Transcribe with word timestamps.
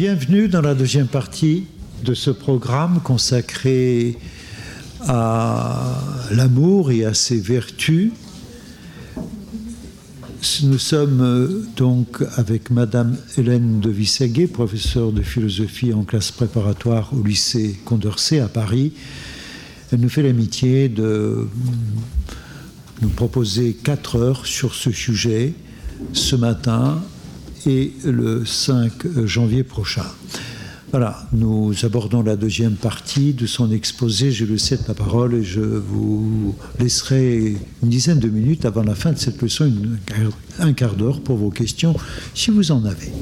Bienvenue 0.00 0.46
dans 0.46 0.60
la 0.60 0.76
deuxième 0.76 1.08
partie 1.08 1.66
de 2.04 2.14
ce 2.14 2.30
programme 2.30 3.00
consacré 3.02 4.16
à 5.00 6.00
l'amour 6.30 6.92
et 6.92 7.04
à 7.04 7.14
ses 7.14 7.40
vertus. 7.40 8.12
Nous 10.62 10.78
sommes 10.78 11.20
euh, 11.20 11.66
donc 11.74 12.22
avec 12.36 12.70
Madame 12.70 13.16
Hélène 13.36 13.80
de 13.80 13.90
Vissaguet, 13.90 14.46
professeure 14.46 15.10
de 15.10 15.20
philosophie 15.20 15.92
en 15.92 16.04
classe 16.04 16.30
préparatoire 16.30 17.12
au 17.12 17.24
lycée 17.24 17.76
Condorcet 17.84 18.38
à 18.38 18.46
Paris. 18.46 18.92
Elle 19.90 19.98
nous 19.98 20.08
fait 20.08 20.22
l'amitié 20.22 20.88
de 20.88 21.48
nous 23.02 23.08
proposer 23.08 23.72
quatre 23.72 24.14
heures 24.14 24.46
sur 24.46 24.76
ce 24.76 24.92
sujet 24.92 25.54
ce 26.12 26.36
matin 26.36 27.02
et 27.68 27.92
le 28.04 28.46
5 28.46 29.26
janvier 29.26 29.62
prochain. 29.62 30.04
Voilà, 30.90 31.28
nous 31.34 31.74
abordons 31.82 32.22
la 32.22 32.34
deuxième 32.34 32.76
partie 32.76 33.34
de 33.34 33.44
son 33.44 33.70
exposé. 33.70 34.32
Je 34.32 34.46
lui 34.46 34.58
cède 34.58 34.80
la 34.88 34.94
parole 34.94 35.34
et 35.34 35.44
je 35.44 35.60
vous 35.60 36.54
laisserai 36.80 37.56
une 37.82 37.88
dizaine 37.90 38.18
de 38.18 38.28
minutes 38.28 38.64
avant 38.64 38.82
la 38.82 38.94
fin 38.94 39.12
de 39.12 39.18
cette 39.18 39.42
leçon, 39.42 39.70
un 40.58 40.72
quart 40.72 40.94
d'heure 40.94 41.20
pour 41.20 41.36
vos 41.36 41.50
questions, 41.50 41.94
si 42.34 42.50
vous 42.50 42.72
en 42.72 42.86
avez. 42.86 43.12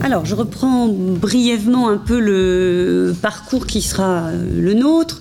Alors, 0.00 0.26
je 0.26 0.34
reprends 0.34 0.88
brièvement 0.88 1.88
un 1.90 1.98
peu 1.98 2.18
le 2.18 3.14
parcours 3.22 3.68
qui 3.68 3.80
sera 3.80 4.32
le 4.32 4.74
nôtre. 4.74 5.20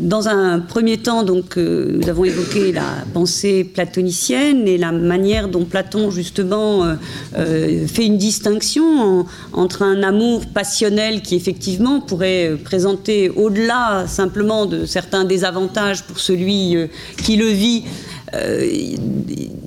Dans 0.00 0.28
un 0.28 0.60
premier 0.60 0.98
temps, 0.98 1.24
donc, 1.24 1.56
euh, 1.56 1.98
nous 2.00 2.08
avons 2.08 2.24
évoqué 2.24 2.70
la 2.70 3.04
pensée 3.12 3.64
platonicienne 3.64 4.68
et 4.68 4.78
la 4.78 4.92
manière 4.92 5.48
dont 5.48 5.64
Platon, 5.64 6.12
justement, 6.12 6.84
euh, 6.84 6.94
euh, 7.36 7.86
fait 7.88 8.06
une 8.06 8.16
distinction 8.16 9.26
entre 9.52 9.82
un 9.82 10.04
amour 10.04 10.46
passionnel 10.46 11.20
qui, 11.20 11.34
effectivement, 11.34 12.00
pourrait 12.00 12.56
présenter, 12.62 13.28
au-delà 13.28 14.04
simplement 14.06 14.66
de 14.66 14.86
certains 14.86 15.24
désavantages 15.24 16.04
pour 16.04 16.20
celui 16.20 16.76
qui 17.24 17.36
le 17.36 17.48
vit, 17.48 17.82
euh, 18.34 18.66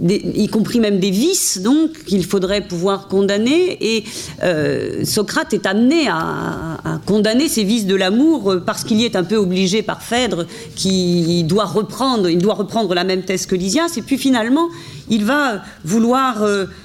y 0.04 0.48
compris 0.48 0.80
même 0.80 1.00
des 1.00 1.12
vices, 1.12 1.60
donc, 1.62 2.06
qu'il 2.06 2.26
faudrait 2.26 2.62
pouvoir 2.62 3.08
condamner. 3.08 3.78
Et 3.82 4.04
euh, 4.44 5.04
Socrate 5.06 5.54
est 5.54 5.66
amené 5.66 6.08
à, 6.08 6.78
condamner 7.06 7.48
ces 7.48 7.64
vices 7.64 7.86
de 7.86 7.96
l'amour 7.96 8.52
euh, 8.52 8.64
parce 8.64 8.84
qu'il 8.84 9.00
y 9.00 9.06
est 9.06 9.16
un 9.16 9.24
peu 9.24 9.36
obligé 9.36 9.82
par 9.82 10.02
Phèdre, 10.02 10.46
qui 10.76 11.44
doit 11.44 11.66
reprendre, 11.66 12.30
il 12.30 12.40
doit 12.40 12.54
reprendre 12.54 12.94
la 12.94 13.04
même 13.04 13.24
thèse 13.24 13.46
que 13.46 13.56
Lysias. 13.56 13.98
Et 13.98 14.02
puis 14.02 14.18
finalement, 14.18 14.70
il 15.12 15.26
va 15.26 15.62
vouloir 15.84 16.44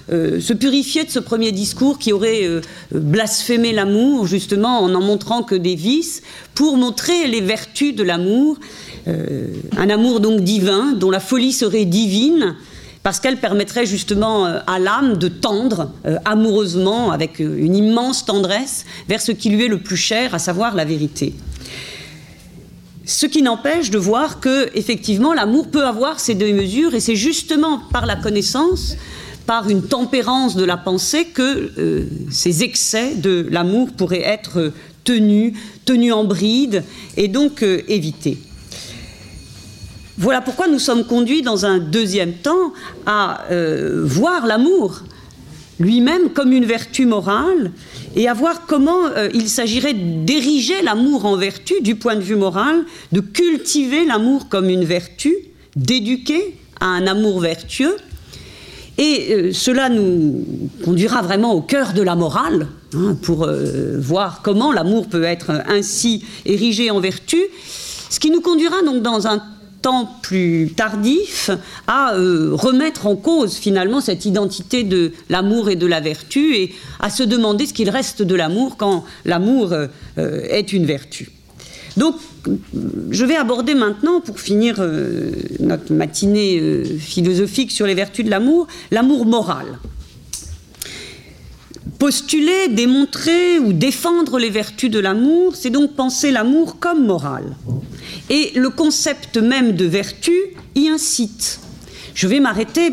se 0.09 0.53
purifier 0.53 1.05
de 1.05 1.11
ce 1.11 1.19
premier 1.19 1.53
discours 1.53 1.99
qui 1.99 2.13
aurait 2.13 2.61
blasphémé 2.93 3.73
l'amour, 3.73 4.27
justement 4.27 4.81
en 4.81 4.95
en 4.95 5.01
montrant 5.01 5.43
que 5.43 5.55
des 5.55 5.75
vices, 5.75 6.23
pour 6.55 6.77
montrer 6.77 7.27
les 7.29 7.41
vertus 7.41 7.95
de 7.95 8.03
l'amour. 8.03 8.59
Euh, 9.09 9.49
un 9.77 9.89
amour 9.89 10.21
donc 10.21 10.41
divin, 10.41 10.93
dont 10.93 11.11
la 11.11 11.21
folie 11.21 11.53
serait 11.53 11.85
divine, 11.85 12.57
parce 13.03 13.21
qu'elle 13.21 13.37
permettrait 13.37 13.87
justement 13.87 14.47
euh, 14.47 14.59
à 14.67 14.81
l'âme 14.81 15.17
de 15.17 15.29
tendre 15.29 15.93
euh, 16.07 16.17
amoureusement, 16.25 17.13
avec 17.13 17.39
une 17.39 17.77
immense 17.77 18.25
tendresse, 18.25 18.85
vers 19.09 19.21
ce 19.21 19.33
qui 19.33 19.51
lui 19.51 19.65
est 19.65 19.69
le 19.69 19.79
plus 19.79 19.97
cher, 19.97 20.35
à 20.35 20.39
savoir 20.39 20.75
la 20.75 20.85
vérité. 20.85 21.35
Ce 23.07 23.25
qui 23.25 23.41
n'empêche 23.41 23.91
de 23.91 23.99
voir 23.99 24.41
que, 24.41 24.69
effectivement, 24.77 25.33
l'amour 25.33 25.69
peut 25.69 25.85
avoir 25.85 26.19
ces 26.19 26.35
deux 26.35 26.53
mesures, 26.53 26.93
et 26.93 27.01
c'est 27.01 27.15
justement 27.15 27.79
par 27.93 28.05
la 28.05 28.17
connaissance, 28.17 28.97
par 29.47 29.71
une 29.71 29.83
tempérance 29.83 30.57
de 30.57 30.65
la 30.65 30.77
pensée, 30.77 31.27
que 31.27 31.71
ces 32.31 32.65
excès 32.65 33.15
de 33.15 33.47
l'amour 33.49 33.91
pourraient 33.97 34.25
être 34.25 34.73
tenus, 35.05 35.55
tenus 35.85 36.13
en 36.13 36.25
bride, 36.25 36.83
et 37.17 37.29
donc 37.29 37.63
évités. 37.63 38.39
Voilà 40.19 40.41
pourquoi 40.41 40.67
nous 40.67 40.79
sommes 40.81 41.05
conduits 41.05 41.43
dans 41.43 41.65
un 41.65 41.79
deuxième 41.79 42.33
temps 42.33 42.73
à 43.05 43.45
euh, 43.51 44.03
voir 44.05 44.47
l'amour 44.47 45.03
lui-même 45.79 46.31
comme 46.31 46.53
une 46.53 46.65
vertu 46.65 47.07
morale 47.07 47.73
et 48.15 48.29
à 48.29 48.35
voir 48.35 48.67
comment 48.67 49.07
euh, 49.17 49.29
il 49.35 49.49
s'agirait 49.49 49.95
d'ériger 49.95 50.83
l'amour 50.83 51.27
en 51.27 51.37
vertu 51.37 51.75
du 51.83 51.97
point 51.97 52.17
de 52.17 52.21
vue 52.21 52.37
moral, 52.37 52.85
de 53.13 53.21
cultiver 53.21 54.05
l'amour 54.05 54.49
comme 54.49 54.71
une 54.71 54.85
vertu, 54.85 55.35
d'éduquer 55.75 56.59
à 56.81 56.87
un 56.87 57.07
amour 57.07 57.41
vertueux. 57.41 57.97
Et 58.99 59.35
euh, 59.35 59.53
cela 59.53 59.91
nous 59.91 60.47
conduira 60.85 61.21
vraiment 61.21 61.53
au 61.53 61.61
cœur 61.61 61.93
de 61.93 62.01
la 62.03 62.17
morale, 62.17 62.69
hein, 62.95 63.17
pour 63.23 63.49
voir 63.99 64.41
comment 64.43 64.73
l'amour 64.73 65.09
peut 65.09 65.25
être 65.25 65.63
ainsi 65.69 66.25
érigé 66.47 66.91
en 66.91 67.01
vertu, 67.01 67.39
ce 68.09 68.19
qui 68.19 68.31
nous 68.31 68.41
conduira 68.41 68.83
donc 68.83 69.03
dans 69.03 69.27
un 69.27 69.43
plus 70.23 70.73
tardif 70.77 71.51
à 71.87 72.15
euh, 72.15 72.51
remettre 72.53 73.07
en 73.07 73.17
cause 73.17 73.55
finalement 73.55 74.01
cette 74.01 74.25
identité 74.25 74.85
de 74.85 75.13
l'amour 75.29 75.71
et 75.71 75.77
de 75.77 75.87
la 75.87 76.01
vertu 76.01 76.57
et 76.57 76.75
à 77.01 77.11
se 77.11 77.23
demander 77.23 77.67
ce 77.67 77.73
qu'il 77.73 77.91
reste 77.91 78.23
de 78.23 78.35
l'amour 78.35 78.77
quand 78.77 79.05
l'amour 79.25 79.73
euh, 79.73 79.89
est 80.17 80.73
une 80.73 80.87
vertu. 80.87 81.31
Donc, 81.97 82.17
je 83.11 83.25
vais 83.25 83.37
aborder 83.37 83.75
maintenant, 83.75 84.21
pour 84.21 84.39
finir 84.39 84.77
euh, 84.81 85.31
notre 85.61 85.93
matinée 85.93 86.85
philosophique 86.99 87.71
sur 87.71 87.87
les 87.87 87.95
vertus 87.95 88.25
de 88.25 88.31
l'amour, 88.31 88.67
l'amour 88.91 89.25
moral. 89.25 89.79
Postuler, 91.99 92.69
démontrer 92.69 93.59
ou 93.59 93.73
défendre 93.73 94.39
les 94.39 94.51
vertus 94.51 94.91
de 94.91 94.99
l'amour, 94.99 95.55
c'est 95.57 95.71
donc 95.71 95.95
penser 95.95 96.31
l'amour 96.31 96.79
comme 96.79 97.07
moral. 97.07 97.57
Et 98.29 98.53
le 98.55 98.71
concept 98.71 99.39
même 99.39 99.73
de 99.73 99.87
vertu 99.87 100.35
y 100.75 100.89
incite. 100.89 101.61
Je 102.15 102.27
vais 102.27 102.41
m'arrêter 102.41 102.91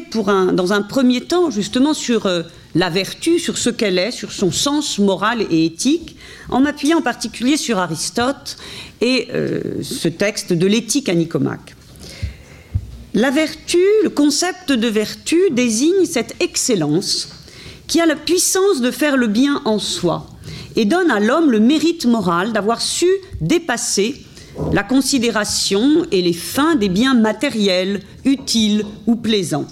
dans 0.54 0.74
un 0.74 0.82
premier 0.82 1.22
temps 1.22 1.50
justement 1.50 1.94
sur 1.94 2.28
euh, 2.28 2.44
la 2.76 2.90
vertu, 2.90 3.40
sur 3.40 3.58
ce 3.58 3.70
qu'elle 3.70 3.98
est, 3.98 4.12
sur 4.12 4.32
son 4.32 4.52
sens 4.52 5.00
moral 5.00 5.42
et 5.50 5.66
éthique, 5.66 6.16
en 6.50 6.62
m'appuyant 6.62 7.00
en 7.00 7.02
particulier 7.02 7.58
sur 7.58 7.80
Aristote 7.80 8.58
et 9.02 9.28
euh, 9.34 9.82
ce 9.82 10.08
texte 10.08 10.54
de 10.54 10.68
l'éthique 10.68 11.10
à 11.10 11.16
Nicomaque. 11.16 11.76
La 13.14 13.32
vertu, 13.32 13.80
le 14.04 14.10
concept 14.10 14.72
de 14.72 14.88
vertu 14.88 15.40
désigne 15.52 16.06
cette 16.06 16.36
excellence 16.40 17.30
qui 17.88 18.00
a 18.00 18.06
la 18.06 18.16
puissance 18.16 18.82
de 18.82 18.92
faire 18.92 19.18
le 19.18 19.28
bien 19.28 19.62
en 19.66 19.80
soi 19.80 20.28
et 20.76 20.86
donne 20.86 21.12
à 21.12 21.20
l'homme 21.20 21.52
le 21.52 21.60
mérite 21.60 22.06
moral 22.06 22.54
d'avoir 22.54 22.82
su 22.82 23.08
dépasser 23.42 24.22
la 24.72 24.84
considération 24.84 26.06
et 26.12 26.22
les 26.22 26.34
fins 26.34 26.76
des 26.76 26.90
biens 26.90 27.14
matériels, 27.14 28.02
utiles 28.26 28.86
ou 29.08 29.16
plaisants. 29.16 29.68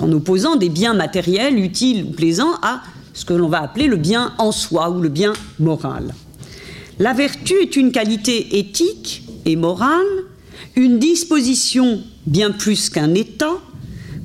en 0.00 0.12
opposant 0.12 0.56
des 0.56 0.68
biens 0.68 0.94
matériels, 0.94 1.58
utiles 1.58 2.04
ou 2.04 2.10
plaisants 2.12 2.54
à 2.62 2.80
ce 3.12 3.24
que 3.24 3.34
l'on 3.34 3.48
va 3.48 3.60
appeler 3.62 3.86
le 3.86 3.96
bien 3.96 4.32
en 4.38 4.52
soi 4.52 4.88
ou 4.88 5.00
le 5.00 5.08
bien 5.08 5.32
moral. 5.58 6.14
La 6.98 7.12
vertu 7.12 7.54
est 7.54 7.76
une 7.76 7.92
qualité 7.92 8.58
éthique 8.58 9.24
et 9.44 9.56
morale, 9.56 10.06
une 10.76 10.98
disposition 10.98 12.02
bien 12.26 12.50
plus 12.50 12.88
qu'un 12.88 13.14
état, 13.14 13.58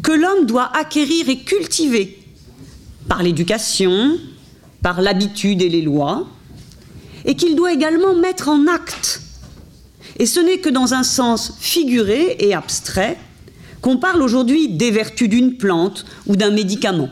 que 0.03 0.11
l'homme 0.11 0.45
doit 0.45 0.69
acquérir 0.77 1.29
et 1.29 1.39
cultiver 1.39 2.14
par 3.07 3.23
l'éducation, 3.23 4.17
par 4.81 5.01
l'habitude 5.01 5.61
et 5.61 5.69
les 5.69 5.81
lois, 5.81 6.27
et 7.25 7.35
qu'il 7.35 7.55
doit 7.55 7.73
également 7.73 8.13
mettre 8.13 8.49
en 8.49 8.67
acte 8.67 9.21
et 10.17 10.25
ce 10.25 10.39
n'est 10.39 10.59
que 10.59 10.69
dans 10.69 10.93
un 10.93 11.03
sens 11.03 11.53
figuré 11.59 12.37
et 12.39 12.53
abstrait 12.53 13.17
qu'on 13.81 13.97
parle 13.97 14.21
aujourd'hui 14.21 14.69
des 14.69 14.91
vertus 14.91 15.29
d'une 15.29 15.57
plante 15.57 16.05
ou 16.25 16.35
d'un 16.35 16.51
médicament. 16.51 17.09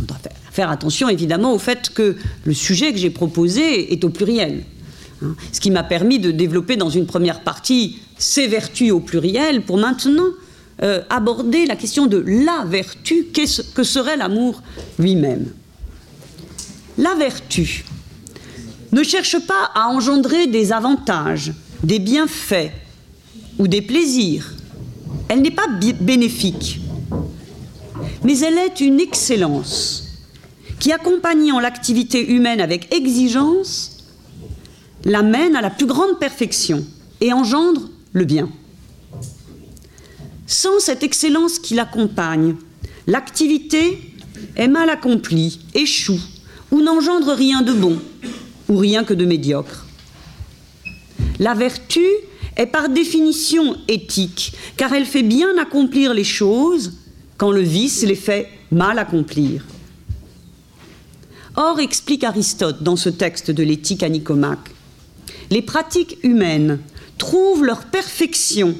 On 0.00 0.04
doit 0.04 0.18
faire 0.52 0.70
attention 0.70 1.08
évidemment 1.08 1.52
au 1.52 1.58
fait 1.58 1.90
que 1.90 2.16
le 2.44 2.54
sujet 2.54 2.92
que 2.92 2.98
j'ai 2.98 3.10
proposé 3.10 3.92
est 3.92 4.04
au 4.04 4.10
pluriel. 4.10 4.64
Hein. 5.22 5.34
Ce 5.52 5.60
qui 5.60 5.70
m'a 5.70 5.82
permis 5.82 6.18
de 6.18 6.30
développer 6.30 6.76
dans 6.76 6.90
une 6.90 7.06
première 7.06 7.40
partie 7.40 7.98
ces 8.16 8.46
vertus 8.46 8.92
au 8.92 9.00
pluriel 9.00 9.62
pour 9.62 9.76
maintenant 9.76 10.28
euh, 10.82 11.02
aborder 11.10 11.66
la 11.66 11.76
question 11.76 12.06
de 12.06 12.24
la 12.26 12.64
vertu, 12.66 13.26
que 13.74 13.82
serait 13.82 14.16
l'amour 14.16 14.62
lui-même. 14.98 15.52
La 16.96 17.14
vertu 17.14 17.84
ne 18.92 19.02
cherche 19.02 19.38
pas 19.46 19.70
à 19.74 19.88
engendrer 19.88 20.46
des 20.46 20.72
avantages, 20.72 21.52
des 21.82 21.98
bienfaits 21.98 22.72
ou 23.58 23.68
des 23.68 23.82
plaisirs. 23.82 24.54
Elle 25.28 25.42
n'est 25.42 25.50
pas 25.50 25.68
bénéfique, 26.00 26.80
mais 28.24 28.38
elle 28.40 28.58
est 28.58 28.80
une 28.80 29.00
excellence 29.00 30.08
qui, 30.78 30.92
accompagnant 30.92 31.60
l'activité 31.60 32.32
humaine 32.32 32.60
avec 32.60 32.92
exigence, 32.94 33.98
l'amène 35.04 35.56
à 35.56 35.60
la 35.60 35.70
plus 35.70 35.86
grande 35.86 36.18
perfection 36.18 36.84
et 37.20 37.32
engendre 37.32 37.88
le 38.12 38.24
bien. 38.24 38.48
Sans 40.50 40.80
cette 40.80 41.04
excellence 41.04 41.60
qui 41.60 41.74
l'accompagne, 41.74 42.56
l'activité 43.06 44.00
est 44.56 44.66
mal 44.66 44.90
accomplie, 44.90 45.60
échoue 45.74 46.20
ou 46.72 46.82
n'engendre 46.82 47.32
rien 47.34 47.62
de 47.62 47.72
bon, 47.72 48.00
ou 48.68 48.76
rien 48.76 49.04
que 49.04 49.14
de 49.14 49.24
médiocre. 49.24 49.86
La 51.38 51.54
vertu 51.54 52.04
est 52.56 52.66
par 52.66 52.88
définition 52.88 53.76
éthique, 53.86 54.52
car 54.76 54.92
elle 54.92 55.06
fait 55.06 55.22
bien 55.22 55.56
accomplir 55.56 56.14
les 56.14 56.24
choses 56.24 56.94
quand 57.38 57.52
le 57.52 57.62
vice 57.62 58.02
les 58.02 58.16
fait 58.16 58.48
mal 58.72 58.98
accomplir. 58.98 59.64
Or, 61.54 61.78
explique 61.78 62.24
Aristote 62.24 62.82
dans 62.82 62.96
ce 62.96 63.08
texte 63.08 63.52
de 63.52 63.62
l'éthique 63.62 64.02
à 64.02 64.08
Nicomaque, 64.08 64.72
les 65.48 65.62
pratiques 65.62 66.18
humaines 66.24 66.80
trouvent 67.18 67.64
leur 67.64 67.84
perfection 67.84 68.74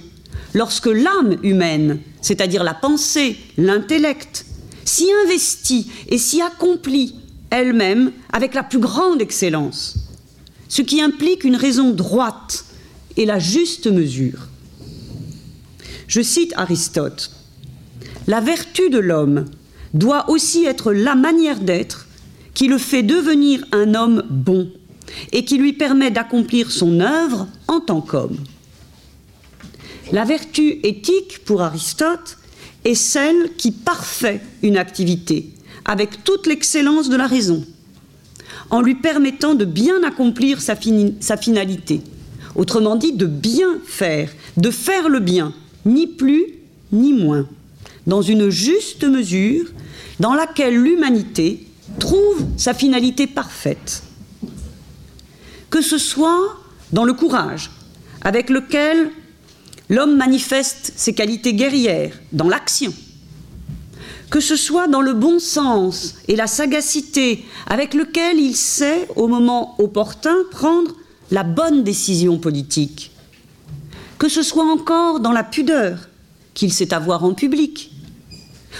lorsque 0.54 0.86
l'âme 0.86 1.36
humaine, 1.42 1.98
c'est-à-dire 2.20 2.64
la 2.64 2.74
pensée, 2.74 3.36
l'intellect, 3.56 4.46
s'y 4.84 5.06
investit 5.24 5.90
et 6.08 6.18
s'y 6.18 6.40
accomplit 6.40 7.14
elle-même 7.50 8.12
avec 8.32 8.54
la 8.54 8.62
plus 8.62 8.78
grande 8.78 9.20
excellence, 9.20 9.96
ce 10.68 10.82
qui 10.82 11.00
implique 11.00 11.44
une 11.44 11.56
raison 11.56 11.90
droite 11.90 12.64
et 13.16 13.26
la 13.26 13.38
juste 13.38 13.86
mesure. 13.86 14.48
Je 16.06 16.22
cite 16.22 16.52
Aristote, 16.56 17.30
La 18.26 18.40
vertu 18.40 18.90
de 18.90 18.98
l'homme 18.98 19.44
doit 19.94 20.30
aussi 20.30 20.64
être 20.64 20.92
la 20.92 21.14
manière 21.14 21.60
d'être 21.60 22.06
qui 22.54 22.68
le 22.68 22.78
fait 22.78 23.02
devenir 23.02 23.64
un 23.72 23.94
homme 23.94 24.24
bon 24.28 24.70
et 25.32 25.44
qui 25.44 25.58
lui 25.58 25.72
permet 25.72 26.10
d'accomplir 26.10 26.70
son 26.70 27.00
œuvre 27.00 27.48
en 27.68 27.80
tant 27.80 28.00
qu'homme. 28.00 28.36
La 30.12 30.24
vertu 30.24 30.80
éthique, 30.82 31.44
pour 31.44 31.62
Aristote, 31.62 32.36
est 32.84 32.94
celle 32.94 33.54
qui 33.56 33.70
parfait 33.70 34.40
une 34.62 34.76
activité 34.76 35.50
avec 35.84 36.24
toute 36.24 36.46
l'excellence 36.46 37.08
de 37.08 37.16
la 37.16 37.26
raison, 37.26 37.64
en 38.70 38.80
lui 38.80 38.96
permettant 38.96 39.54
de 39.54 39.64
bien 39.64 40.02
accomplir 40.02 40.60
sa, 40.60 40.76
finalité, 41.36 42.00
autrement 42.54 42.96
dit 42.96 43.12
de 43.12 43.26
bien 43.26 43.78
faire, 43.84 44.30
de 44.56 44.70
faire 44.70 45.08
le 45.08 45.20
bien, 45.20 45.52
ni 45.86 46.06
plus 46.06 46.44
ni 46.92 47.12
moins, 47.12 47.48
dans 48.06 48.22
une 48.22 48.50
juste 48.50 49.04
mesure 49.04 49.66
dans 50.18 50.34
laquelle 50.34 50.76
l'humanité 50.76 51.66
trouve 51.98 52.44
sa 52.56 52.74
finalité 52.74 53.26
parfaite. 53.26 54.02
Que 55.70 55.82
ce 55.82 55.98
soit 55.98 56.56
dans 56.92 57.04
le 57.04 57.12
courage 57.12 57.70
avec 58.22 58.50
lequel 58.50 59.10
l'homme 59.90 60.16
manifeste 60.16 60.92
ses 60.96 61.12
qualités 61.12 61.52
guerrières, 61.52 62.18
dans 62.32 62.48
l'action, 62.48 62.94
que 64.30 64.40
ce 64.40 64.56
soit 64.56 64.86
dans 64.86 65.02
le 65.02 65.12
bon 65.12 65.40
sens 65.40 66.14
et 66.28 66.36
la 66.36 66.46
sagacité 66.46 67.44
avec 67.66 67.92
lequel 67.92 68.38
il 68.38 68.56
sait, 68.56 69.08
au 69.16 69.26
moment 69.26 69.74
opportun, 69.78 70.36
prendre 70.52 70.92
la 71.32 71.42
bonne 71.42 71.82
décision 71.82 72.38
politique, 72.38 73.10
que 74.18 74.28
ce 74.28 74.42
soit 74.42 74.64
encore 74.64 75.18
dans 75.18 75.32
la 75.32 75.44
pudeur 75.44 76.08
qu'il 76.54 76.72
sait 76.72 76.94
avoir 76.94 77.24
en 77.24 77.34
public, 77.34 77.92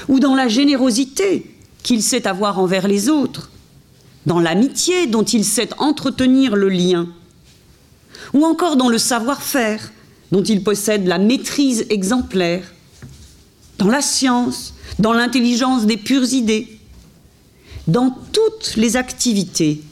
ou 0.08 0.20
dans 0.20 0.36
la 0.36 0.46
générosité 0.46 1.56
qu'il 1.82 2.02
sait 2.02 2.28
avoir 2.28 2.60
envers 2.60 2.86
les 2.86 3.08
autres, 3.08 3.50
dans 4.26 4.38
l'amitié 4.38 5.08
dont 5.08 5.24
il 5.24 5.44
sait 5.44 5.70
entretenir 5.78 6.54
le 6.54 6.68
lien, 6.68 7.08
ou 8.32 8.44
encore 8.44 8.76
dans 8.76 8.88
le 8.88 8.98
savoir-faire 8.98 9.90
dont 10.32 10.42
il 10.42 10.62
possède 10.62 11.06
la 11.06 11.18
maîtrise 11.18 11.86
exemplaire, 11.90 12.62
dans 13.78 13.88
la 13.88 14.02
science, 14.02 14.74
dans 14.98 15.12
l'intelligence 15.12 15.86
des 15.86 15.96
pures 15.96 16.32
idées, 16.32 16.78
dans 17.88 18.16
toutes 18.32 18.76
les 18.76 18.96
activités, 18.96 19.82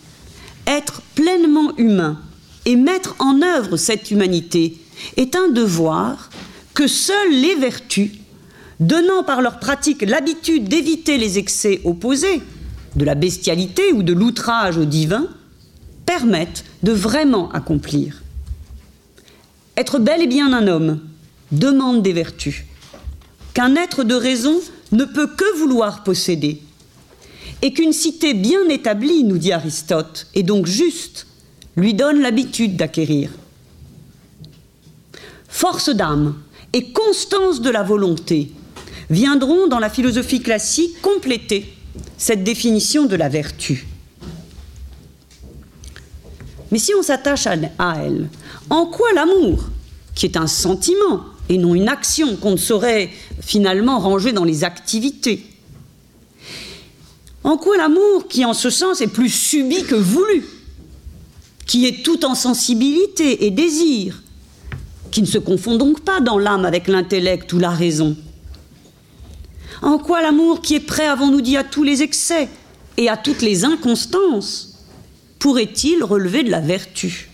être 0.66 1.02
pleinement 1.14 1.76
humain 1.78 2.20
et 2.66 2.76
mettre 2.76 3.16
en 3.18 3.40
œuvre 3.42 3.76
cette 3.76 4.10
humanité 4.10 4.76
est 5.16 5.34
un 5.34 5.48
devoir 5.48 6.30
que 6.74 6.86
seules 6.86 7.32
les 7.32 7.54
vertus 7.54 8.10
donnant 8.78 9.24
par 9.24 9.40
leur 9.40 9.58
pratique 9.58 10.02
l'habitude 10.02 10.68
d'éviter 10.68 11.18
les 11.18 11.38
excès 11.38 11.80
opposés, 11.84 12.42
de 12.94 13.04
la 13.04 13.14
bestialité 13.14 13.92
ou 13.92 14.02
de 14.02 14.12
l'outrage 14.12 14.76
au 14.76 14.84
divin, 14.84 15.26
permettent 16.06 16.64
de 16.82 16.92
vraiment 16.92 17.50
accomplir. 17.52 18.22
Être 19.78 20.00
bel 20.00 20.20
et 20.22 20.26
bien 20.26 20.52
un 20.52 20.66
homme 20.66 20.98
demande 21.52 22.02
des 22.02 22.12
vertus, 22.12 22.64
qu'un 23.54 23.76
être 23.76 24.02
de 24.02 24.16
raison 24.16 24.60
ne 24.90 25.04
peut 25.04 25.28
que 25.28 25.56
vouloir 25.56 26.02
posséder, 26.02 26.60
et 27.62 27.72
qu'une 27.72 27.92
cité 27.92 28.34
bien 28.34 28.68
établie, 28.68 29.22
nous 29.22 29.38
dit 29.38 29.52
Aristote, 29.52 30.26
et 30.34 30.42
donc 30.42 30.66
juste, 30.66 31.28
lui 31.76 31.94
donne 31.94 32.20
l'habitude 32.20 32.74
d'acquérir. 32.74 33.30
Force 35.48 35.90
d'âme 35.90 36.34
et 36.72 36.90
constance 36.90 37.60
de 37.60 37.70
la 37.70 37.84
volonté 37.84 38.50
viendront 39.10 39.68
dans 39.68 39.78
la 39.78 39.90
philosophie 39.90 40.40
classique 40.40 41.00
compléter 41.02 41.72
cette 42.16 42.42
définition 42.42 43.06
de 43.06 43.14
la 43.14 43.28
vertu. 43.28 43.86
Mais 46.70 46.78
si 46.78 46.92
on 46.94 47.02
s'attache 47.02 47.46
à 47.46 47.56
elle, 48.04 48.28
en 48.70 48.86
quoi 48.86 49.12
l'amour, 49.14 49.64
qui 50.14 50.26
est 50.26 50.36
un 50.36 50.46
sentiment 50.46 51.24
et 51.48 51.56
non 51.56 51.74
une 51.74 51.88
action 51.88 52.36
qu'on 52.36 52.52
ne 52.52 52.56
saurait 52.56 53.10
finalement 53.40 53.98
ranger 53.98 54.32
dans 54.32 54.44
les 54.44 54.64
activités, 54.64 55.46
en 57.44 57.56
quoi 57.56 57.76
l'amour, 57.76 58.28
qui 58.28 58.44
en 58.44 58.52
ce 58.52 58.68
sens 58.68 59.00
est 59.00 59.06
plus 59.06 59.30
subi 59.30 59.84
que 59.84 59.94
voulu, 59.94 60.44
qui 61.66 61.86
est 61.86 62.02
tout 62.02 62.24
en 62.24 62.34
sensibilité 62.34 63.46
et 63.46 63.50
désir, 63.50 64.22
qui 65.10 65.22
ne 65.22 65.26
se 65.26 65.38
confond 65.38 65.76
donc 65.76 66.00
pas 66.00 66.20
dans 66.20 66.38
l'âme 66.38 66.66
avec 66.66 66.88
l'intellect 66.88 67.52
ou 67.52 67.58
la 67.58 67.70
raison, 67.70 68.16
en 69.82 69.98
quoi 69.98 70.20
l'amour 70.22 70.60
qui 70.60 70.74
est 70.74 70.80
prêt, 70.80 71.06
avons-nous 71.06 71.40
dit, 71.40 71.56
à 71.56 71.64
tous 71.64 71.84
les 71.84 72.02
excès 72.02 72.48
et 72.96 73.08
à 73.08 73.16
toutes 73.16 73.42
les 73.42 73.64
inconstances, 73.64 74.67
pourrait-il 75.38 76.02
relever 76.02 76.42
de 76.42 76.50
la 76.50 76.60
vertu? 76.60 77.30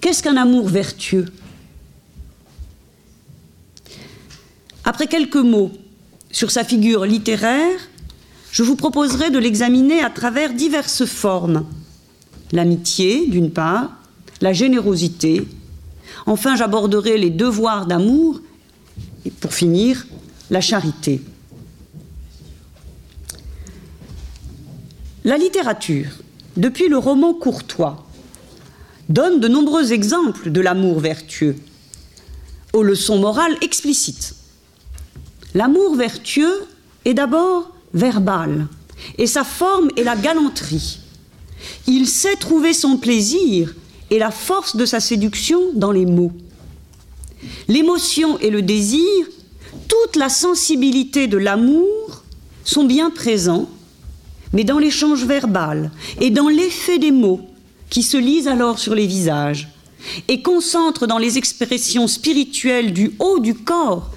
Qu'est-ce 0.00 0.22
qu'un 0.22 0.36
amour 0.36 0.68
vertueux? 0.68 1.26
Après 4.84 5.06
quelques 5.06 5.36
mots 5.36 5.72
sur 6.30 6.50
sa 6.50 6.62
figure 6.62 7.06
littéraire, 7.06 7.80
je 8.52 8.62
vous 8.62 8.76
proposerai 8.76 9.30
de 9.30 9.38
l'examiner 9.38 10.02
à 10.02 10.10
travers 10.10 10.52
diverses 10.52 11.06
formes. 11.06 11.66
L'amitié, 12.52 13.26
d'une 13.26 13.50
part, 13.50 13.90
la 14.40 14.52
générosité, 14.52 15.44
enfin 16.26 16.54
j'aborderai 16.54 17.18
les 17.18 17.30
devoirs 17.30 17.86
d'amour, 17.86 18.40
et 19.24 19.30
pour 19.30 19.54
finir, 19.54 20.06
la 20.50 20.60
charité. 20.60 21.22
La 25.24 25.38
littérature, 25.38 26.10
depuis 26.56 26.88
le 26.88 26.98
roman 26.98 27.34
courtois, 27.34 28.06
donne 29.08 29.40
de 29.40 29.48
nombreux 29.48 29.92
exemples 29.92 30.50
de 30.50 30.60
l'amour 30.60 31.00
vertueux, 31.00 31.56
aux 32.72 32.82
leçons 32.82 33.18
morales 33.18 33.56
explicites. 33.60 34.34
L'amour 35.54 35.94
vertueux 35.94 36.66
est 37.04 37.14
d'abord 37.14 37.70
verbal, 37.92 38.66
et 39.18 39.26
sa 39.26 39.44
forme 39.44 39.88
est 39.96 40.04
la 40.04 40.16
galanterie. 40.16 41.00
Il 41.86 42.08
sait 42.08 42.36
trouver 42.36 42.72
son 42.72 42.96
plaisir 42.96 43.74
et 44.10 44.18
la 44.18 44.30
force 44.30 44.76
de 44.76 44.86
sa 44.86 45.00
séduction 45.00 45.60
dans 45.74 45.92
les 45.92 46.06
mots. 46.06 46.32
L'émotion 47.68 48.38
et 48.38 48.50
le 48.50 48.62
désir 48.62 49.26
toute 49.88 50.16
la 50.16 50.28
sensibilité 50.28 51.26
de 51.26 51.36
l'amour 51.36 52.22
sont 52.64 52.84
bien 52.84 53.10
présents, 53.10 53.68
mais 54.54 54.64
dans 54.64 54.78
l'échange 54.78 55.24
verbal 55.24 55.90
et 56.20 56.30
dans 56.30 56.48
l'effet 56.48 56.98
des 56.98 57.10
mots 57.10 57.40
qui 57.90 58.02
se 58.02 58.16
lisent 58.16 58.48
alors 58.48 58.78
sur 58.78 58.94
les 58.94 59.06
visages 59.06 59.68
et 60.28 60.42
concentrent 60.42 61.06
dans 61.06 61.18
les 61.18 61.38
expressions 61.38 62.06
spirituelles 62.06 62.92
du 62.92 63.12
haut 63.18 63.40
du 63.40 63.54
corps 63.54 64.10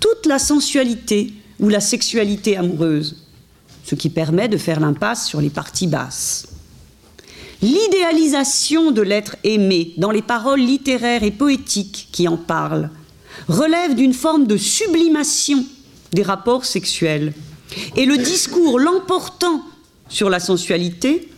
toute 0.00 0.26
la 0.26 0.38
sensualité 0.38 1.32
ou 1.58 1.68
la 1.68 1.80
sexualité 1.80 2.56
amoureuse, 2.56 3.24
ce 3.84 3.94
qui 3.94 4.10
permet 4.10 4.48
de 4.48 4.58
faire 4.58 4.80
l'impasse 4.80 5.26
sur 5.26 5.40
les 5.40 5.50
parties 5.50 5.86
basses. 5.86 6.48
L'idéalisation 7.62 8.90
de 8.90 9.00
l'être 9.00 9.36
aimé 9.42 9.94
dans 9.96 10.10
les 10.10 10.20
paroles 10.20 10.60
littéraires 10.60 11.22
et 11.22 11.30
poétiques 11.30 12.08
qui 12.12 12.28
en 12.28 12.36
parlent 12.36 12.90
relève 13.48 13.94
d'une 13.94 14.12
forme 14.12 14.46
de 14.46 14.56
sublimation 14.56 15.64
des 16.12 16.22
rapports 16.22 16.64
sexuels. 16.64 17.32
Et 17.96 18.04
le 18.04 18.18
discours 18.18 18.78
l'emportant 18.78 19.62
sur 20.08 20.30
la 20.30 20.40
sensualité, 20.40 21.30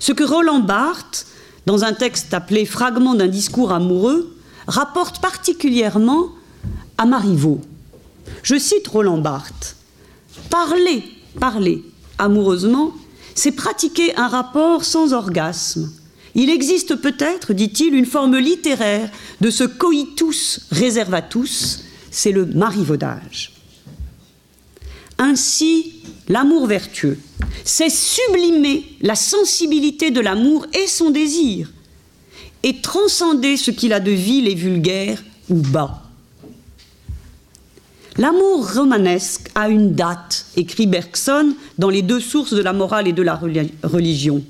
ce 0.00 0.12
que 0.12 0.24
Roland 0.24 0.60
Barthes, 0.60 1.26
dans 1.66 1.84
un 1.84 1.92
texte 1.92 2.34
appelé 2.34 2.64
Fragment 2.64 3.14
d'un 3.14 3.28
discours 3.28 3.72
amoureux, 3.72 4.36
rapporte 4.66 5.20
particulièrement 5.20 6.28
à 6.98 7.06
Marivaux. 7.06 7.60
Je 8.42 8.58
cite 8.58 8.88
Roland 8.88 9.18
Barthes 9.18 9.76
Parler, 10.50 11.04
parler 11.40 11.82
amoureusement, 12.18 12.92
c'est 13.34 13.52
pratiquer 13.52 14.16
un 14.16 14.28
rapport 14.28 14.84
sans 14.84 15.12
orgasme. 15.12 15.90
Il 16.34 16.50
existe 16.50 16.96
peut-être, 16.96 17.52
dit-il, 17.52 17.94
une 17.94 18.06
forme 18.06 18.38
littéraire 18.38 19.10
de 19.40 19.50
ce 19.50 19.64
coitus 19.64 20.60
reservatus, 20.70 21.84
c'est 22.10 22.32
le 22.32 22.46
marivaudage. 22.46 23.51
Ainsi, 25.22 25.92
l'amour 26.28 26.66
vertueux, 26.66 27.16
c'est 27.64 27.90
sublimer 27.90 28.84
la 29.02 29.14
sensibilité 29.14 30.10
de 30.10 30.18
l'amour 30.20 30.66
et 30.74 30.88
son 30.88 31.10
désir, 31.10 31.70
et 32.64 32.80
transcender 32.80 33.56
ce 33.56 33.70
qu'il 33.70 33.92
a 33.92 34.00
de 34.00 34.10
vil 34.10 34.48
et 34.48 34.56
vulgaire 34.56 35.22
ou 35.48 35.54
bas. 35.54 36.02
L'amour 38.18 38.68
romanesque 38.74 39.48
a 39.54 39.68
une 39.68 39.94
date, 39.94 40.46
écrit 40.56 40.88
Bergson 40.88 41.54
dans 41.78 41.88
les 41.88 42.02
deux 42.02 42.20
sources 42.20 42.54
de 42.54 42.60
la 42.60 42.72
morale 42.72 43.06
et 43.06 43.12
de 43.12 43.22
la 43.22 43.40
religion. 43.84 44.42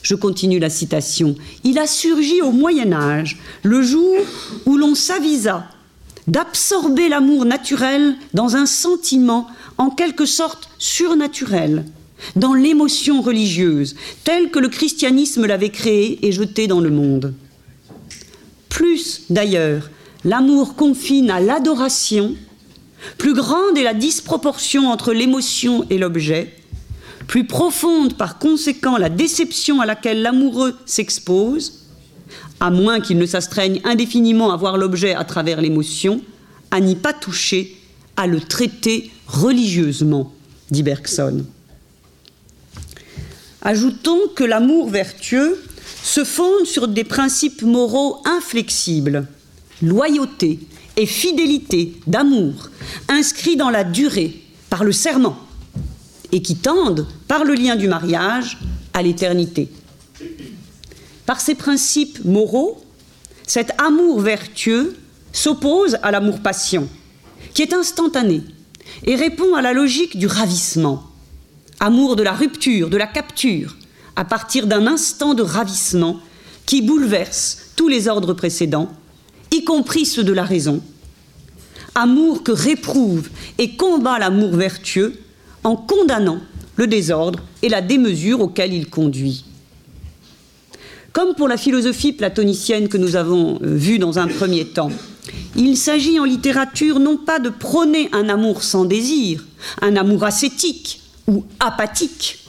Je 0.00 0.14
continue 0.14 0.58
la 0.58 0.70
citation. 0.70 1.36
Il 1.64 1.78
a 1.78 1.86
surgi 1.86 2.40
au 2.40 2.50
Moyen 2.50 2.94
Âge, 2.94 3.36
le 3.62 3.82
jour 3.82 4.16
où 4.64 4.78
l'on 4.78 4.94
s'avisa 4.94 5.68
d'absorber 6.26 7.08
l'amour 7.08 7.44
naturel 7.44 8.16
dans 8.34 8.56
un 8.56 8.66
sentiment 8.66 9.46
en 9.78 9.90
quelque 9.90 10.26
sorte 10.26 10.68
surnaturel, 10.78 11.84
dans 12.34 12.54
l'émotion 12.54 13.20
religieuse, 13.20 13.94
telle 14.24 14.50
que 14.50 14.58
le 14.58 14.68
christianisme 14.68 15.46
l'avait 15.46 15.70
créée 15.70 16.26
et 16.26 16.32
jetée 16.32 16.66
dans 16.66 16.80
le 16.80 16.90
monde. 16.90 17.34
Plus 18.68 19.22
d'ailleurs, 19.30 19.90
l'amour 20.24 20.76
confine 20.76 21.30
à 21.30 21.40
l'adoration 21.40 22.34
plus 23.18 23.34
grande 23.34 23.76
est 23.76 23.82
la 23.82 23.94
disproportion 23.94 24.88
entre 24.90 25.12
l'émotion 25.12 25.86
et 25.90 25.98
l'objet, 25.98 26.54
plus 27.26 27.46
profonde 27.46 28.14
par 28.14 28.38
conséquent 28.38 28.96
la 28.96 29.08
déception 29.08 29.80
à 29.80 29.86
laquelle 29.86 30.22
l'amoureux 30.22 30.74
s'expose, 30.86 31.84
à 32.60 32.70
moins 32.70 33.00
qu'il 33.00 33.18
ne 33.18 33.26
s'astreigne 33.26 33.80
indéfiniment 33.84 34.52
à 34.52 34.56
voir 34.56 34.76
l'objet 34.76 35.14
à 35.14 35.24
travers 35.24 35.60
l'émotion, 35.60 36.20
à 36.70 36.80
n'y 36.80 36.96
pas 36.96 37.12
toucher, 37.12 37.76
à 38.16 38.26
le 38.26 38.40
traiter 38.40 39.10
religieusement, 39.26 40.32
dit 40.70 40.82
Bergson. 40.82 41.44
Ajoutons 43.62 44.28
que 44.34 44.44
l'amour 44.44 44.88
vertueux 44.88 45.62
se 46.02 46.24
fonde 46.24 46.66
sur 46.66 46.88
des 46.88 47.04
principes 47.04 47.62
moraux 47.62 48.22
inflexibles, 48.24 49.26
loyauté, 49.82 50.60
et 50.96 51.06
fidélité, 51.06 51.94
d'amour, 52.06 52.70
inscrits 53.08 53.56
dans 53.56 53.70
la 53.70 53.84
durée 53.84 54.42
par 54.70 54.82
le 54.82 54.92
serment 54.92 55.36
et 56.32 56.42
qui 56.42 56.56
tendent, 56.56 57.06
par 57.28 57.44
le 57.44 57.54
lien 57.54 57.76
du 57.76 57.86
mariage, 57.86 58.58
à 58.94 59.02
l'éternité. 59.02 59.68
Par 61.26 61.40
ces 61.40 61.54
principes 61.54 62.24
moraux, 62.24 62.82
cet 63.46 63.72
amour 63.80 64.20
vertueux 64.20 64.96
s'oppose 65.32 65.98
à 66.02 66.10
l'amour-passion, 66.10 66.88
qui 67.52 67.62
est 67.62 67.74
instantané 67.74 68.42
et 69.04 69.14
répond 69.14 69.54
à 69.54 69.62
la 69.62 69.72
logique 69.72 70.18
du 70.18 70.26
ravissement. 70.26 71.02
Amour 71.80 72.16
de 72.16 72.22
la 72.22 72.32
rupture, 72.32 72.88
de 72.88 72.96
la 72.96 73.06
capture, 73.06 73.76
à 74.16 74.24
partir 74.24 74.66
d'un 74.66 74.86
instant 74.86 75.34
de 75.34 75.42
ravissement 75.42 76.20
qui 76.64 76.82
bouleverse 76.82 77.72
tous 77.76 77.88
les 77.88 78.08
ordres 78.08 78.32
précédents 78.32 78.90
y 79.52 79.64
compris 79.64 80.06
ceux 80.06 80.24
de 80.24 80.32
la 80.32 80.44
raison. 80.44 80.82
Amour 81.94 82.42
que 82.42 82.52
réprouve 82.52 83.30
et 83.58 83.76
combat 83.76 84.18
l'amour 84.18 84.54
vertueux 84.54 85.14
en 85.64 85.76
condamnant 85.76 86.40
le 86.76 86.86
désordre 86.86 87.40
et 87.62 87.68
la 87.68 87.80
démesure 87.80 88.40
auquel 88.40 88.72
il 88.72 88.88
conduit. 88.88 89.44
Comme 91.12 91.34
pour 91.34 91.48
la 91.48 91.56
philosophie 91.56 92.12
platonicienne 92.12 92.88
que 92.88 92.98
nous 92.98 93.16
avons 93.16 93.58
euh, 93.62 93.74
vue 93.74 93.98
dans 93.98 94.18
un 94.18 94.28
premier 94.28 94.66
temps, 94.66 94.90
il 95.56 95.76
s'agit 95.76 96.20
en 96.20 96.24
littérature 96.24 96.98
non 96.98 97.16
pas 97.16 97.38
de 97.38 97.48
prôner 97.48 98.08
un 98.12 98.28
amour 98.28 98.62
sans 98.62 98.84
désir, 98.84 99.44
un 99.80 99.96
amour 99.96 100.24
ascétique 100.24 101.00
ou 101.26 101.44
apathique, 101.60 102.44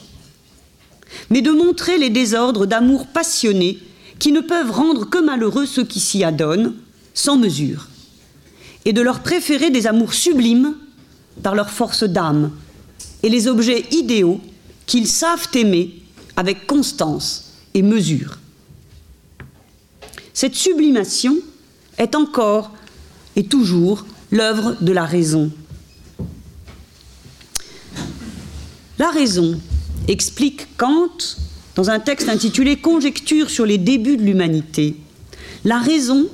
mais 1.30 1.42
de 1.42 1.50
montrer 1.50 1.98
les 1.98 2.10
désordres 2.10 2.66
d'amour 2.66 3.06
passionné 3.06 3.78
qui 4.18 4.32
ne 4.32 4.40
peuvent 4.40 4.70
rendre 4.70 5.08
que 5.08 5.18
malheureux 5.18 5.66
ceux 5.66 5.84
qui 5.84 6.00
s'y 6.00 6.24
adonnent, 6.24 6.74
sans 7.14 7.36
mesure, 7.36 7.88
et 8.84 8.92
de 8.92 9.00
leur 9.00 9.20
préférer 9.20 9.70
des 9.70 9.86
amours 9.86 10.14
sublimes 10.14 10.74
par 11.42 11.54
leur 11.54 11.70
force 11.70 12.04
d'âme, 12.04 12.50
et 13.22 13.28
les 13.28 13.48
objets 13.48 13.84
idéaux 13.90 14.40
qu'ils 14.86 15.08
savent 15.08 15.48
aimer 15.54 16.02
avec 16.36 16.66
constance 16.66 17.52
et 17.74 17.82
mesure. 17.82 18.38
Cette 20.32 20.54
sublimation 20.54 21.36
est 21.98 22.14
encore 22.14 22.72
et 23.36 23.44
toujours 23.44 24.04
l'œuvre 24.30 24.76
de 24.80 24.92
la 24.92 25.04
raison. 25.04 25.50
La 28.98 29.10
raison, 29.10 29.60
explique 30.08 30.66
Kant 30.76 31.10
dans 31.76 31.90
un 31.90 32.00
texte 32.00 32.28
intitulé 32.28 32.76
Conjecture 32.76 33.50
sur 33.50 33.66
les 33.66 33.78
débuts 33.78 34.16
de 34.16 34.22
l'humanité. 34.22 34.96
La 35.64 35.78
raison 35.78 36.26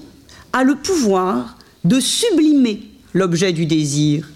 a 0.52 0.64
le 0.64 0.76
pouvoir 0.76 1.58
de 1.84 2.00
sublimer 2.00 2.82
l'objet 3.12 3.52
du 3.52 3.66
désir, 3.66 4.30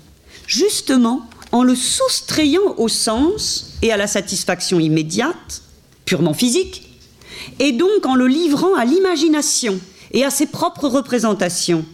justement 0.47 1.23
en 1.52 1.62
le 1.62 1.75
soustrayant 1.75 2.75
au 2.76 2.88
sens 2.88 3.73
et 3.80 3.92
à 3.92 3.97
la 3.97 4.06
satisfaction 4.06 4.78
immédiate, 4.80 5.62
purement 6.04 6.35
physique, 6.35 6.82
et 7.58 7.73
donc 7.73 8.04
en 8.04 8.14
le 8.14 8.26
livrant 8.26 8.75
à 8.75 8.85
l'imagination 8.85 9.78
et 10.12 10.24
à 10.24 10.30
ses 10.30 10.46
propres 10.46 10.88
représentations, 10.88 11.84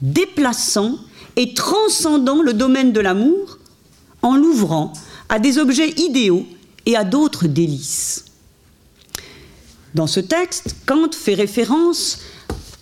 déplaçant 0.00 0.98
et 1.36 1.54
transcendant 1.54 2.42
le 2.42 2.52
domaine 2.52 2.92
de 2.92 3.00
l'amour 3.00 3.58
en 4.22 4.36
l'ouvrant 4.36 4.92
à 5.28 5.38
des 5.38 5.58
objets 5.58 5.90
idéaux 5.96 6.46
et 6.86 6.96
à 6.96 7.04
d'autres 7.04 7.46
délices. 7.46 8.24
Dans 9.94 10.06
ce 10.06 10.20
texte, 10.20 10.76
Kant 10.86 11.10
fait 11.12 11.34
référence 11.34 12.20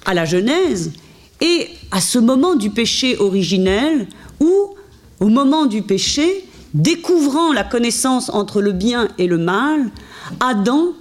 à 0.05 0.14
la 0.14 0.25
Genèse 0.25 0.93
et 1.40 1.69
à 1.90 2.00
ce 2.00 2.19
moment 2.19 2.55
du 2.55 2.71
péché 2.71 3.17
originel 3.19 4.07
où, 4.40 4.75
au 5.19 5.29
moment 5.29 5.67
du 5.67 5.83
péché, 5.83 6.45
découvrant 6.75 7.52
la 7.52 7.64
connaissance 7.64 8.31
entre 8.31 8.61
le 8.61 8.73
bien 8.73 9.09
et 9.19 9.26
le 9.26 9.38
mal, 9.38 9.90
Adam 10.38 10.93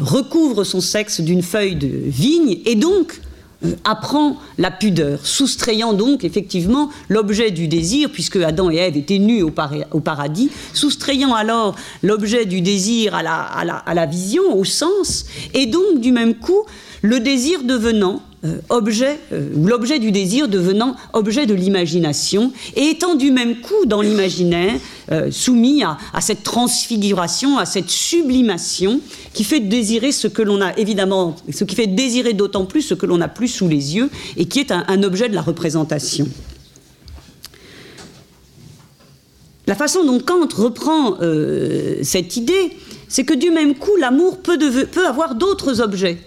recouvre 0.00 0.64
son 0.64 0.80
sexe 0.80 1.20
d'une 1.20 1.42
feuille 1.42 1.76
de 1.76 1.88
vigne 1.88 2.58
et 2.64 2.74
donc 2.74 3.20
euh, 3.64 3.72
apprend 3.82 4.36
la 4.56 4.70
pudeur, 4.70 5.26
soustrayant 5.26 5.92
donc 5.92 6.22
effectivement 6.22 6.90
l'objet 7.08 7.50
du 7.50 7.66
désir, 7.66 8.10
puisque 8.10 8.36
Adam 8.36 8.70
et 8.70 8.76
Ève 8.76 8.96
étaient 8.96 9.18
nus 9.18 9.42
au, 9.42 9.50
paradis, 9.50 10.50
soustrayant 10.72 11.34
alors 11.34 11.74
l'objet 12.04 12.46
du 12.46 12.60
désir 12.60 13.16
à 13.16 13.22
la, 13.24 13.40
à 13.40 13.94
la, 13.94 14.06
vision, 14.06 14.56
au 14.56 14.64
sens, 14.64 15.26
et 15.54 15.66
donc 15.66 16.00
du 16.00 16.12
même 16.12 16.34
coup 16.36 16.64
le 17.02 17.18
désir 17.18 17.64
devenant 17.64 18.22
euh, 18.44 18.58
objet, 18.68 19.18
euh, 19.32 19.48
ou 19.56 19.66
l'objet 19.66 19.98
du 19.98 20.12
désir 20.12 20.46
devenant 20.46 20.94
objet 21.12 21.44
de 21.44 21.54
l'imagination, 21.54 22.52
et 22.76 22.84
étant 22.90 23.16
du 23.16 23.32
même 23.32 23.60
coup 23.60 23.84
dans 23.84 24.00
l'imaginaire 24.00 24.74
euh, 25.10 25.32
soumis 25.32 25.82
à, 25.82 25.98
cette 26.20 26.44
transfiguration, 26.44 27.58
à 27.58 27.66
cette 27.66 27.90
sublimation 27.90 29.00
qui 29.34 29.42
fait 29.42 29.58
désirer 29.58 30.12
ce 30.12 30.28
que 30.28 30.40
l'on 30.40 30.60
a 30.60 30.72
évidemment, 30.78 31.34
ce 31.52 31.64
qui 31.64 31.74
fait 31.74 31.88
désirer 31.88 32.32
d'autant 32.32 32.64
plus 32.64 32.82
ce 32.82 32.94
que 32.94 33.06
l'on 33.06 33.16
n'a 33.16 33.26
plus 33.26 33.48
sous 33.48 33.66
les 33.66 33.96
yeux 33.96 34.08
et 34.36 34.44
qui 34.44 34.60
est 34.60 34.70
un, 34.70 35.02
objet 35.02 35.28
de 35.28 35.34
la 35.34 35.42
représentation. 35.42 36.28
La 39.66 39.74
façon 39.74 40.04
dont 40.04 40.20
Kant 40.20 40.48
reprend 40.54 41.16
cette 42.02 42.36
idée, 42.36 42.76
c'est 43.08 43.24
que 43.24 43.34
du 43.34 43.50
même 43.50 43.74
coup, 43.74 43.96
l'amour 43.96 44.38
peut, 44.38 44.58
peut 44.92 45.06
avoir 45.06 45.34
d'autres 45.34 45.80
objets. 45.80 46.18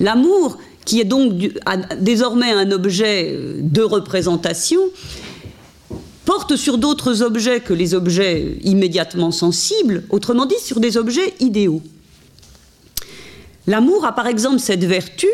L'amour 0.00 0.58
qui 0.84 1.00
est 1.00 1.04
donc 1.04 1.32
désormais 2.00 2.50
un 2.50 2.70
objet 2.70 3.30
euh, 3.32 3.56
de 3.60 3.82
représentation, 3.82 4.80
porte 6.24 6.56
sur 6.56 6.78
d'autres 6.78 7.22
objets 7.22 7.60
que 7.60 7.72
les 7.72 7.94
objets 7.94 8.58
immédiatement 8.62 9.30
sensibles, 9.30 10.04
autrement 10.10 10.46
dit 10.46 10.60
sur 10.62 10.80
des 10.80 10.96
objets 10.96 11.34
idéaux. 11.40 11.82
L'amour 13.66 14.04
a 14.04 14.12
par 14.12 14.26
exemple 14.26 14.58
cette 14.58 14.84
vertu 14.84 15.28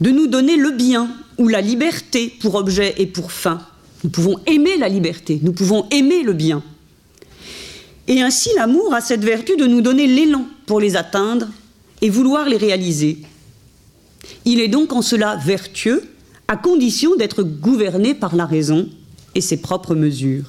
de 0.00 0.10
nous 0.10 0.26
donner 0.26 0.56
le 0.56 0.70
bien 0.70 1.08
ou 1.38 1.48
la 1.48 1.60
liberté 1.60 2.32
pour 2.40 2.54
objet 2.54 2.94
et 2.98 3.06
pour 3.06 3.32
fin. 3.32 3.60
Nous 4.02 4.10
pouvons 4.10 4.38
aimer 4.46 4.76
la 4.78 4.88
liberté, 4.88 5.40
nous 5.42 5.52
pouvons 5.52 5.86
aimer 5.90 6.22
le 6.22 6.32
bien. 6.32 6.62
Et 8.06 8.20
ainsi 8.20 8.50
l'amour 8.56 8.94
a 8.94 9.00
cette 9.00 9.24
vertu 9.24 9.56
de 9.56 9.66
nous 9.66 9.80
donner 9.80 10.06
l'élan 10.06 10.44
pour 10.66 10.80
les 10.80 10.96
atteindre 10.96 11.48
et 12.02 12.10
vouloir 12.10 12.48
les 12.48 12.58
réaliser. 12.58 13.18
Il 14.44 14.60
est 14.60 14.68
donc 14.68 14.92
en 14.92 15.02
cela 15.02 15.36
vertueux, 15.36 16.02
à 16.48 16.56
condition 16.56 17.16
d'être 17.16 17.42
gouverné 17.42 18.14
par 18.14 18.36
la 18.36 18.46
raison 18.46 18.88
et 19.34 19.40
ses 19.40 19.56
propres 19.56 19.94
mesures. 19.94 20.44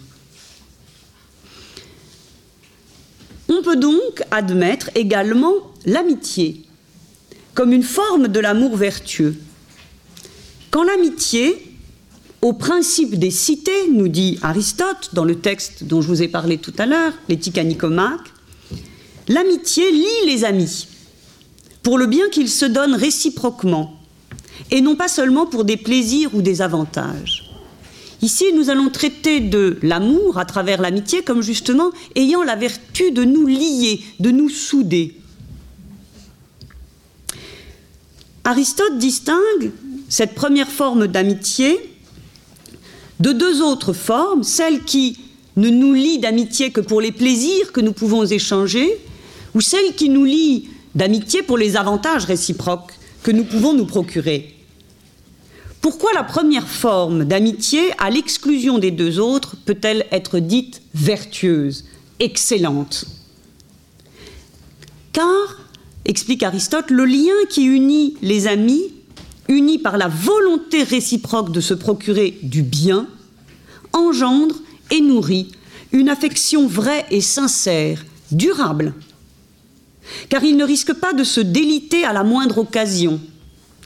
On 3.48 3.62
peut 3.62 3.78
donc 3.78 4.24
admettre 4.32 4.90
également 4.96 5.54
l'amitié 5.86 6.64
comme 7.54 7.72
une 7.72 7.84
forme 7.84 8.28
de 8.28 8.40
l'amour 8.40 8.76
vertueux. 8.76 9.36
Quand 10.72 10.84
l'amitié, 10.84 11.56
au 12.42 12.52
principe 12.52 13.18
des 13.18 13.32
cités, 13.32 13.90
nous 13.92 14.10
dit 14.10 14.38
Aristote 14.42 15.12
dans 15.14 15.24
le 15.24 15.40
texte 15.40 15.86
dont 15.86 16.02
je 16.02 16.08
vous 16.10 16.22
ai 16.22 16.28
parlé 16.28 16.58
tout 16.58 16.74
à 16.78 16.86
l'heure, 16.86 17.14
l'éthique 17.30 17.58
à 17.58 17.64
Nicomaque, 17.64 18.34
l'amitié 19.30 19.90
lie 19.90 20.26
les 20.28 20.44
amis 20.44 20.88
pour 21.86 22.00
le 22.00 22.08
bien 22.08 22.30
qu'ils 22.30 22.50
se 22.50 22.66
donnent 22.66 22.96
réciproquement 22.96 23.94
et 24.72 24.82
non 24.82 24.96
pas 24.96 25.08
seulement 25.08 25.46
pour 25.46 25.66
des 25.66 25.78
plaisirs 25.78 26.32
ou 26.34 26.42
des 26.42 26.64
avantages. 26.64 27.48
Ici, 28.24 28.46
nous 28.56 28.72
allons 28.72 28.90
traiter 28.90 29.40
de 29.40 29.78
l'amour 29.84 30.40
à 30.40 30.46
travers 30.46 30.82
l'amitié 30.82 31.22
comme 31.22 31.44
justement 31.44 31.92
ayant 32.16 32.42
la 32.42 32.56
vertu 32.56 33.12
de 33.12 33.24
nous 33.24 33.46
lier, 33.46 34.02
de 34.20 34.32
nous 34.32 34.50
souder. 34.50 35.16
Aristote 38.46 38.98
distingue 38.98 39.72
cette 40.10 40.34
première 40.34 40.72
forme 40.72 41.06
d'amitié 41.06 41.78
de 43.20 43.32
deux 43.32 43.62
autres 43.62 43.94
formes, 43.94 44.42
celle 44.42 44.82
qui 44.86 45.20
ne 45.56 45.70
nous 45.70 45.94
lie 45.94 46.18
d'amitié 46.18 46.72
que 46.72 46.82
pour 46.82 47.00
les 47.00 47.12
plaisirs 47.12 47.72
que 47.72 47.82
nous 47.82 47.94
pouvons 47.94 48.26
échanger, 48.26 48.98
ou 49.54 49.62
celle 49.62 49.94
qui 49.94 50.10
nous 50.10 50.26
lie 50.26 50.70
d'amitié 50.96 51.44
pour 51.44 51.58
les 51.58 51.78
avantages 51.78 52.26
réciproques 52.26 52.94
que 53.22 53.32
nous 53.32 53.44
pouvons 53.44 53.74
nous 53.74 53.86
procurer. 53.86 54.56
Pourquoi 55.82 56.12
la 56.14 56.24
première 56.24 56.68
forme 56.68 57.26
d'amitié, 57.26 57.92
à 58.00 58.10
l'exclusion 58.10 58.80
des 58.80 58.92
deux 58.92 59.20
autres, 59.20 59.56
peut-elle 59.66 60.06
être 60.12 60.40
dite 60.40 60.82
vertueuse, 60.96 61.86
excellente? 62.20 63.06
Car, 65.14 65.60
explique 66.06 66.44
Aristote, 66.44 66.90
le 66.90 67.06
lien 67.06 67.36
qui 67.50 67.66
unit 67.66 68.16
les 68.22 68.48
amis, 68.48 68.94
unis 69.48 69.78
par 69.78 69.98
la 69.98 70.08
volonté 70.08 70.82
réciproque 70.84 71.52
de 71.52 71.62
se 71.62 71.74
procurer 71.74 72.40
du 72.42 72.64
bien, 72.64 73.08
engendre 73.94 74.56
et 74.92 75.02
nourrit 75.02 75.52
une 75.92 76.10
affection 76.10 76.68
vraie 76.68 77.06
et 77.12 77.22
sincère, 77.22 78.04
durable. 78.32 78.94
Car 80.30 80.44
il 80.44 80.58
ne 80.58 80.64
risque 80.64 80.94
pas 80.94 81.14
de 81.14 81.24
se 81.24 81.42
déliter 81.42 82.06
à 82.06 82.14
la 82.14 82.24
moindre 82.24 82.60
occasion, 82.60 83.20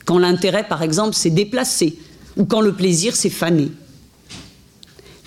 quand 0.06 0.20
l'intérêt, 0.20 0.68
par 0.68 0.82
exemple, 0.84 1.16
s'est 1.16 1.30
déplacé 1.30 1.98
ou 2.38 2.46
quand 2.46 2.62
le 2.62 2.74
plaisir 2.74 3.16
s'est 3.16 3.30
fané. 3.30 3.72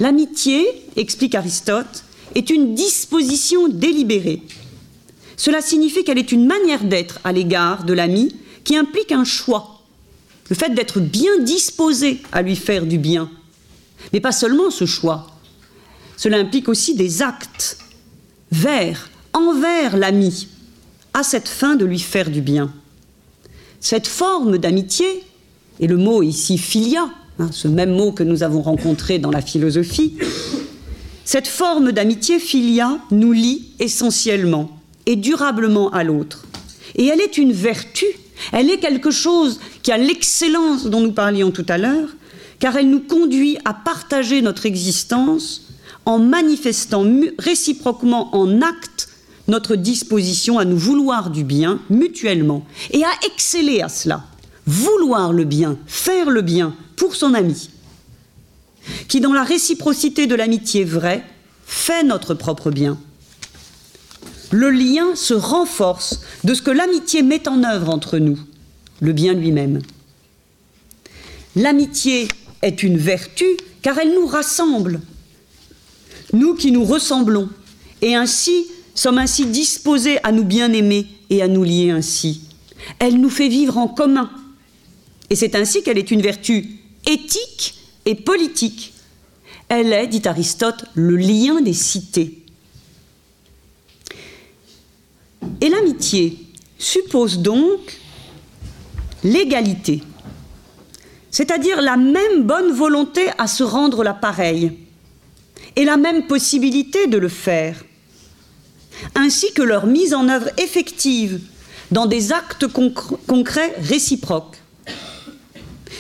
L'amitié, 0.00 0.66
explique 0.96 1.34
Aristote, 1.34 2.04
est 2.34 2.50
une 2.50 2.75
disposition 2.75 3.68
délibérée. 3.68 4.42
Cela 5.37 5.61
signifie 5.61 6.04
qu'elle 6.04 6.18
est 6.18 6.32
une 6.32 6.46
manière 6.46 6.84
d'être 6.84 7.20
à 7.25 7.32
l'égard 7.32 7.84
de 7.84 7.92
l'ami 7.92 8.34
qui 8.64 8.76
implique 8.76 9.12
un 9.12 9.25
choix, 9.25 9.82
le 10.49 10.56
fait 10.56 10.70
d'être 10.75 11.00
bien 11.00 11.38
disposé 11.40 12.20
à 12.32 12.42
lui 12.42 12.56
faire 12.56 12.87
du 12.87 12.99
bien. 12.99 13.30
Mais 14.12 14.20
pas 14.20 14.32
seulement 14.32 14.70
ce 14.70 14.87
choix, 14.87 15.26
cela 16.16 16.38
implique 16.38 16.68
aussi 16.68 16.94
des 16.94 17.22
actes 17.22 17.78
vers, 18.50 19.11
envers 19.32 19.96
l'ami, 19.96 20.49
à 21.14 21.23
cette 21.23 21.49
fin 21.49 21.76
de 21.76 21.85
lui 21.85 21.99
faire 21.99 22.31
du 22.31 22.40
bien. 22.40 22.73
Cette 23.81 24.07
forme 24.07 24.59
d'amitié, 24.59 25.07
et 25.81 25.87
le 25.87 25.97
mot 25.97 26.23
ici 26.23 26.59
filia, 26.59 27.11
hein, 27.38 27.49
ce 27.52 27.69
même 27.69 27.92
mot 27.92 28.12
que 28.12 28.22
nous 28.22 28.42
avons 28.42 28.62
rencontré 28.62 29.18
dans 29.18 29.31
la 29.31 29.42
philosophie, 29.42 30.16
cette 31.25 31.48
forme 31.48 31.92
d'amitié 31.92 32.38
filia 32.38 32.98
nous 33.11 33.33
lie 33.33 33.70
essentiellement 33.79 34.79
et 35.07 35.16
durablement 35.16 35.90
à 35.90 36.05
l'autre. 36.05 36.44
Et 36.94 37.07
elle 37.07 37.20
est 37.20 37.38
une 37.38 37.53
vertu, 37.53 38.07
elle 38.53 38.70
est 38.70 38.79
quelque 38.79 39.11
chose 39.11 39.61
qui 39.83 39.92
a 39.92 39.98
l'excellence 39.98 40.87
dont 40.87 41.01
nous 41.01 41.12
parlions 41.12 41.51
tout 41.51 41.66
à 41.68 41.79
l'heure, 41.79 42.09
car 42.59 42.77
elle 42.77 42.90
nous 42.90 43.01
conduit 43.01 43.59
à 43.64 43.75
partager 43.75 44.42
notre 44.42 44.66
existence 44.66 45.62
en 46.05 46.18
manifestant 46.18 47.05
réciproquement 47.38 48.35
en 48.35 48.61
acte 48.62 49.09
notre 49.48 49.76
disposition 49.76 50.59
à 50.59 50.64
nous 50.64 50.78
vouloir 50.78 51.31
du 51.31 51.44
bien 51.44 51.81
mutuellement 51.90 52.64
et 52.90 53.05
à 53.05 53.11
exceller 53.26 53.83
à 53.83 53.88
cela, 53.88 54.24
vouloir 54.66 55.33
le 55.33 55.44
bien, 55.44 55.78
faire 55.87 56.31
le 56.31 56.42
bien 56.42 56.74
pour 56.96 57.16
son 57.16 57.35
ami, 57.35 57.70
qui 59.09 59.20
dans 59.20 59.33
la 59.33 59.44
réciprocité 59.44 60.26
de 60.26 60.35
l'amitié 60.35 60.85
vraie 60.85 61.24
fait 61.66 62.05
notre 62.05 62.35
propre 62.35 62.70
bien. 62.70 62.98
Le 64.50 64.70
lien 64.70 65.14
se 65.14 65.35
renforce 65.35 66.20
de 66.44 66.55
ce 66.55 66.62
que 66.62 66.70
l'amitié 66.70 67.22
met 67.22 67.48
en 67.48 67.64
œuvre 67.64 67.88
entre 67.88 68.18
nous, 68.18 68.38
le 69.00 69.12
bien 69.12 69.33
lui-même. 69.33 69.81
L'amitié 71.57 72.28
est 72.61 72.83
une 72.83 72.98
vertu 72.98 73.46
car 73.81 73.98
elle 73.98 74.14
nous 74.14 74.26
rassemble, 74.26 75.00
nous 76.33 76.55
qui 76.55 76.70
nous 76.70 76.85
ressemblons, 76.85 77.48
et 78.00 78.14
ainsi 78.14 78.66
sommes 78.94 79.18
ainsi 79.18 79.46
disposés 79.46 80.18
à 80.24 80.33
nous 80.33 80.44
bien 80.44 80.72
aimer 80.72 81.07
et 81.31 81.42
à 81.42 81.48
nous 81.48 81.64
lier 81.64 81.90
ainsi. 81.90 82.42
Elle 82.98 83.20
nous 83.20 83.31
fait 83.31 83.48
vivre 83.48 83.78
en 83.78 83.88
commun. 83.88 84.31
Et 85.31 85.37
c'est 85.37 85.55
ainsi 85.55 85.83
qu'elle 85.83 85.98
est 85.98 86.11
une 86.11 86.22
vertu 86.22 86.78
éthique 87.07 87.74
et 88.05 88.14
politique. 88.14 88.92
Elle 89.68 89.92
est, 89.92 90.07
dit 90.07 90.22
Aristote, 90.26 90.85
le 90.94 91.16
lien 91.16 91.62
des 91.62 91.72
cités. 91.72 92.42
Et 95.61 95.68
l'amitié 95.68 96.38
suppose 96.78 97.38
donc 97.38 97.98
l'égalité, 99.24 100.02
c'est-à-dire 101.31 101.81
la 101.81 101.96
même 101.96 102.42
bonne 102.42 102.72
volonté 102.72 103.26
à 103.38 103.46
se 103.46 103.62
rendre 103.62 104.02
la 104.02 104.14
pareille 104.14 104.72
et 105.76 105.85
la 105.85 105.96
même 105.96 106.26
possibilité 106.26 107.07
de 107.07 107.18
le 107.18 107.28
faire 107.28 107.83
ainsi 109.14 109.52
que 109.52 109.62
leur 109.62 109.86
mise 109.86 110.14
en 110.14 110.28
œuvre 110.28 110.48
effective 110.58 111.40
dans 111.90 112.06
des 112.06 112.32
actes 112.32 112.66
concrets 113.26 113.74
réciproques. 113.78 114.56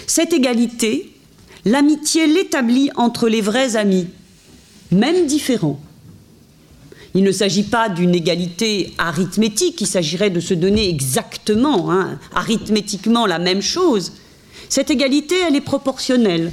Cette 0.06 0.32
égalité, 0.32 1.12
l'amitié 1.64 2.26
l'établit 2.26 2.90
entre 2.96 3.28
les 3.28 3.40
vrais 3.40 3.76
amis, 3.76 4.08
même 4.90 5.26
différents. 5.26 5.80
Il 7.14 7.24
ne 7.24 7.32
s'agit 7.32 7.64
pas 7.64 7.88
d'une 7.88 8.14
égalité 8.14 8.94
arithmétique, 8.96 9.80
il 9.82 9.86
s'agirait 9.86 10.30
de 10.30 10.40
se 10.40 10.54
donner 10.54 10.88
exactement, 10.88 11.92
hein, 11.92 12.18
arithmétiquement 12.34 13.26
la 13.26 13.38
même 13.38 13.60
chose. 13.60 14.12
Cette 14.70 14.90
égalité, 14.90 15.34
elle 15.46 15.56
est 15.56 15.60
proportionnelle. 15.60 16.52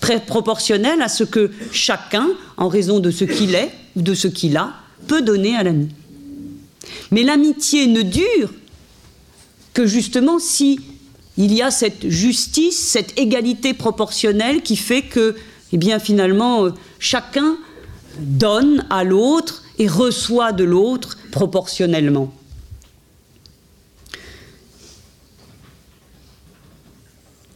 Très 0.00 0.20
proportionnelle 0.20 1.02
à 1.02 1.08
ce 1.08 1.24
que 1.24 1.50
chacun, 1.72 2.28
en 2.56 2.68
raison 2.68 3.00
de 3.00 3.10
ce 3.10 3.24
qu'il 3.24 3.54
est 3.54 3.70
ou 3.96 4.02
de 4.02 4.14
ce 4.14 4.28
qu'il 4.28 4.56
a, 4.56 4.72
peut 5.06 5.22
donner 5.22 5.56
à 5.56 5.62
l'ami. 5.62 5.88
Mais 7.10 7.22
l'amitié 7.22 7.86
ne 7.86 8.02
dure 8.02 8.52
que 9.72 9.86
justement 9.86 10.38
si 10.38 10.80
il 11.36 11.52
y 11.52 11.62
a 11.62 11.70
cette 11.70 12.08
justice, 12.08 12.78
cette 12.78 13.18
égalité 13.18 13.74
proportionnelle 13.74 14.62
qui 14.62 14.76
fait 14.76 15.02
que, 15.02 15.34
eh 15.72 15.76
bien, 15.76 15.98
finalement, 15.98 16.66
euh, 16.66 16.70
chacun 16.98 17.56
donne 18.18 18.86
à 18.90 19.02
l'autre 19.02 19.64
et 19.78 19.88
reçoit 19.88 20.52
de 20.52 20.62
l'autre 20.62 21.18
proportionnellement. 21.32 22.32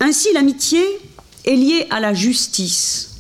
Ainsi, 0.01 0.33
l'amitié 0.33 0.83
est 1.45 1.55
liée 1.55 1.87
à 1.91 2.01
la 2.01 2.15
justice. 2.15 3.11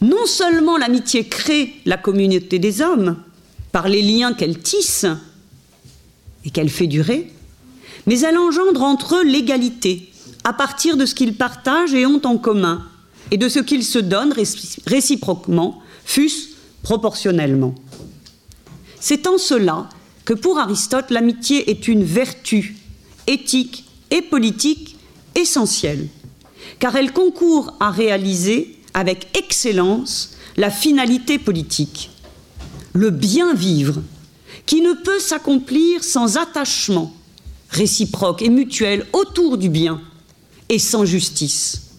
Non 0.00 0.26
seulement 0.26 0.76
l'amitié 0.78 1.26
crée 1.26 1.74
la 1.84 1.96
communauté 1.96 2.58
des 2.58 2.80
hommes, 2.80 3.16
par 3.72 3.88
les 3.88 4.02
liens 4.02 4.32
qu'elle 4.32 4.58
tisse 4.58 5.06
et 6.44 6.50
qu'elle 6.50 6.70
fait 6.70 6.86
durer, 6.86 7.32
mais 8.06 8.20
elle 8.20 8.38
engendre 8.38 8.82
entre 8.82 9.16
eux 9.16 9.24
l'égalité, 9.24 10.10
à 10.44 10.52
partir 10.52 10.96
de 10.96 11.06
ce 11.06 11.14
qu'ils 11.14 11.34
partagent 11.34 11.94
et 11.94 12.06
ont 12.06 12.20
en 12.24 12.38
commun, 12.38 12.86
et 13.30 13.36
de 13.36 13.48
ce 13.48 13.58
qu'ils 13.58 13.84
se 13.84 13.98
donnent 13.98 14.34
réciproquement, 14.86 15.80
fût-ce 16.04 16.48
proportionnellement. 16.82 17.74
C'est 18.98 19.26
en 19.26 19.38
cela 19.38 19.88
que 20.24 20.34
pour 20.34 20.58
Aristote, 20.58 21.10
l'amitié 21.10 21.70
est 21.70 21.88
une 21.88 22.04
vertu 22.04 22.76
éthique 23.26 23.84
et 24.10 24.22
politique 24.22 24.96
essentielle, 25.34 26.08
car 26.78 26.96
elle 26.96 27.12
concourt 27.12 27.74
à 27.80 27.90
réaliser 27.90 28.76
avec 28.94 29.28
excellence 29.36 30.32
la 30.56 30.70
finalité 30.70 31.38
politique, 31.38 32.10
le 32.92 33.10
bien 33.10 33.54
vivre, 33.54 34.02
qui 34.66 34.80
ne 34.80 34.92
peut 34.92 35.20
s'accomplir 35.20 36.04
sans 36.04 36.36
attachement 36.36 37.14
réciproque 37.70 38.42
et 38.42 38.48
mutuel 38.48 39.06
autour 39.12 39.56
du 39.56 39.68
bien 39.68 40.00
et 40.68 40.78
sans 40.78 41.04
justice, 41.04 41.90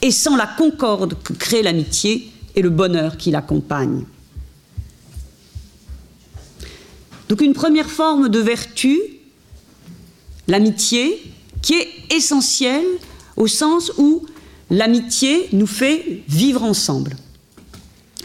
et 0.00 0.10
sans 0.10 0.36
la 0.36 0.46
concorde 0.46 1.16
que 1.22 1.32
crée 1.32 1.62
l'amitié 1.62 2.30
et 2.54 2.62
le 2.62 2.70
bonheur 2.70 3.16
qui 3.16 3.30
l'accompagne. 3.30 4.04
Donc 7.28 7.40
une 7.40 7.54
première 7.54 7.90
forme 7.90 8.28
de 8.28 8.38
vertu, 8.38 9.00
l'amitié, 10.48 11.22
qui 11.62 11.74
est 11.74 11.88
essentielle 12.10 12.84
au 13.36 13.46
sens 13.46 13.92
où 13.96 14.26
l'amitié 14.70 15.48
nous 15.52 15.66
fait 15.66 16.22
vivre 16.28 16.62
ensemble 16.62 17.16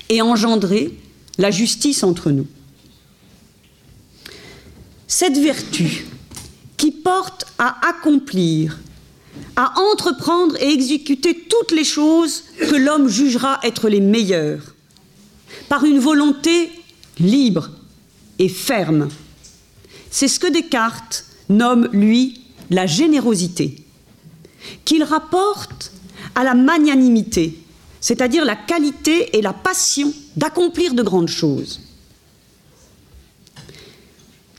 et 0.09 0.21
engendrer 0.21 0.97
la 1.37 1.51
justice 1.51 2.03
entre 2.03 2.31
nous. 2.31 2.47
Cette 5.07 5.37
vertu 5.37 6.05
qui 6.75 6.91
porte 6.91 7.45
à 7.57 7.87
accomplir, 7.87 8.79
à 9.55 9.79
entreprendre 9.79 10.55
et 10.61 10.71
exécuter 10.71 11.47
toutes 11.49 11.71
les 11.71 11.83
choses 11.83 12.43
que 12.59 12.75
l'homme 12.75 13.07
jugera 13.07 13.59
être 13.63 13.89
les 13.89 14.01
meilleures, 14.01 14.75
par 15.69 15.85
une 15.85 15.99
volonté 15.99 16.71
libre 17.19 17.69
et 18.39 18.49
ferme. 18.49 19.09
C'est 20.11 20.27
ce 20.27 20.39
que 20.39 20.51
Descartes 20.51 21.25
nomme, 21.49 21.89
lui, 21.93 22.41
la 22.69 22.85
générosité, 22.85 23.83
qu'il 24.85 25.03
rapporte 25.03 25.91
à 26.35 26.43
la 26.43 26.53
magnanimité, 26.53 27.57
c'est-à-dire 28.07 28.45
la 28.45 28.55
qualité 28.55 29.37
et 29.37 29.41
la 29.41 29.51
passion 29.51 30.13
d'accomplir 30.37 30.93
de 30.93 31.03
grandes 31.03 31.27
choses. 31.27 31.81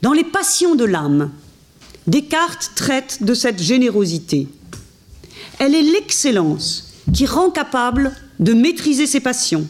Dans 0.02 0.12
les 0.12 0.24
passions 0.24 0.74
de 0.74 0.84
l'âme, 0.84 1.30
Descartes 2.06 2.72
traite 2.76 3.22
de 3.22 3.32
cette 3.32 3.62
générosité. 3.62 4.48
Elle 5.58 5.74
est 5.74 5.80
l'excellence 5.80 6.92
qui 7.14 7.24
rend 7.24 7.48
capable 7.48 8.14
de 8.38 8.52
maîtriser 8.52 9.06
ses 9.06 9.20
passions, 9.20 9.66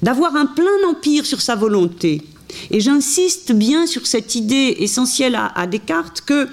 d'avoir 0.00 0.34
un 0.34 0.46
plein 0.46 0.88
empire 0.88 1.26
sur 1.26 1.42
sa 1.42 1.56
volonté. 1.56 2.22
Et 2.70 2.80
j'insiste 2.80 3.52
bien 3.52 3.86
sur 3.86 4.06
cette 4.06 4.34
idée 4.34 4.76
essentielle 4.78 5.34
à, 5.36 5.66
Descartes 5.66 6.22
que 6.22 6.48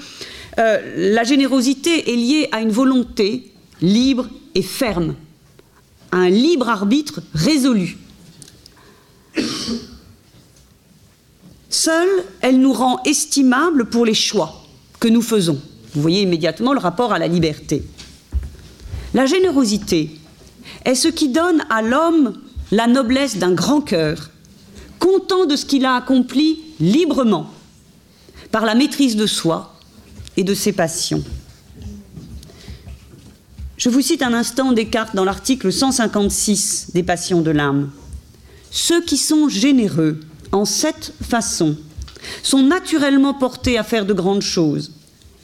euh, 0.60 1.14
la 1.14 1.24
générosité 1.24 2.12
est 2.12 2.18
liée 2.18 2.50
à 2.52 2.60
une 2.60 2.72
volonté 2.72 3.54
libre 3.80 4.28
et 4.54 4.62
ferme, 4.62 5.16
un 6.12 6.30
libre 6.30 6.70
arbitre 6.70 7.22
résolu. 7.34 7.98
Seule, 11.70 12.24
elle 12.42 12.60
nous 12.60 12.74
rend 12.74 13.02
estimables 13.04 13.86
pour 13.86 14.06
les 14.06 14.14
choix 14.14 14.64
que 15.00 15.08
nous 15.08 15.22
faisons. 15.22 15.62
Vous 15.94 16.02
voyez 16.02 16.22
immédiatement 16.22 16.74
le 16.74 16.80
rapport 16.80 17.14
à 17.14 17.20
la 17.20 17.28
liberté. 17.28 17.84
La 19.14 19.26
générosité 19.26 20.12
est 20.86 20.96
ce 20.96 21.08
qui 21.08 21.30
donne 21.30 21.64
à 21.70 21.82
l'homme 21.82 22.34
la 22.72 22.88
noblesse 22.88 23.38
d'un 23.38 23.54
grand 23.54 23.82
cœur, 23.82 24.30
content 25.00 25.46
de 25.46 25.56
ce 25.56 25.66
qu'il 25.66 25.86
a 25.86 25.96
accompli 25.96 26.60
librement, 26.80 27.50
par 28.52 28.66
la 28.66 28.76
maîtrise 28.76 29.16
de 29.16 29.26
soi 29.26 29.74
et 30.36 30.44
de 30.44 30.54
ses 30.54 30.74
passions. 30.74 31.24
Je 33.78 33.90
vous 33.90 34.02
cite 34.02 34.24
un 34.24 34.34
instant 34.34 34.72
Descartes 34.72 35.16
dans 35.16 35.24
l'article 35.24 35.72
156 35.72 36.88
des 36.96 37.04
Passions 37.04 37.42
de 37.42 37.52
l'âme. 37.52 37.92
Ceux 38.72 39.04
qui 39.04 39.18
sont 39.18 39.50
généreux 39.50 40.20
en 40.52 40.66
cette 40.66 41.14
façon 41.22 41.78
sont 42.42 42.64
naturellement 42.64 43.36
portés 43.36 43.78
à 43.78 43.84
faire 43.84 44.08
de 44.08 44.14
grandes 44.14 44.42
choses, 44.42 44.94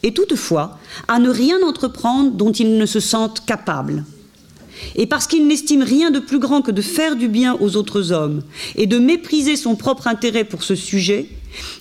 et 0.02 0.16
toutefois 0.16 0.80
à 1.08 1.20
ne 1.20 1.30
rien 1.30 1.62
entreprendre 1.62 2.32
dont 2.32 2.52
ils 2.52 2.76
ne 2.76 2.88
se 2.88 3.00
sentent 3.00 3.46
capables. 3.46 4.04
Et 4.96 5.06
parce 5.06 5.28
qu'ils 5.28 5.46
n'estiment 5.46 5.86
rien 5.86 6.10
de 6.10 6.18
plus 6.18 6.40
grand 6.40 6.64
que 6.64 6.72
de 6.72 6.82
faire 6.82 7.16
du 7.16 7.28
bien 7.28 7.56
aux 7.60 7.76
autres 7.76 8.12
hommes 8.12 8.42
et 8.76 8.88
de 8.88 8.98
mépriser 8.98 9.56
son 9.56 9.76
propre 9.76 10.08
intérêt 10.08 10.44
pour 10.44 10.64
ce 10.64 10.74
sujet, 10.74 11.30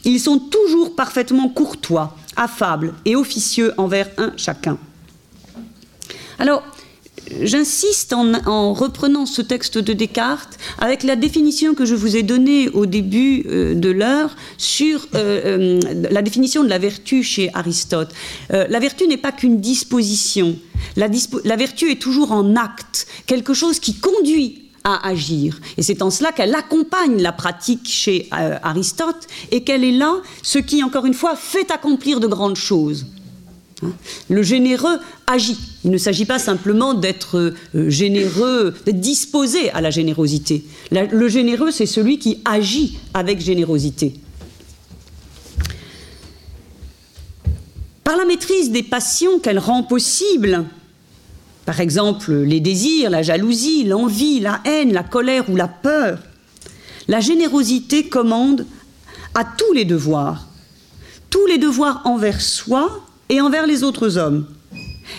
ils 0.04 0.20
sont 0.20 0.38
toujours 0.38 0.94
parfaitement 0.96 1.48
courtois, 1.48 2.14
affables 2.36 2.92
et 3.06 3.16
officieux 3.16 3.72
envers 3.78 4.10
un 4.18 4.34
chacun. 4.36 4.76
Alors, 6.38 6.62
J'insiste 7.40 8.12
en, 8.12 8.72
reprenant 8.72 9.26
ce 9.26 9.42
texte 9.42 9.78
de 9.78 9.92
Descartes 9.92 10.58
avec 10.78 11.02
la 11.02 11.16
définition 11.16 11.74
que 11.74 11.84
je 11.84 11.94
vous 11.94 12.16
ai 12.16 12.22
donnée 12.22 12.68
au 12.70 12.86
début 12.86 13.44
euh, 13.46 13.74
de 13.74 13.90
l'heure 13.90 14.36
sur 14.58 15.06
euh, 15.14 15.78
euh, 15.78 16.08
la 16.10 16.22
définition 16.22 16.64
de 16.64 16.68
la 16.68 16.78
vertu 16.78 17.22
chez 17.22 17.50
Aristote. 17.54 18.10
la 18.50 18.78
vertu 18.80 19.06
n'est 19.06 19.16
pas 19.16 19.32
qu'une 19.32 19.60
disposition. 19.60 20.56
La, 20.96 21.08
la 21.44 21.56
vertu 21.56 21.90
est 21.90 22.00
toujours 22.00 22.32
en 22.32 22.56
acte, 22.56 23.06
quelque 23.26 23.54
chose 23.54 23.78
qui 23.78 23.94
conduit 23.94 24.70
à 24.84 25.06
agir. 25.06 25.60
Et 25.76 25.82
c'est 25.82 26.02
en 26.02 26.10
cela 26.10 26.32
qu'elle 26.32 26.54
accompagne 26.54 27.22
la 27.22 27.32
pratique 27.32 27.88
chez 27.88 28.28
Aristote 28.30 29.28
et 29.50 29.62
qu'elle 29.62 29.84
est 29.84 29.96
là, 29.96 30.16
ce 30.42 30.58
qui, 30.58 30.82
encore 30.82 31.06
une 31.06 31.14
fois, 31.14 31.36
fait 31.36 31.70
accomplir 31.70 32.20
de 32.20 32.26
grandes 32.26 32.56
choses. 32.56 33.06
Hein? 33.84 33.92
Le 34.28 34.42
généreux 34.42 34.98
agit. 35.26 35.58
Il 35.84 35.90
ne 35.90 35.98
s'agit 35.98 36.26
pas 36.26 36.38
simplement 36.38 36.94
d'être 36.94 37.54
euh, 37.74 37.90
généreux, 37.90 38.74
d'être 38.86 39.00
disposé 39.00 39.70
à 39.70 39.80
la 39.80 39.90
générosité. 39.90 40.64
le 40.90 41.28
généreux, 41.28 41.70
c'est 41.70 41.86
celui 41.86 42.18
qui 42.18 42.40
agit 42.44 42.98
avec 43.14 43.40
générosité. 43.40 44.14
Par 48.04 48.16
la 48.16 48.24
maîtrise 48.24 48.70
des 48.70 48.82
passions 48.82 49.38
qu'elle 49.38 49.58
rend 49.58 49.84
possibles, 49.84 50.64
par 51.64 51.80
exemple 51.80 52.32
les 52.32 52.60
désirs, 52.60 53.10
la 53.10 53.22
jalousie, 53.22 53.84
l'envie, 53.84 54.40
la 54.40 54.60
haine, 54.64 54.92
la 54.92 55.02
colère 55.02 55.48
ou 55.48 55.56
la 55.56 55.68
peur, 55.68 56.18
la 57.08 57.20
générosité 57.20 58.08
commande 58.08 58.66
à 59.34 59.44
tous 59.44 59.72
les 59.72 59.84
devoirs, 59.84 60.46
tous 61.30 61.46
les 61.46 61.58
devoirs 61.58 62.02
envers 62.04 62.40
soi 62.40 63.06
et 63.28 63.40
envers 63.40 63.66
les 63.66 63.82
autres 63.82 64.18
hommes. 64.18 64.46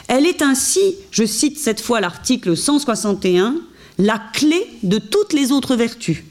Elle 0.07 0.25
est 0.25 0.41
ainsi, 0.41 0.95
je 1.11 1.25
cite 1.25 1.59
cette 1.59 1.81
fois 1.81 2.01
l'article 2.01 2.55
161, 2.55 3.55
la 3.97 4.21
clé 4.33 4.67
de 4.83 4.97
toutes 4.97 5.33
les 5.33 5.51
autres 5.51 5.75
vertus 5.75 6.23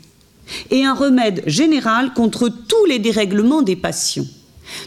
et 0.70 0.84
un 0.84 0.94
remède 0.94 1.42
général 1.46 2.12
contre 2.14 2.48
tous 2.48 2.84
les 2.86 2.98
dérèglements 2.98 3.62
des 3.62 3.76
passions. 3.76 4.26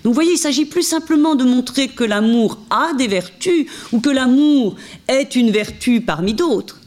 Donc 0.03 0.11
vous 0.11 0.13
voyez, 0.13 0.33
il 0.33 0.37
s'agit 0.37 0.65
plus 0.65 0.83
simplement 0.83 1.35
de 1.35 1.43
montrer 1.43 1.87
que 1.89 2.03
l'amour 2.03 2.59
a 2.69 2.93
des 2.93 3.07
vertus 3.07 3.67
ou 3.91 3.99
que 3.99 4.09
l'amour 4.09 4.75
est 5.07 5.35
une 5.35 5.51
vertu 5.51 6.01
parmi 6.01 6.33
d'autres. 6.33 6.81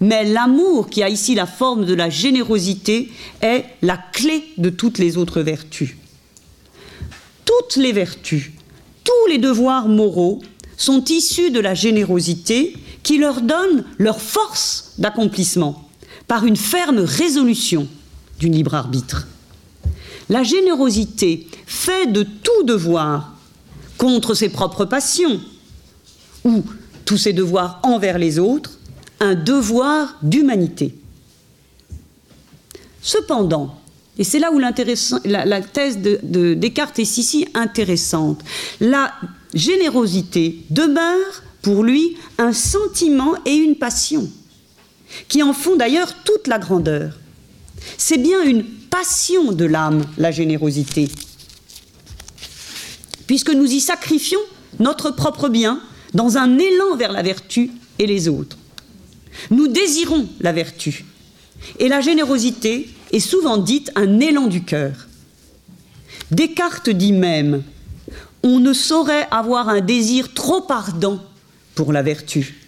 Mais 0.00 0.24
l'amour, 0.24 0.90
qui 0.90 1.02
a 1.02 1.08
ici 1.08 1.34
la 1.34 1.46
forme 1.46 1.84
de 1.84 1.94
la 1.94 2.10
générosité, 2.10 3.12
est 3.40 3.64
la 3.82 3.96
clé 3.96 4.44
de 4.58 4.70
toutes 4.70 4.98
les 4.98 5.16
autres 5.16 5.40
vertus. 5.40 5.94
Toutes 7.44 7.76
les 7.76 7.92
vertus 7.92 8.50
tous 9.04 9.30
les 9.30 9.38
devoirs 9.38 9.88
moraux 9.88 10.40
sont 10.82 11.04
issus 11.04 11.52
de 11.52 11.60
la 11.60 11.74
générosité 11.74 12.76
qui 13.04 13.18
leur 13.18 13.40
donne 13.40 13.84
leur 13.98 14.20
force 14.20 14.94
d'accomplissement 14.98 15.88
par 16.26 16.44
une 16.44 16.56
ferme 16.56 16.98
résolution 16.98 17.86
du 18.40 18.48
libre 18.48 18.74
arbitre. 18.74 19.28
La 20.28 20.42
générosité 20.42 21.46
fait 21.66 22.06
de 22.06 22.24
tout 22.24 22.64
devoir 22.64 23.36
contre 23.96 24.34
ses 24.34 24.48
propres 24.48 24.84
passions 24.84 25.40
ou 26.44 26.64
tous 27.04 27.18
ses 27.18 27.32
devoirs 27.32 27.78
envers 27.84 28.18
les 28.18 28.40
autres 28.40 28.80
un 29.20 29.36
devoir 29.36 30.16
d'humanité. 30.22 30.96
Cependant, 33.02 33.78
et 34.18 34.24
c'est 34.24 34.40
là 34.40 34.50
où 34.52 34.58
la, 34.58 34.72
thèse 34.72 35.98
de, 36.00 36.54
Descartes 36.54 36.98
est 36.98 37.18
ici 37.18 37.46
intéressante. 37.54 38.42
La 38.80 39.12
générosité 39.54 40.58
demeure 40.70 41.42
pour 41.62 41.84
lui 41.84 42.16
un 42.38 42.52
sentiment 42.52 43.34
et 43.46 43.54
une 43.54 43.76
passion, 43.76 44.28
qui 45.28 45.42
en 45.42 45.52
font 45.52 45.76
d'ailleurs 45.76 46.14
toute 46.24 46.46
la 46.46 46.58
grandeur. 46.58 47.18
C'est 47.98 48.18
bien 48.18 48.42
une 48.42 48.64
passion 48.64 49.52
de 49.52 49.64
l'âme, 49.64 50.04
la 50.18 50.30
générosité, 50.30 51.08
puisque 53.26 53.50
nous 53.50 53.70
y 53.70 53.80
sacrifions 53.80 54.40
notre 54.80 55.10
propre 55.10 55.48
bien 55.48 55.80
dans 56.14 56.36
un 56.36 56.58
élan 56.58 56.96
vers 56.96 57.12
la 57.12 57.22
vertu 57.22 57.70
et 57.98 58.06
les 58.06 58.28
autres. 58.28 58.58
Nous 59.50 59.68
désirons 59.68 60.28
la 60.40 60.52
vertu, 60.52 61.04
et 61.78 61.88
la 61.88 62.00
générosité 62.00 62.88
est 63.12 63.20
souvent 63.20 63.58
dite 63.58 63.90
un 63.94 64.20
élan 64.20 64.46
du 64.46 64.62
cœur. 64.62 65.06
Descartes 66.30 66.90
dit 66.90 67.12
même 67.12 67.62
On 68.42 68.58
ne 68.58 68.72
saurait 68.72 69.28
avoir 69.30 69.68
un 69.68 69.80
désir 69.80 70.34
trop 70.34 70.64
ardent 70.70 71.20
pour 71.74 71.92
la 71.92 72.02
vertu. 72.02 72.62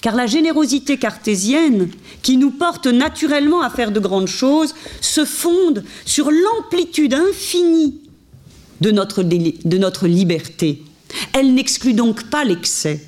Car 0.00 0.14
la 0.14 0.26
générosité 0.26 0.96
cartésienne, 0.96 1.90
qui 2.22 2.36
nous 2.36 2.50
porte 2.50 2.86
naturellement 2.86 3.62
à 3.62 3.70
faire 3.70 3.92
de 3.92 4.00
grandes 4.00 4.28
choses, 4.28 4.74
se 5.00 5.24
fonde 5.24 5.84
sur 6.04 6.30
l'amplitude 6.30 7.14
infinie 7.14 8.00
de 8.80 8.90
notre, 8.90 10.06
liberté. 10.06 10.82
Elle 11.32 11.54
n'exclut 11.54 11.94
donc 11.94 12.24
pas 12.24 12.44
l'excès. 12.44 13.04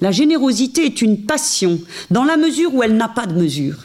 La 0.00 0.10
générosité 0.10 0.86
est 0.86 1.02
une 1.02 1.24
passion 1.24 1.80
dans 2.10 2.24
la 2.24 2.36
mesure 2.36 2.74
où 2.74 2.82
elle 2.82 2.96
n'a 2.96 3.08
pas 3.08 3.26
de 3.26 3.34
mesure. 3.34 3.84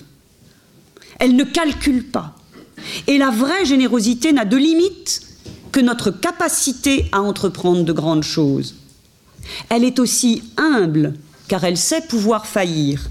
Elle 1.19 1.35
ne 1.35 1.43
calcule 1.43 2.05
pas. 2.05 2.35
Et 3.07 3.17
la 3.17 3.29
vraie 3.29 3.65
générosité 3.65 4.33
n'a 4.33 4.45
de 4.45 4.57
limite 4.57 5.21
que 5.71 5.79
notre 5.79 6.11
capacité 6.11 7.07
à 7.11 7.21
entreprendre 7.21 7.83
de 7.83 7.93
grandes 7.93 8.23
choses. 8.23 8.75
Elle 9.69 9.83
est 9.83 9.99
aussi 9.99 10.43
humble, 10.57 11.13
car 11.47 11.63
elle 11.63 11.77
sait 11.77 12.01
pouvoir 12.01 12.45
faillir. 12.45 13.09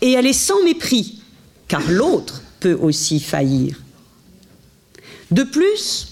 Et 0.00 0.12
elle 0.12 0.26
est 0.26 0.32
sans 0.32 0.62
mépris, 0.64 1.22
car 1.68 1.82
l'autre 1.90 2.42
peut 2.60 2.78
aussi 2.80 3.20
faillir. 3.20 3.80
De 5.30 5.42
plus, 5.42 6.08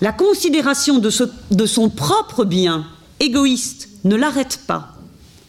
la 0.00 0.12
considération 0.12 0.98
de, 0.98 1.10
de 1.50 1.66
son 1.66 1.90
propre 1.90 2.44
bien 2.44 2.86
égoïste 3.18 3.88
ne 4.04 4.16
l'arrête 4.16 4.60
pas. 4.66 4.96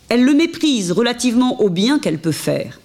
Elle 0.09 0.25
le 0.25 0.33
méprise 0.33 0.91
relativement 0.91 1.61
au 1.61 1.69
bien 1.69 1.99
qu'elle 1.99 2.19
peut 2.19 2.33
faire. 2.33 2.81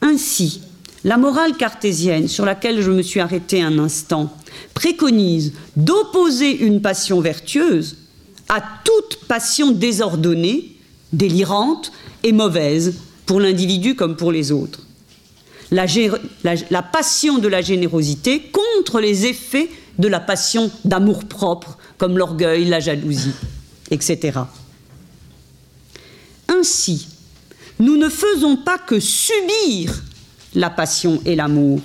Ainsi, 0.00 0.60
la 1.06 1.16
morale 1.18 1.56
cartésienne, 1.56 2.26
sur 2.26 2.44
laquelle 2.44 2.82
je 2.82 2.90
me 2.90 3.00
suis 3.00 3.20
arrêtée 3.20 3.62
un 3.62 3.78
instant, 3.78 4.28
préconise 4.74 5.52
d'opposer 5.76 6.50
une 6.50 6.82
passion 6.82 7.20
vertueuse 7.20 7.96
à 8.48 8.60
toute 8.84 9.20
passion 9.28 9.70
désordonnée, 9.70 10.76
délirante 11.12 11.92
et 12.24 12.32
mauvaise 12.32 12.94
pour 13.24 13.38
l'individu 13.38 13.94
comme 13.94 14.16
pour 14.16 14.32
les 14.32 14.50
autres. 14.50 14.80
La, 15.70 15.86
passion 16.82 17.38
de 17.38 17.48
la 17.48 17.62
générosité 17.62 18.42
contre 18.50 18.98
les 18.98 19.26
effets 19.26 19.70
de 20.00 20.08
la 20.08 20.18
passion 20.18 20.72
d'amour-propre, 20.84 21.78
comme 21.98 22.18
l'orgueil, 22.18 22.64
la 22.64 22.80
jalousie, 22.80 23.34
etc. 23.92 24.40
Ainsi, 26.48 27.06
nous 27.78 27.96
ne 27.96 28.08
faisons 28.08 28.56
pas 28.56 28.78
que 28.78 28.98
subir 28.98 30.02
la 30.56 30.70
passion 30.70 31.20
et 31.24 31.36
l'amour. 31.36 31.80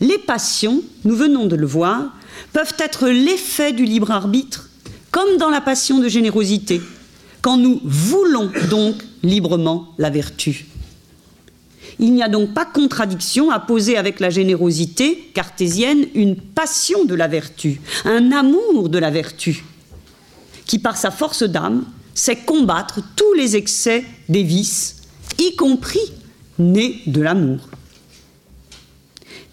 Les 0.00 0.18
passions, 0.18 0.82
nous 1.04 1.16
venons 1.16 1.46
de 1.46 1.56
le 1.56 1.66
voir, 1.66 2.12
peuvent 2.52 2.74
être 2.78 3.08
l'effet 3.08 3.72
du 3.72 3.84
libre 3.84 4.10
arbitre, 4.10 4.68
comme 5.10 5.36
dans 5.38 5.50
la 5.50 5.60
passion 5.60 5.98
de 5.98 6.08
générosité, 6.08 6.82
quand 7.42 7.56
nous 7.56 7.80
voulons 7.84 8.50
donc 8.68 8.96
librement 9.22 9.94
la 9.98 10.10
vertu. 10.10 10.66
Il 11.98 12.12
n'y 12.12 12.22
a 12.22 12.28
donc 12.28 12.54
pas 12.54 12.64
contradiction 12.64 13.50
à 13.50 13.60
poser 13.60 13.96
avec 13.96 14.20
la 14.20 14.30
générosité 14.30 15.30
cartésienne 15.34 16.06
une 16.14 16.36
passion 16.36 17.04
de 17.04 17.14
la 17.14 17.28
vertu, 17.28 17.80
un 18.04 18.32
amour 18.32 18.88
de 18.88 18.98
la 18.98 19.10
vertu, 19.10 19.64
qui 20.66 20.78
par 20.78 20.96
sa 20.96 21.10
force 21.10 21.42
d'âme 21.42 21.84
sait 22.14 22.36
combattre 22.36 23.00
tous 23.16 23.34
les 23.34 23.56
excès 23.56 24.04
des 24.28 24.42
vices, 24.42 25.02
y 25.38 25.54
compris 25.56 26.00
nés 26.60 27.02
de 27.06 27.20
l'amour. 27.20 27.58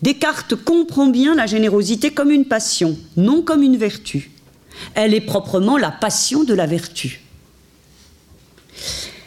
Descartes 0.01 0.55
comprend 0.55 1.07
bien 1.07 1.33
la 1.33 1.47
générosité 1.47 2.11
comme 2.11 2.29
une 2.29 2.45
passion, 2.45 2.97
non 3.15 3.41
comme 3.41 3.63
une 3.63 3.77
vertu. 3.77 4.31
Elle 4.93 5.13
est 5.13 5.21
proprement 5.21 5.77
la 5.77 5.91
passion 5.91 6.43
de 6.43 6.53
la 6.53 6.67
vertu. 6.67 7.21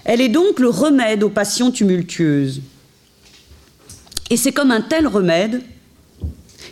Elle 0.05 0.21
est 0.21 0.29
donc 0.29 0.61
le 0.61 0.69
remède 0.69 1.23
aux 1.23 1.31
passions 1.31 1.71
tumultueuses. 1.71 2.63
Et 4.31 4.37
c'est 4.37 4.53
comme 4.53 4.71
un 4.71 4.81
tel 4.81 5.09
remède 5.09 5.63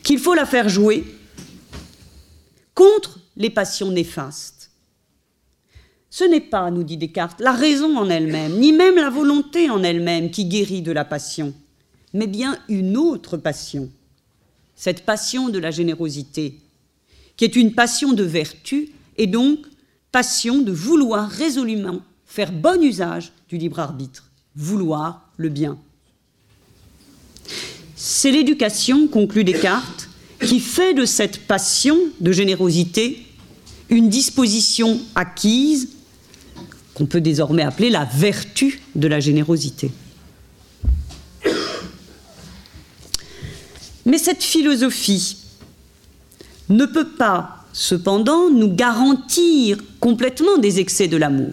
qu'il 0.04 0.18
faut 0.18 0.34
la 0.34 0.46
faire 0.46 0.68
jouer 0.68 1.04
contre 2.74 3.18
les 3.36 3.50
passions 3.50 3.90
néfastes. 3.90 4.57
Ce 6.10 6.24
n'est 6.24 6.40
pas, 6.40 6.70
nous 6.70 6.84
dit 6.84 6.96
Descartes, 6.96 7.40
la 7.40 7.52
raison 7.52 7.96
en 7.96 8.08
elle-même, 8.08 8.58
ni 8.58 8.72
même 8.72 8.96
la 8.96 9.10
volonté 9.10 9.68
en 9.70 9.82
elle-même 9.82 10.30
qui 10.30 10.46
guérit 10.46 10.82
de 10.82 10.92
la 10.92 11.04
passion 11.04 11.54
mais 12.14 12.26
bien 12.26 12.58
une 12.68 12.96
autre 12.96 13.36
passion, 13.36 13.90
cette 14.74 15.04
passion 15.04 15.48
de 15.48 15.58
la 15.58 15.70
générosité, 15.70 16.58
qui 17.36 17.44
est 17.44 17.56
une 17.56 17.74
passion 17.74 18.12
de 18.12 18.24
vertu 18.24 18.90
et 19.16 19.26
donc 19.26 19.58
passion 20.10 20.58
de 20.58 20.72
vouloir 20.72 21.28
résolument 21.28 22.00
faire 22.24 22.52
bon 22.52 22.82
usage 22.82 23.32
du 23.48 23.58
libre 23.58 23.78
arbitre, 23.78 24.30
vouloir 24.56 25.30
le 25.36 25.48
bien. 25.48 25.78
C'est 27.94 28.30
l'éducation, 28.30 29.08
conclut 29.08 29.44
Descartes, 29.44 30.08
qui 30.40 30.60
fait 30.60 30.94
de 30.94 31.04
cette 31.04 31.46
passion 31.46 31.96
de 32.20 32.32
générosité 32.32 33.24
une 33.90 34.08
disposition 34.08 35.00
acquise 35.14 35.88
qu'on 36.98 37.06
peut 37.06 37.20
désormais 37.20 37.62
appeler 37.62 37.90
la 37.90 38.04
vertu 38.04 38.80
de 38.96 39.06
la 39.06 39.20
générosité. 39.20 39.92
Mais 44.04 44.18
cette 44.18 44.42
philosophie 44.42 45.36
ne 46.68 46.86
peut 46.86 47.06
pas, 47.06 47.66
cependant, 47.72 48.50
nous 48.50 48.74
garantir 48.74 49.78
complètement 50.00 50.58
des 50.58 50.80
excès 50.80 51.06
de 51.06 51.16
l'amour. 51.16 51.52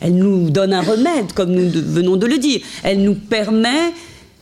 Elle 0.00 0.16
nous 0.16 0.48
donne 0.48 0.72
un 0.72 0.80
remède, 0.80 1.32
comme 1.34 1.52
nous 1.52 1.70
venons 1.70 2.16
de 2.16 2.26
le 2.26 2.38
dire. 2.38 2.60
Elle 2.82 3.02
nous 3.02 3.14
permet, 3.14 3.92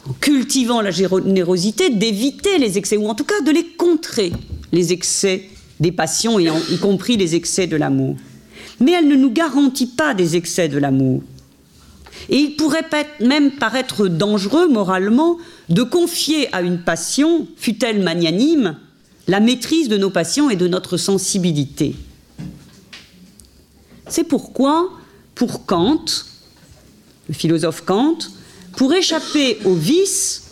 en 0.09 0.13
cultivant 0.13 0.81
la 0.81 0.93
générosité, 0.93 1.91
d'éviter 1.91 2.59
les 2.59 2.79
excès, 2.79 2.97
ou 2.97 3.09
en 3.09 3.15
tout 3.17 3.25
cas 3.25 3.41
de 3.41 3.51
les 3.51 3.67
contrer, 3.67 4.33
les 4.71 4.93
excès 4.93 5.49
des 5.81 5.93
passions, 5.93 6.39
y 6.39 6.79
compris 6.81 7.17
les 7.17 7.35
excès 7.35 7.67
de 7.67 7.77
l'amour. 7.77 8.17
Mais 8.83 8.93
elle 8.93 9.09
ne 9.09 9.17
nous 9.17 9.31
garantit 9.31 9.87
pas 9.87 10.13
des 10.13 10.37
excès 10.37 10.69
de 10.69 10.79
l'amour. 10.79 11.23
Et 12.29 12.37
il 12.37 12.57
pourrait 12.57 12.87
même 13.21 13.53
paraître 13.53 14.09
dangereux 14.09 14.69
moralement 14.69 15.39
de 15.69 15.83
confier 15.83 16.53
à 16.55 16.63
une 16.63 16.79
passion, 16.79 17.47
fût-elle 17.57 18.03
magnanime, 18.03 18.77
la 19.29 19.41
maîtrise 19.41 19.89
de 19.89 19.97
nos 19.97 20.11
passions 20.11 20.51
et 20.51 20.57
de 20.57 20.69
notre 20.69 20.97
sensibilité. 20.97 21.95
C'est 24.09 24.25
pourquoi, 24.25 24.91
pour 25.35 25.65
Kant, 25.65 26.05
le 27.29 27.35
philosophe 27.35 27.85
Kant, 27.85 28.19
pour 28.77 28.93
échapper 28.93 29.59
au 29.65 29.75
vice, 29.75 30.51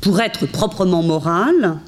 pour 0.00 0.20
être 0.20 0.46
proprement 0.46 1.02
moral, 1.02 1.78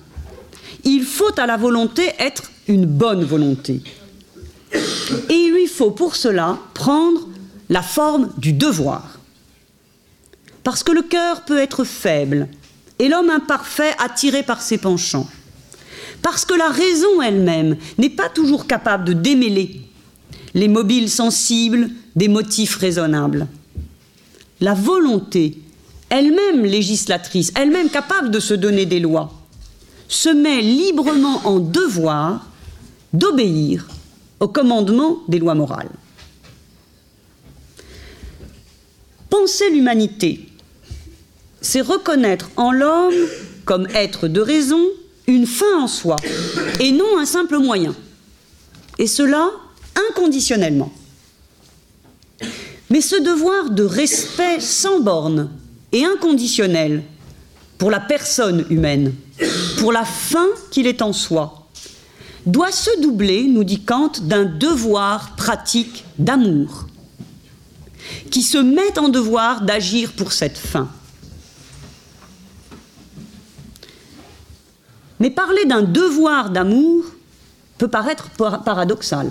il 0.85 1.03
faut 1.03 1.39
à 1.39 1.47
la 1.47 1.57
volonté 1.57 2.11
être 2.19 2.51
une 2.69 2.87
bonne 2.87 3.25
volonté. 3.25 3.83
Et 4.73 5.35
il 5.35 5.53
lui 5.53 5.67
faut 5.67 5.91
pour 5.91 6.17
cela 6.17 6.59
prendre 6.75 7.27
la 7.69 7.83
forme 7.83 8.31
du 8.39 8.53
devoir. 8.53 9.19
Parce 10.65 10.83
que 10.83 10.93
le 10.93 11.03
cœur 11.03 11.45
peut 11.45 11.59
être 11.59 11.85
faible 11.85 12.49
et 12.99 13.09
l'homme 13.09 13.31
imparfait 13.31 13.95
attiré 13.99 14.43
par 14.43 14.61
ses 14.61 14.79
penchants. 14.79 15.29
Parce 16.23 16.45
que 16.45 16.55
la 16.55 16.69
raison 16.69 17.23
elle-même 17.23 17.77
n'est 17.97 18.11
pas 18.11 18.29
toujours 18.29 18.67
capable 18.67 19.05
de 19.05 19.13
démêler 19.13 19.81
les 20.55 20.69
mobiles 20.69 21.11
sensibles 21.11 21.91
des 22.17 22.29
motifs 22.29 22.77
raisonnables. 22.77 23.47
La 24.61 24.75
volonté, 24.75 25.59
elle-même 26.11 26.65
législatrice, 26.65 27.53
elle-même 27.55 27.91
capable 27.91 28.31
de 28.31 28.41
se 28.41 28.55
donner 28.55 28.87
des 28.87 28.99
lois, 28.99 29.33
se 30.09 30.31
met 30.31 30.63
librement 30.63 31.47
en 31.47 31.61
devoir 31.61 32.47
d'obéir 33.13 33.87
au 34.41 34.49
commandement 34.49 35.19
des 35.29 35.39
lois 35.39 35.55
morales. 35.55 35.91
Penser 39.31 39.71
l'humanité, 39.71 40.49
c'est 41.61 41.81
reconnaître 41.81 42.51
en 42.57 42.73
l'homme, 42.73 43.15
comme 43.65 43.87
être 43.95 44.29
de 44.29 44.41
raison, 44.41 44.83
une 45.27 45.47
fin 45.47 45.83
en 45.83 45.89
soi, 45.89 46.17
et 46.81 46.93
non 46.93 47.19
un 47.19 47.27
simple 47.27 47.59
moyen. 47.59 47.95
Et 48.99 49.07
cela 49.07 49.51
inconditionnellement. 50.11 50.93
Mais 52.91 53.01
ce 53.01 53.17
devoir 53.17 53.71
de 53.71 53.85
respect 53.85 54.61
sans 54.61 55.01
borne 55.01 55.51
et 55.93 56.05
inconditionnel 56.05 57.03
pour 57.77 57.91
la 57.91 58.01
personne 58.01 58.65
humaine, 58.71 59.13
pour 59.79 59.93
la 59.93 60.05
fin 60.05 60.47
qu'il 60.71 60.87
est 60.87 61.03
en 61.03 61.13
soi, 61.13 61.58
doit 62.51 62.73
se 62.73 63.01
doubler, 63.01 63.45
nous 63.45 63.65
dit 63.65 63.81
Kant, 63.81 64.13
d'un 64.23 64.45
devoir 64.45 65.37
pratique 65.37 66.05
d'amour 66.19 66.87
qui 68.31 68.43
se 68.43 68.59
mettent 68.59 68.99
en 68.99 69.09
devoir 69.09 69.63
d'agir 69.63 70.13
pour 70.13 70.33
cette 70.33 70.57
fin. 70.57 70.89
Mais 75.21 75.31
parler 75.31 75.65
d'un 75.65 75.83
devoir 75.83 76.51
d'amour 76.51 77.05
peut 77.77 77.89
paraître 77.89 78.31
paradoxal. 78.31 79.31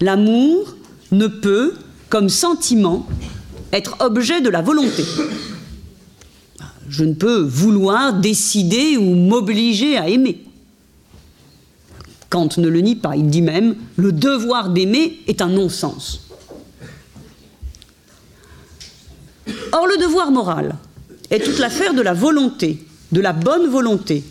L'amour 0.00 0.76
ne 1.10 1.26
peut, 1.26 1.74
comme 2.08 2.28
sentiment, 2.28 3.06
être 3.72 3.96
objet 4.00 4.40
de 4.40 4.48
la 4.48 4.62
volonté. 4.62 5.04
Je 6.88 7.04
ne 7.04 7.14
peux 7.14 7.40
vouloir 7.40 8.14
décider 8.14 8.96
ou 8.96 9.14
m'obliger 9.14 9.98
à 9.98 10.08
aimer. 10.08 10.47
Kant 12.30 12.48
ne 12.58 12.68
le 12.68 12.80
nie 12.80 12.96
pas, 12.96 13.16
il 13.16 13.28
dit 13.28 13.42
même 13.42 13.76
le 13.96 14.12
devoir 14.12 14.70
d'aimer 14.70 15.20
est 15.26 15.40
un 15.40 15.48
non-sens. 15.48 16.20
Or, 19.72 19.86
le 19.86 19.96
devoir 19.98 20.30
moral 20.30 20.76
est 21.30 21.40
toute 21.40 21.58
l'affaire 21.58 21.94
de 21.94 22.02
la 22.02 22.14
volonté, 22.14 22.84
de 23.12 23.20
la 23.20 23.32
bonne 23.32 23.68
volonté. 23.68 24.24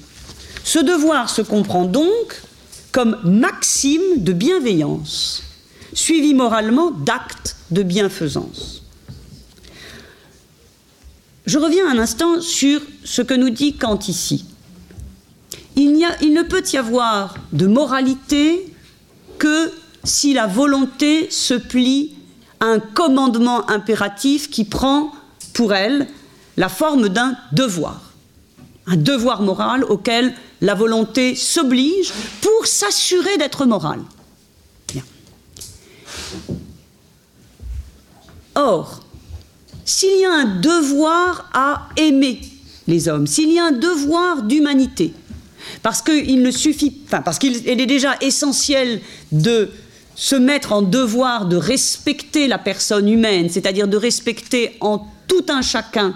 Ce 0.63 0.79
devoir 0.79 1.29
se 1.29 1.41
comprend 1.41 1.85
donc 1.85 2.41
comme 2.91 3.17
maxime 3.23 4.01
de 4.17 4.33
bienveillance, 4.33 5.43
suivi 5.93 6.33
moralement 6.33 6.91
d'actes 6.91 7.55
de 7.71 7.83
bienfaisance. 7.83 8.83
Je 11.45 11.59
reviens 11.59 11.89
un 11.89 11.97
instant 11.97 12.41
sur 12.41 12.81
ce 13.03 13.21
que 13.21 13.33
nous 13.33 13.49
dit 13.49 13.77
Kant 13.77 13.99
ici. 14.07 14.45
Il, 15.77 15.93
ne 16.33 16.41
peut 16.41 16.63
y 16.73 16.77
avoir 16.77 17.35
de 17.53 17.67
moralité 17.67 18.73
que 19.37 19.71
si 20.03 20.33
la 20.33 20.47
volonté 20.47 21.29
se 21.29 21.53
plie 21.53 22.15
à 22.59 22.65
un 22.65 22.79
commandement 22.79 23.69
impératif 23.69 24.49
qui 24.49 24.63
prend 24.63 25.11
pour 25.53 25.75
elle 25.75 26.07
la 26.57 26.67
forme 26.67 27.09
d'un 27.09 27.37
devoir, 27.51 28.01
un 28.87 28.97
devoir 28.97 29.43
moral 29.43 29.83
auquel 29.83 30.33
la 30.61 30.73
volonté 30.73 31.35
s'oblige 31.35 32.11
pour 32.41 32.65
s'assurer 32.65 33.37
d'être 33.37 33.67
morale. 33.67 34.01
Or, 38.55 39.01
s'il 39.85 40.19
y 40.19 40.25
a 40.25 40.33
un 40.33 40.59
devoir 40.59 41.47
à 41.53 41.89
aimer 41.97 42.41
les 42.87 43.07
hommes, 43.07 43.27
s'il 43.27 43.51
y 43.51 43.59
a 43.59 43.65
un 43.65 43.71
devoir 43.71 44.41
d'humanité, 44.41 45.13
parce 45.83 46.01
qu'il 46.01 46.41
ne 46.41 46.51
suffit, 46.51 46.91
parce 47.09 47.39
qu'il 47.39 47.67
est 47.67 47.85
déjà 47.85 48.15
essentiel 48.21 49.01
de 49.31 49.69
se 50.15 50.35
mettre 50.35 50.73
en 50.73 50.81
devoir 50.81 51.45
de 51.45 51.57
respecter 51.57 52.47
la 52.47 52.57
personne 52.57 53.07
humaine, 53.07 53.49
c'est-à-dire 53.49 53.87
de 53.87 53.97
respecter 53.97 54.75
en 54.81 55.07
tout 55.27 55.45
un 55.49 55.61
chacun 55.61 56.15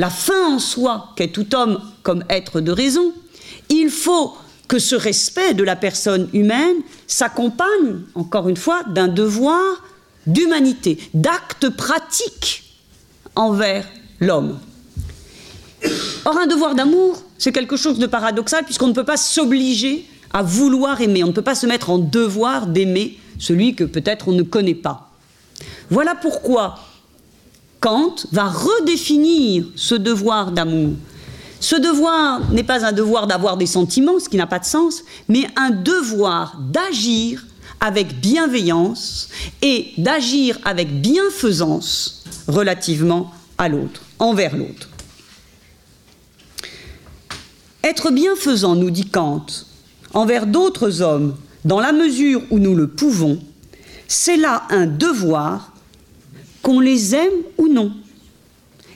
la 0.00 0.08
fin 0.08 0.54
en 0.54 0.58
soi 0.58 1.10
qu'est 1.14 1.28
tout 1.28 1.54
homme 1.54 1.78
comme 2.02 2.24
être 2.30 2.60
de 2.60 2.72
raison, 2.72 3.12
il 3.68 3.90
faut 3.90 4.34
que 4.66 4.78
ce 4.78 4.96
respect 4.96 5.52
de 5.52 5.62
la 5.62 5.76
personne 5.76 6.30
humaine 6.32 6.76
s'accompagne, 7.06 8.00
encore 8.14 8.48
une 8.48 8.56
fois, 8.56 8.82
d'un 8.84 9.08
devoir 9.08 9.60
d'humanité, 10.26 10.98
d'actes 11.12 11.68
pratiques 11.68 12.64
envers 13.34 13.86
l'homme. 14.20 14.58
Or, 16.24 16.38
un 16.38 16.46
devoir 16.46 16.74
d'amour, 16.74 17.22
c'est 17.38 17.52
quelque 17.52 17.76
chose 17.76 17.98
de 17.98 18.06
paradoxal 18.06 18.64
puisqu'on 18.64 18.88
ne 18.88 18.92
peut 18.92 19.04
pas 19.04 19.16
s'obliger 19.16 20.06
à 20.32 20.42
vouloir 20.42 21.00
aimer, 21.00 21.24
on 21.24 21.28
ne 21.28 21.32
peut 21.32 21.42
pas 21.42 21.54
se 21.54 21.66
mettre 21.66 21.90
en 21.90 21.98
devoir 21.98 22.66
d'aimer 22.66 23.18
celui 23.38 23.74
que 23.74 23.84
peut-être 23.84 24.28
on 24.28 24.32
ne 24.32 24.42
connaît 24.42 24.74
pas. 24.74 25.10
Voilà 25.90 26.14
pourquoi 26.14 26.78
Kant 27.80 28.14
va 28.30 28.44
redéfinir 28.44 29.64
ce 29.74 29.94
devoir 29.94 30.52
d'amour. 30.52 30.92
Ce 31.60 31.76
devoir 31.76 32.40
n'est 32.52 32.62
pas 32.62 32.84
un 32.84 32.92
devoir 32.92 33.26
d'avoir 33.26 33.56
des 33.56 33.66
sentiments, 33.66 34.18
ce 34.18 34.28
qui 34.28 34.36
n'a 34.36 34.46
pas 34.46 34.58
de 34.58 34.64
sens, 34.64 35.02
mais 35.28 35.46
un 35.56 35.70
devoir 35.70 36.58
d'agir 36.58 37.44
avec 37.80 38.20
bienveillance 38.20 39.28
et 39.62 39.92
d'agir 39.96 40.58
avec 40.64 41.00
bienfaisance 41.00 42.24
relativement 42.46 43.32
à 43.58 43.68
l'autre, 43.68 44.02
envers 44.18 44.56
l'autre. 44.56 44.89
Être 47.82 48.10
bienfaisant, 48.10 48.76
nous 48.76 48.90
dit 48.90 49.06
Kant, 49.06 49.46
envers 50.12 50.46
d'autres 50.46 51.00
hommes, 51.00 51.34
dans 51.64 51.80
la 51.80 51.92
mesure 51.92 52.42
où 52.50 52.58
nous 52.58 52.74
le 52.74 52.88
pouvons, 52.88 53.38
c'est 54.06 54.36
là 54.36 54.64
un 54.68 54.86
devoir, 54.86 55.72
qu'on 56.62 56.80
les 56.80 57.14
aime 57.14 57.32
ou 57.56 57.68
non. 57.68 57.92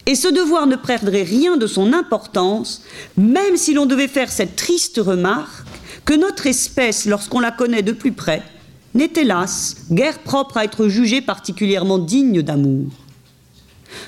Et 0.04 0.14
ce 0.14 0.28
devoir 0.28 0.66
ne 0.66 0.76
perdrait 0.76 1.22
rien 1.22 1.56
de 1.56 1.66
son 1.66 1.94
importance, 1.94 2.82
même 3.16 3.56
si 3.56 3.72
l'on 3.72 3.86
devait 3.86 4.08
faire 4.08 4.30
cette 4.30 4.54
triste 4.54 5.00
remarque 5.02 5.66
que 6.04 6.12
notre 6.12 6.46
espèce, 6.46 7.06
lorsqu'on 7.06 7.40
la 7.40 7.52
connaît 7.52 7.82
de 7.82 7.92
plus 7.92 8.12
près, 8.12 8.42
n'est 8.92 9.12
hélas 9.16 9.76
guère 9.90 10.18
propre 10.18 10.58
à 10.58 10.64
être 10.64 10.88
jugée 10.88 11.22
particulièrement 11.22 11.98
digne 11.98 12.42
d'amour. 12.42 12.88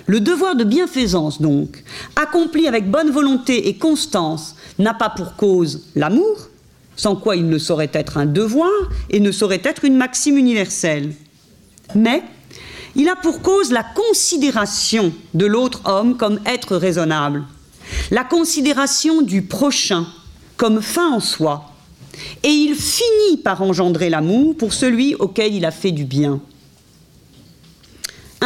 Le 0.07 0.21
devoir 0.21 0.57
de 0.57 0.65
bienfaisance, 0.65 1.41
donc, 1.41 1.83
accompli 2.17 2.67
avec 2.67 2.91
bonne 2.91 3.11
volonté 3.11 3.69
et 3.69 3.77
constance, 3.77 4.57
n'a 4.79 4.95
pas 4.95 5.11
pour 5.11 5.37
cause 5.37 5.85
l'amour, 5.95 6.49
sans 6.97 7.17
quoi 7.17 7.37
il 7.37 7.49
ne 7.49 7.59
saurait 7.59 7.91
être 7.93 8.17
un 8.17 8.27
devoir 8.27 8.71
et 9.11 9.21
ne 9.21 9.33
saurait 9.33 9.63
être 9.65 9.85
une 9.85 9.97
maxime 9.97 10.37
universelle. 10.37 11.13
Mais 11.95 12.23
il 12.95 13.09
a 13.09 13.17
pour 13.17 13.43
cause 13.43 13.71
la 13.71 13.85
considération 13.85 15.13
de 15.35 15.47
l'autre 15.47 15.83
homme 15.85 16.17
comme 16.17 16.41
être 16.47 16.77
raisonnable, 16.77 17.45
la 18.11 18.25
considération 18.25 19.23
du 19.23 19.43
prochain 19.43 20.07
comme 20.57 20.81
fin 20.81 21.13
en 21.13 21.21
soi, 21.21 21.73
et 22.43 22.49
il 22.49 22.75
finit 22.75 23.37
par 23.43 23.63
engendrer 23.63 24.09
l'amour 24.09 24.57
pour 24.57 24.73
celui 24.73 25.15
auquel 25.17 25.55
il 25.55 25.65
a 25.67 25.71
fait 25.71 25.93
du 25.93 26.05
bien. 26.05 26.41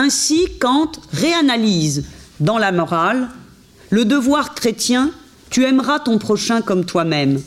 Ainsi, 0.01 0.49
Kant 0.59 0.93
réanalyse 1.13 2.07
dans 2.41 2.57
la 2.57 2.73
morale 2.73 3.29
le 3.91 4.07
devoir 4.07 4.55
chrétien 4.55 5.11
tu 5.51 5.65
aimeras 5.65 5.99
ton 5.99 6.17
prochain 6.17 6.63
comme 6.63 6.87
toi-même. 6.87 7.43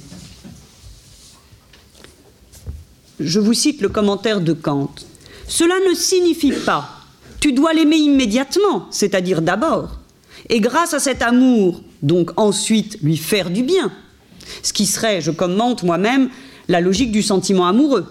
Je 3.20 3.40
vous 3.40 3.54
cite 3.54 3.82
le 3.82 3.90
commentaire 3.90 4.40
de 4.40 4.54
Kant. 4.54 4.94
Cela 5.48 5.74
ne 5.90 5.96
signifie 5.96 6.52
pas 6.52 6.90
tu 7.40 7.54
dois 7.54 7.74
l'aimer 7.74 7.98
immédiatement, 7.98 8.86
c'est-à-dire 8.92 9.42
d'abord, 9.42 10.00
et 10.48 10.62
grâce 10.62 10.94
à 10.94 11.00
cet 11.00 11.24
amour, 11.24 11.82
donc 12.04 12.32
ensuite 12.38 13.00
lui 13.02 13.18
faire 13.18 13.50
du 13.50 13.64
bien. 13.64 13.92
Ce 14.62 14.74
qui 14.74 14.86
serait, 14.86 15.22
je 15.22 15.32
commente 15.32 15.82
moi-même, 15.82 16.30
la 16.70 16.82
logique 16.82 17.12
du 17.12 17.24
sentiment 17.24 17.68
amoureux. 17.68 18.06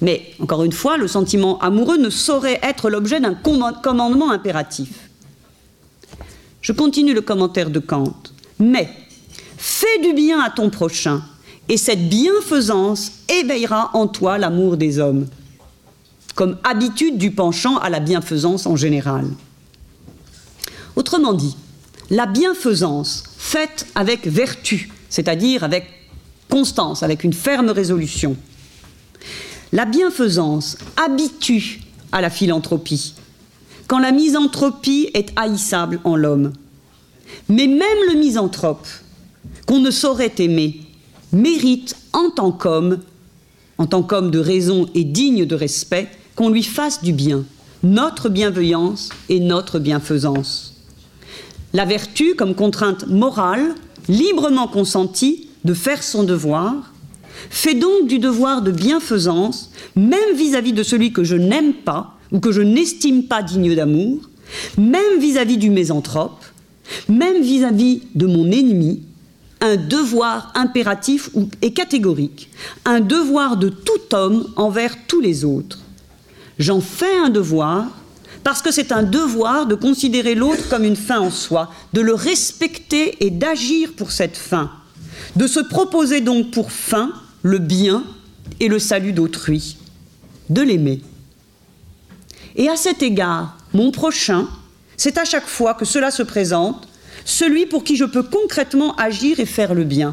Mais, 0.00 0.32
encore 0.40 0.62
une 0.62 0.72
fois, 0.72 0.96
le 0.96 1.08
sentiment 1.08 1.58
amoureux 1.58 1.98
ne 1.98 2.10
saurait 2.10 2.60
être 2.62 2.88
l'objet 2.88 3.20
d'un 3.20 3.34
commandement 3.34 4.30
impératif. 4.30 5.08
Je 6.60 6.72
continue 6.72 7.14
le 7.14 7.20
commentaire 7.20 7.70
de 7.70 7.80
Kant. 7.80 8.14
Mais 8.58 8.88
fais 9.56 10.00
du 10.02 10.12
bien 10.12 10.40
à 10.40 10.50
ton 10.50 10.70
prochain, 10.70 11.22
et 11.68 11.76
cette 11.76 12.08
bienfaisance 12.08 13.12
éveillera 13.28 13.90
en 13.94 14.06
toi 14.06 14.38
l'amour 14.38 14.76
des 14.76 14.98
hommes, 14.98 15.26
comme 16.34 16.56
habitude 16.64 17.18
du 17.18 17.30
penchant 17.30 17.76
à 17.78 17.90
la 17.90 18.00
bienfaisance 18.00 18.66
en 18.66 18.76
général. 18.76 19.26
Autrement 20.96 21.32
dit, 21.32 21.56
la 22.10 22.26
bienfaisance 22.26 23.24
faite 23.36 23.86
avec 23.94 24.26
vertu, 24.26 24.90
c'est-à-dire 25.08 25.64
avec 25.64 25.86
constance, 26.48 27.02
avec 27.02 27.24
une 27.24 27.32
ferme 27.32 27.70
résolution, 27.70 28.36
la 29.72 29.84
bienfaisance 29.84 30.78
habitue 30.96 31.80
à 32.12 32.20
la 32.20 32.30
philanthropie, 32.30 33.14
quand 33.86 33.98
la 33.98 34.12
misanthropie 34.12 35.10
est 35.14 35.32
haïssable 35.36 36.00
en 36.04 36.16
l'homme. 36.16 36.52
Mais 37.48 37.66
même 37.66 37.98
le 38.12 38.18
misanthrope, 38.18 38.86
qu'on 39.66 39.80
ne 39.80 39.90
saurait 39.90 40.32
aimer, 40.38 40.80
mérite 41.32 41.96
en 42.12 42.30
tant 42.30 42.52
qu'homme, 42.52 42.98
en 43.76 43.86
tant 43.86 44.02
qu'homme 44.02 44.30
de 44.30 44.38
raison 44.38 44.88
et 44.94 45.04
digne 45.04 45.44
de 45.44 45.54
respect, 45.54 46.08
qu'on 46.34 46.48
lui 46.48 46.62
fasse 46.62 47.02
du 47.02 47.12
bien, 47.12 47.44
notre 47.82 48.28
bienveillance 48.28 49.10
et 49.28 49.40
notre 49.40 49.78
bienfaisance. 49.78 50.74
La 51.74 51.84
vertu 51.84 52.34
comme 52.34 52.54
contrainte 52.54 53.06
morale, 53.06 53.74
librement 54.08 54.68
consentie 54.68 55.48
de 55.64 55.74
faire 55.74 56.02
son 56.02 56.22
devoir, 56.22 56.92
fait 57.50 57.74
donc 57.74 58.06
du 58.06 58.18
devoir 58.18 58.62
de 58.62 58.70
bienfaisance, 58.70 59.70
même 59.96 60.34
vis-à-vis 60.34 60.72
de 60.72 60.82
celui 60.82 61.12
que 61.12 61.24
je 61.24 61.36
n'aime 61.36 61.72
pas 61.72 62.14
ou 62.32 62.40
que 62.40 62.52
je 62.52 62.62
n'estime 62.62 63.24
pas 63.24 63.42
digne 63.42 63.74
d'amour, 63.74 64.28
même 64.76 65.18
vis-à-vis 65.18 65.56
-vis 65.56 65.60
du 65.60 65.70
mésanthrope, 65.70 66.44
même 67.08 67.42
vis-à-vis 67.42 68.02
de 68.14 68.26
mon 68.26 68.50
ennemi, 68.50 69.02
un 69.60 69.76
devoir 69.76 70.52
impératif 70.54 71.30
et 71.62 71.72
catégorique, 71.72 72.50
un 72.84 73.00
devoir 73.00 73.56
de 73.56 73.68
tout 73.68 74.14
homme 74.14 74.46
envers 74.56 74.94
tous 75.06 75.20
les 75.20 75.44
autres. 75.44 75.78
J'en 76.58 76.80
fais 76.80 77.16
un 77.18 77.30
devoir 77.30 77.86
parce 78.44 78.62
que 78.62 78.70
c'est 78.70 78.92
un 78.92 79.02
devoir 79.02 79.66
de 79.66 79.74
considérer 79.74 80.34
l'autre 80.34 80.68
comme 80.68 80.84
une 80.84 80.96
fin 80.96 81.20
en 81.20 81.30
soi, 81.30 81.70
de 81.92 82.00
le 82.00 82.14
respecter 82.14 83.16
et 83.24 83.30
d'agir 83.30 83.92
pour 83.96 84.12
cette 84.12 84.36
fin, 84.36 84.70
de 85.36 85.46
se 85.46 85.60
proposer 85.60 86.20
donc 86.20 86.50
pour 86.50 86.70
fin 86.72 87.12
le 87.42 87.58
bien 87.58 88.04
et 88.60 88.68
le 88.68 88.78
salut 88.78 89.12
d'autrui, 89.12 89.76
de 90.50 90.62
l'aimer. 90.62 91.00
Et 92.56 92.68
à 92.68 92.76
cet 92.76 93.02
égard, 93.02 93.56
mon 93.72 93.90
prochain, 93.90 94.48
c'est 94.96 95.18
à 95.18 95.24
chaque 95.24 95.46
fois 95.46 95.74
que 95.74 95.84
cela 95.84 96.10
se 96.10 96.22
présente, 96.22 96.88
celui 97.24 97.66
pour 97.66 97.84
qui 97.84 97.96
je 97.96 98.04
peux 98.04 98.22
concrètement 98.22 98.96
agir 98.96 99.38
et 99.38 99.46
faire 99.46 99.74
le 99.74 99.84
bien. 99.84 100.12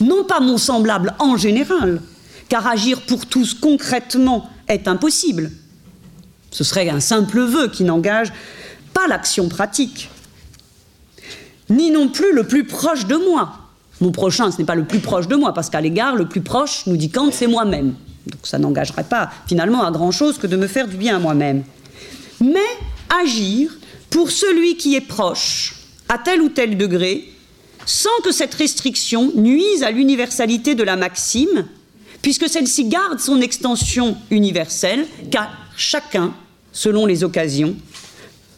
Non 0.00 0.24
pas 0.24 0.40
mon 0.40 0.58
semblable 0.58 1.14
en 1.18 1.36
général, 1.36 2.00
car 2.48 2.66
agir 2.66 3.02
pour 3.02 3.26
tous 3.26 3.54
concrètement 3.54 4.48
est 4.66 4.88
impossible. 4.88 5.50
Ce 6.50 6.64
serait 6.64 6.88
un 6.88 7.00
simple 7.00 7.40
vœu 7.40 7.68
qui 7.68 7.84
n'engage 7.84 8.32
pas 8.94 9.06
l'action 9.06 9.48
pratique, 9.48 10.08
ni 11.68 11.90
non 11.90 12.08
plus 12.08 12.32
le 12.32 12.44
plus 12.44 12.64
proche 12.64 13.06
de 13.06 13.16
moi. 13.16 13.57
Mon 14.00 14.12
prochain, 14.12 14.50
ce 14.50 14.58
n'est 14.58 14.64
pas 14.64 14.74
le 14.74 14.84
plus 14.84 15.00
proche 15.00 15.26
de 15.26 15.36
moi, 15.36 15.52
parce 15.52 15.70
qu'à 15.70 15.80
l'égard, 15.80 16.14
le 16.14 16.28
plus 16.28 16.40
proche, 16.40 16.86
nous 16.86 16.96
dit 16.96 17.10
Kant, 17.10 17.30
c'est 17.32 17.46
moi-même. 17.46 17.94
Donc 18.26 18.40
ça 18.44 18.58
n'engagerait 18.58 19.04
pas 19.04 19.30
finalement 19.46 19.82
à 19.82 19.90
grand-chose 19.90 20.38
que 20.38 20.46
de 20.46 20.56
me 20.56 20.66
faire 20.66 20.86
du 20.86 20.96
bien 20.96 21.16
à 21.16 21.18
moi-même. 21.18 21.64
Mais 22.40 22.60
agir 23.22 23.70
pour 24.10 24.30
celui 24.30 24.76
qui 24.76 24.94
est 24.94 25.00
proche, 25.00 25.74
à 26.08 26.18
tel 26.18 26.40
ou 26.40 26.48
tel 26.48 26.76
degré, 26.76 27.32
sans 27.86 28.10
que 28.22 28.32
cette 28.32 28.54
restriction 28.54 29.32
nuise 29.34 29.82
à 29.82 29.90
l'universalité 29.90 30.74
de 30.74 30.82
la 30.82 30.96
maxime, 30.96 31.66
puisque 32.22 32.48
celle-ci 32.48 32.84
garde 32.84 33.18
son 33.18 33.40
extension 33.40 34.16
universelle, 34.30 35.06
car 35.30 35.50
chacun, 35.76 36.34
selon 36.72 37.06
les 37.06 37.24
occasions, 37.24 37.76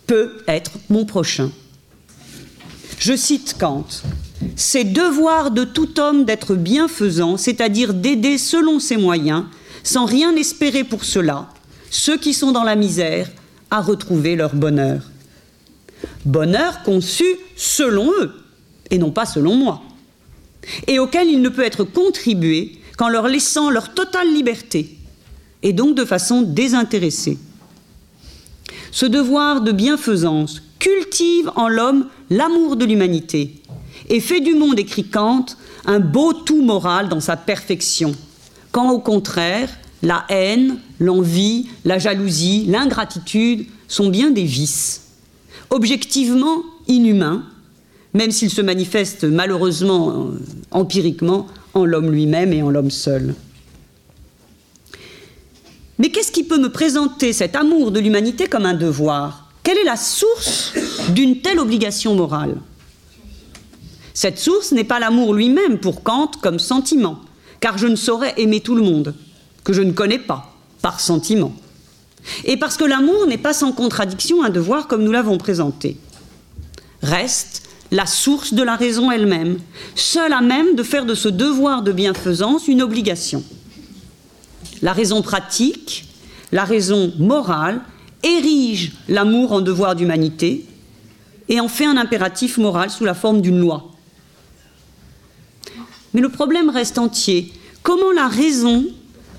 peut 0.06 0.42
être 0.48 0.72
mon 0.88 1.04
prochain. 1.04 1.50
Je 2.98 3.14
cite 3.14 3.56
Kant. 3.58 3.86
C'est 4.56 4.84
devoir 4.84 5.50
de 5.50 5.64
tout 5.64 6.00
homme 6.00 6.24
d'être 6.24 6.54
bienfaisant, 6.54 7.36
c'est-à-dire 7.36 7.92
d'aider 7.94 8.38
selon 8.38 8.78
ses 8.78 8.96
moyens, 8.96 9.44
sans 9.82 10.04
rien 10.04 10.34
espérer 10.36 10.84
pour 10.84 11.04
cela, 11.04 11.48
ceux 11.90 12.16
qui 12.16 12.32
sont 12.32 12.52
dans 12.52 12.64
la 12.64 12.76
misère 12.76 13.30
à 13.70 13.80
retrouver 13.80 14.36
leur 14.36 14.54
bonheur. 14.54 15.02
Bonheur 16.24 16.82
conçu 16.82 17.24
selon 17.56 18.10
eux, 18.20 18.32
et 18.90 18.98
non 18.98 19.10
pas 19.10 19.26
selon 19.26 19.56
moi, 19.56 19.82
et 20.86 20.98
auquel 20.98 21.28
il 21.28 21.42
ne 21.42 21.48
peut 21.48 21.64
être 21.64 21.84
contribué 21.84 22.80
qu'en 22.96 23.08
leur 23.08 23.28
laissant 23.28 23.70
leur 23.70 23.94
totale 23.94 24.32
liberté, 24.32 24.96
et 25.62 25.72
donc 25.72 25.94
de 25.94 26.04
façon 26.04 26.42
désintéressée. 26.42 27.38
Ce 28.90 29.06
devoir 29.06 29.60
de 29.60 29.72
bienfaisance 29.72 30.62
cultive 30.78 31.50
en 31.56 31.68
l'homme 31.68 32.06
l'amour 32.30 32.76
de 32.76 32.84
l'humanité 32.86 33.60
et 34.10 34.20
fait 34.20 34.40
du 34.40 34.54
monde, 34.54 34.78
écrit 34.78 35.04
Kant, 35.04 35.46
un 35.86 36.00
beau 36.00 36.32
tout 36.32 36.62
moral 36.62 37.08
dans 37.08 37.20
sa 37.20 37.36
perfection, 37.36 38.14
quand 38.72 38.90
au 38.90 38.98
contraire, 38.98 39.70
la 40.02 40.24
haine, 40.28 40.78
l'envie, 40.98 41.68
la 41.84 41.98
jalousie, 41.98 42.66
l'ingratitude 42.66 43.66
sont 43.88 44.08
bien 44.08 44.30
des 44.30 44.44
vices, 44.44 45.12
objectivement 45.70 46.62
inhumains, 46.88 47.44
même 48.12 48.32
s'ils 48.32 48.50
se 48.50 48.60
manifestent 48.60 49.24
malheureusement 49.24 50.10
euh, 50.10 50.38
empiriquement 50.72 51.46
en 51.74 51.84
l'homme 51.84 52.10
lui-même 52.10 52.52
et 52.52 52.62
en 52.62 52.70
l'homme 52.70 52.90
seul. 52.90 53.34
Mais 56.00 56.10
qu'est-ce 56.10 56.32
qui 56.32 56.42
peut 56.42 56.58
me 56.58 56.70
présenter 56.70 57.32
cet 57.32 57.54
amour 57.54 57.92
de 57.92 58.00
l'humanité 58.00 58.46
comme 58.48 58.66
un 58.66 58.74
devoir? 58.74 59.52
Quelle 59.62 59.78
est 59.78 59.84
la 59.84 59.96
source 59.96 60.72
d'une 61.10 61.42
telle 61.42 61.60
obligation 61.60 62.14
morale? 62.16 62.56
Cette 64.22 64.38
source 64.38 64.72
n'est 64.72 64.84
pas 64.84 65.00
l'amour 65.00 65.32
lui-même 65.32 65.78
pour 65.78 66.02
Kant 66.02 66.30
comme 66.42 66.58
sentiment, 66.58 67.20
car 67.58 67.78
je 67.78 67.86
ne 67.86 67.96
saurais 67.96 68.34
aimer 68.36 68.60
tout 68.60 68.74
le 68.74 68.82
monde, 68.82 69.14
que 69.64 69.72
je 69.72 69.80
ne 69.80 69.92
connais 69.92 70.18
pas, 70.18 70.52
par 70.82 71.00
sentiment. 71.00 71.54
Et 72.44 72.58
parce 72.58 72.76
que 72.76 72.84
l'amour 72.84 73.26
n'est 73.26 73.38
pas 73.38 73.54
sans 73.54 73.72
contradiction 73.72 74.44
un 74.44 74.50
devoir 74.50 74.88
comme 74.88 75.04
nous 75.04 75.10
l'avons 75.10 75.38
présenté. 75.38 75.96
Reste 77.02 77.62
la 77.90 78.04
source 78.04 78.52
de 78.52 78.62
la 78.62 78.76
raison 78.76 79.10
elle-même, 79.10 79.56
seule 79.94 80.34
à 80.34 80.42
même 80.42 80.74
de 80.74 80.82
faire 80.82 81.06
de 81.06 81.14
ce 81.14 81.30
devoir 81.30 81.80
de 81.80 81.90
bienfaisance 81.90 82.68
une 82.68 82.82
obligation. 82.82 83.42
La 84.82 84.92
raison 84.92 85.22
pratique, 85.22 86.10
la 86.52 86.64
raison 86.64 87.10
morale, 87.18 87.80
érige 88.22 88.92
l'amour 89.08 89.52
en 89.52 89.62
devoir 89.62 89.96
d'humanité 89.96 90.66
et 91.48 91.58
en 91.58 91.68
fait 91.68 91.86
un 91.86 91.96
impératif 91.96 92.58
moral 92.58 92.90
sous 92.90 93.06
la 93.06 93.14
forme 93.14 93.40
d'une 93.40 93.58
loi. 93.58 93.86
Mais 96.12 96.20
le 96.20 96.28
problème 96.28 96.70
reste 96.70 96.98
entier. 96.98 97.52
Comment 97.82 98.12
la 98.12 98.28
raison 98.28 98.86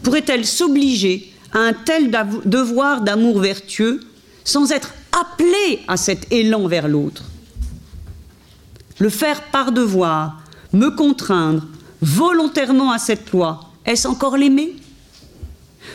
pourrait-elle 0.03 0.45
s'obliger 0.45 1.31
à 1.53 1.59
un 1.59 1.73
tel 1.73 2.11
devoir 2.45 3.01
d'amour 3.01 3.39
vertueux 3.39 3.99
sans 4.43 4.71
être 4.71 4.93
appelée 5.11 5.79
à 5.87 5.97
cet 5.97 6.31
élan 6.31 6.67
vers 6.67 6.87
l'autre? 6.87 7.23
Le 8.99 9.09
faire 9.09 9.43
par 9.49 9.71
devoir, 9.71 10.41
me 10.73 10.89
contraindre 10.89 11.67
volontairement 12.01 12.91
à 12.91 12.99
cette 12.99 13.31
loi, 13.31 13.69
est-ce 13.85 14.07
encore 14.07 14.37
l'aimer? 14.37 14.75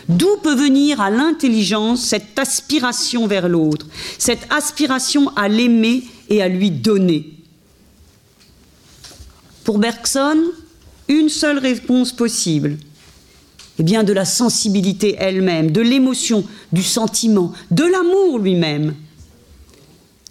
D'où 0.08 0.36
peut 0.42 0.54
venir 0.54 1.00
à 1.00 1.10
l'intelligence 1.10 2.04
cette 2.04 2.38
aspiration 2.38 3.26
vers 3.26 3.48
l'autre, 3.48 3.86
cette 4.18 4.46
aspiration 4.52 5.34
à 5.36 5.48
l'aimer 5.48 6.04
et 6.28 6.42
à 6.42 6.48
lui 6.48 6.70
donner? 6.70 7.32
Pour 9.64 9.78
Bergson, 9.78 10.38
une 11.08 11.28
seule 11.28 11.58
réponse 11.58 12.12
possible. 12.12 12.76
Eh 13.78 13.82
bien, 13.82 14.04
de 14.04 14.12
la 14.12 14.24
sensibilité 14.24 15.16
elle-même, 15.18 15.70
de 15.70 15.80
l'émotion, 15.80 16.44
du 16.72 16.82
sentiment, 16.82 17.52
de 17.70 17.84
l'amour 17.84 18.38
lui-même. 18.38 18.94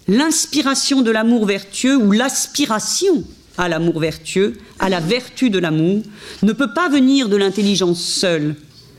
L'inspiration 0.08 1.02
de 1.02 1.10
l'amour 1.10 1.46
vertueux 1.46 1.96
ou 1.96 2.12
l'aspiration 2.12 3.24
à 3.58 3.68
l'amour 3.68 4.00
vertueux, 4.00 4.58
à 4.78 4.88
la 4.88 5.00
vertu 5.00 5.50
de 5.50 5.58
l'amour, 5.58 6.02
ne 6.42 6.52
peut 6.52 6.72
pas 6.74 6.88
venir 6.88 7.28
de 7.28 7.36
l'intelligence 7.36 8.02
seule, 8.02 8.56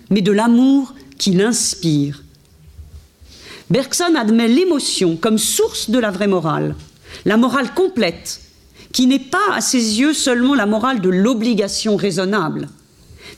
mais 0.10 0.22
de 0.22 0.32
l'amour 0.32 0.94
qui 1.18 1.32
l'inspire. 1.32 2.24
Bergson 3.70 4.16
admet 4.16 4.48
l'émotion 4.48 5.18
comme 5.18 5.38
source 5.38 5.90
de 5.90 6.00
la 6.00 6.12
vraie 6.12 6.28
morale, 6.28 6.76
la 7.26 7.38
morale 7.38 7.74
complète, 7.74 8.42
qui 8.94 9.08
n'est 9.08 9.20
pas 9.20 9.54
à 9.54 9.62
ses 9.62 10.00
yeux 10.00 10.14
seulement 10.14 10.56
la 10.56 10.66
morale 10.66 11.02
de 11.02 11.10
l'obligation 11.10 11.96
raisonnable, 11.96 12.70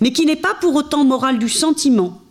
mais 0.02 0.14
qui 0.14 0.26
n'est 0.26 0.36
pas 0.36 0.54
pour 0.62 0.76
autant 0.76 1.04
morale 1.04 1.40
du 1.40 1.50
sentiment, 1.50 2.22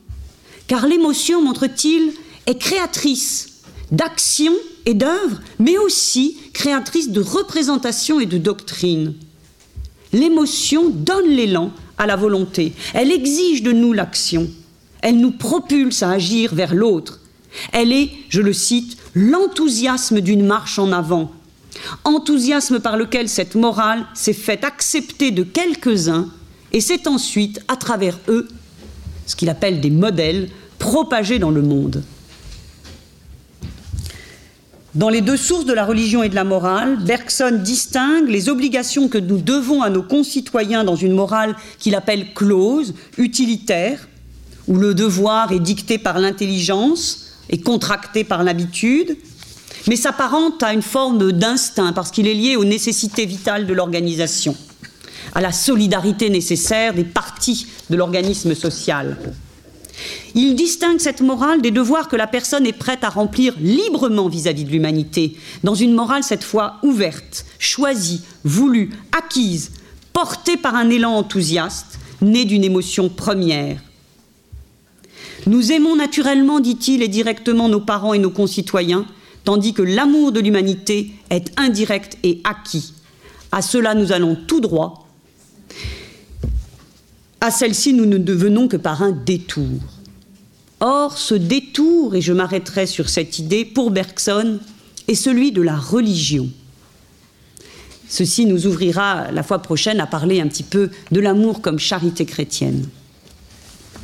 car 0.66 0.86
l'émotion, 0.86 1.42
montre-t-il, 1.42 2.12
est 2.46 2.58
créatrice 2.58 3.48
d'action 3.90 4.52
et 4.86 4.94
d'œuvre, 4.94 5.40
mais 5.58 5.78
aussi 5.78 6.36
créatrice 6.52 7.10
de 7.10 7.20
représentation 7.20 8.20
et 8.20 8.26
de 8.26 8.38
doctrine. 8.38 9.14
L'émotion 10.12 10.90
donne 10.90 11.28
l'élan 11.28 11.72
à 11.98 12.06
la 12.06 12.16
volonté. 12.16 12.72
Elle 12.94 13.12
exige 13.12 13.62
de 13.62 13.72
nous 13.72 13.92
l'action. 13.92 14.48
Elle 15.02 15.18
nous 15.18 15.32
propulse 15.32 16.02
à 16.02 16.10
agir 16.10 16.54
vers 16.54 16.74
l'autre. 16.74 17.20
Elle 17.72 17.92
est, 17.92 18.10
je 18.28 18.40
le 18.40 18.52
cite, 18.52 18.96
l'enthousiasme 19.14 20.20
d'une 20.20 20.46
marche 20.46 20.78
en 20.78 20.92
avant. 20.92 21.32
Enthousiasme 22.04 22.80
par 22.80 22.96
lequel 22.96 23.28
cette 23.28 23.54
morale 23.54 24.06
s'est 24.14 24.32
faite 24.32 24.64
accepter 24.64 25.30
de 25.30 25.42
quelques-uns 25.42 26.28
et 26.72 26.80
s'est 26.80 27.08
ensuite, 27.08 27.60
à 27.68 27.76
travers 27.76 28.18
eux, 28.28 28.48
ce 29.26 29.36
qu'il 29.36 29.48
appelle 29.48 29.80
des 29.80 29.90
modèles, 29.90 30.48
propagée 30.78 31.38
dans 31.38 31.50
le 31.50 31.62
monde. 31.62 32.02
Dans 34.94 35.10
les 35.10 35.20
deux 35.20 35.36
sources 35.36 35.66
de 35.66 35.72
la 35.72 35.84
religion 35.84 36.22
et 36.22 36.28
de 36.28 36.34
la 36.34 36.44
morale, 36.44 36.98
Bergson 37.04 37.60
distingue 37.62 38.28
les 38.28 38.48
obligations 38.48 39.08
que 39.08 39.18
nous 39.18 39.38
devons 39.38 39.82
à 39.82 39.90
nos 39.90 40.02
concitoyens 40.02 40.82
dans 40.82 40.96
une 40.96 41.12
morale 41.12 41.54
qu'il 41.78 41.94
appelle 41.94 42.32
close, 42.32 42.94
utilitaire, 43.16 44.08
où 44.66 44.76
le 44.76 44.94
devoir 44.94 45.52
est 45.52 45.60
dicté 45.60 45.98
par 45.98 46.18
l'intelligence 46.18 47.26
et 47.50 47.60
contracté 47.60 48.24
par 48.24 48.42
l'habitude, 48.42 49.16
mais 49.88 49.96
s'apparente 49.96 50.62
à 50.62 50.74
une 50.74 50.82
forme 50.82 51.32
d'instinct 51.32 51.92
parce 51.94 52.10
qu'il 52.10 52.28
est 52.28 52.34
lié 52.34 52.56
aux 52.56 52.64
nécessités 52.64 53.24
vitales 53.24 53.66
de 53.66 53.72
l'organisation, 53.72 54.54
à 55.34 55.40
la 55.40 55.50
solidarité 55.50 56.28
nécessaire 56.28 56.92
des 56.92 57.04
parties 57.04 57.66
de 57.88 57.96
l'organisme 57.96 58.54
social. 58.54 59.16
Il 60.34 60.54
distingue 60.54 61.00
cette 61.00 61.22
morale 61.22 61.62
des 61.62 61.70
devoirs 61.70 62.08
que 62.08 62.16
la 62.16 62.26
personne 62.26 62.66
est 62.66 62.72
prête 62.72 63.02
à 63.02 63.08
remplir 63.08 63.54
librement 63.60 64.28
vis-à-vis 64.28 64.64
de 64.64 64.70
l'humanité, 64.70 65.36
dans 65.64 65.74
une 65.74 65.94
morale 65.94 66.22
cette 66.22 66.44
fois 66.44 66.76
ouverte, 66.82 67.46
choisie, 67.58 68.20
voulue, 68.44 68.90
acquise, 69.16 69.72
portée 70.12 70.58
par 70.58 70.74
un 70.74 70.90
élan 70.90 71.14
enthousiaste, 71.14 71.98
né 72.20 72.44
d'une 72.44 72.62
émotion 72.62 73.08
première. 73.08 73.80
Nous 75.46 75.72
aimons 75.72 75.96
naturellement, 75.96 76.60
dit-il, 76.60 77.02
et 77.02 77.08
directement 77.08 77.70
nos 77.70 77.80
parents 77.80 78.12
et 78.12 78.18
nos 78.18 78.30
concitoyens, 78.30 79.06
tandis 79.48 79.72
que 79.72 79.80
l'amour 79.80 80.30
de 80.30 80.40
l'humanité 80.40 81.10
est 81.30 81.58
indirect 81.58 82.18
et 82.22 82.42
acquis. 82.44 82.92
À 83.50 83.62
cela, 83.62 83.94
nous 83.94 84.12
allons 84.12 84.36
tout 84.36 84.60
droit. 84.60 85.08
À 87.40 87.50
celle-ci, 87.50 87.94
nous 87.94 88.04
ne 88.04 88.18
devenons 88.18 88.68
que 88.68 88.76
par 88.76 89.02
un 89.02 89.12
détour. 89.12 89.80
Or, 90.80 91.16
ce 91.16 91.34
détour, 91.34 92.14
et 92.14 92.20
je 92.20 92.34
m'arrêterai 92.34 92.84
sur 92.84 93.08
cette 93.08 93.38
idée, 93.38 93.64
pour 93.64 93.90
Bergson, 93.90 94.58
est 95.08 95.14
celui 95.14 95.50
de 95.50 95.62
la 95.62 95.76
religion. 95.78 96.50
Ceci 98.06 98.44
nous 98.44 98.66
ouvrira 98.66 99.32
la 99.32 99.42
fois 99.42 99.60
prochaine 99.60 99.98
à 100.00 100.06
parler 100.06 100.42
un 100.42 100.48
petit 100.48 100.62
peu 100.62 100.90
de 101.10 101.20
l'amour 101.20 101.62
comme 101.62 101.78
charité 101.78 102.26
chrétienne. 102.26 102.86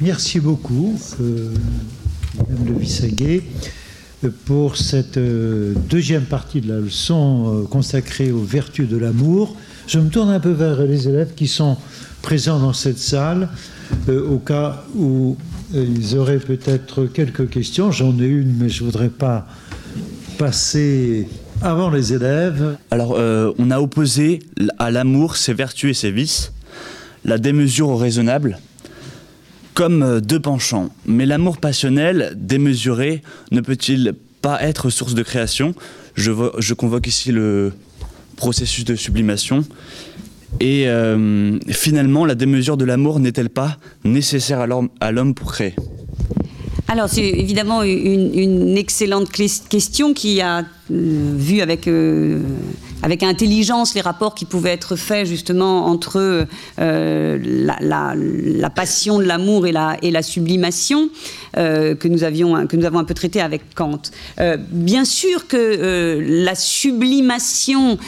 Merci 0.00 0.40
beaucoup, 0.40 0.98
euh, 1.20 1.52
Madame 2.38 2.64
de. 2.64 3.42
Pour 4.28 4.76
cette 4.76 5.18
deuxième 5.18 6.24
partie 6.24 6.60
de 6.60 6.68
la 6.72 6.80
leçon 6.80 7.66
consacrée 7.70 8.30
aux 8.30 8.42
vertus 8.42 8.88
de 8.88 8.96
l'amour. 8.96 9.56
Je 9.86 9.98
me 9.98 10.08
tourne 10.08 10.30
un 10.30 10.40
peu 10.40 10.50
vers 10.50 10.82
les 10.82 11.08
élèves 11.08 11.34
qui 11.34 11.46
sont 11.46 11.76
présents 12.22 12.58
dans 12.58 12.72
cette 12.72 12.98
salle, 12.98 13.48
au 14.08 14.38
cas 14.38 14.84
où 14.96 15.36
ils 15.74 16.16
auraient 16.16 16.38
peut-être 16.38 17.06
quelques 17.06 17.50
questions. 17.50 17.90
J'en 17.90 18.18
ai 18.18 18.26
une, 18.26 18.56
mais 18.56 18.68
je 18.68 18.82
ne 18.82 18.90
voudrais 18.90 19.10
pas 19.10 19.46
passer 20.38 21.28
avant 21.62 21.90
les 21.90 22.12
élèves. 22.12 22.76
Alors, 22.90 23.14
euh, 23.16 23.52
on 23.58 23.70
a 23.70 23.80
opposé 23.80 24.40
à 24.78 24.90
l'amour 24.90 25.36
ses 25.36 25.54
vertus 25.54 25.90
et 25.90 25.94
ses 25.94 26.10
vices, 26.10 26.52
la 27.24 27.38
démesure 27.38 27.88
au 27.88 27.96
raisonnable, 27.96 28.58
comme 29.74 30.02
euh, 30.02 30.20
deux 30.20 30.40
penchants. 30.40 30.88
Mais 31.04 31.26
l'amour 31.26 31.58
passionnel, 31.58 32.32
démesuré, 32.36 33.22
ne 33.50 33.60
peut-il 33.60 34.14
pas 34.40 34.62
être 34.62 34.90
source 34.90 35.14
de 35.14 35.22
création? 35.22 35.74
Je, 36.14 36.74
convoque 36.74 37.06
ici 37.06 37.32
le 37.32 37.72
processus 38.36 38.84
de 38.84 38.94
sublimation. 38.94 39.64
Et 40.60 40.88
euh, 40.88 41.58
finalement, 41.70 42.24
la 42.24 42.36
démesure 42.36 42.76
de 42.76 42.84
l'amour 42.84 43.18
n'est-elle 43.18 43.50
pas 43.50 43.76
nécessaire 44.04 44.60
à 45.00 45.12
l'homme 45.12 45.34
pour 45.34 45.52
créer? 45.52 45.74
Alors 46.86 47.08
c'est 47.08 47.26
évidemment 47.26 47.82
une, 47.82 48.76
excellente 48.76 49.30
question 49.30 50.12
qui 50.12 50.40
a 50.42 50.60
euh, 50.90 51.34
vu 51.36 51.60
avec 51.60 51.88
avec 53.04 53.22
intelligence 53.22 53.94
les 53.94 54.00
rapports 54.00 54.34
qui 54.34 54.46
pouvaient 54.46 54.70
être 54.70 54.96
faits 54.96 55.26
justement 55.26 55.86
entre 55.86 56.46
euh, 56.80 57.38
la, 57.44 58.70
passion 58.70 59.18
de 59.18 59.24
l'amour 59.24 59.66
et 59.66 59.72
la, 59.72 60.22
sublimation 60.22 61.10
euh, 61.58 61.94
que, 61.94 62.08
nous 62.08 62.24
avions, 62.24 62.66
que 62.66 62.76
nous 62.76 62.86
avons 62.86 62.98
un 62.98 63.04
peu 63.04 63.12
traité 63.12 63.42
avec 63.42 63.74
Kant. 63.74 64.00
Euh, 64.40 64.56
bien 64.58 65.04
sûr 65.04 65.46
que 65.46 66.18
la 66.26 66.54
sublimation 66.54 67.98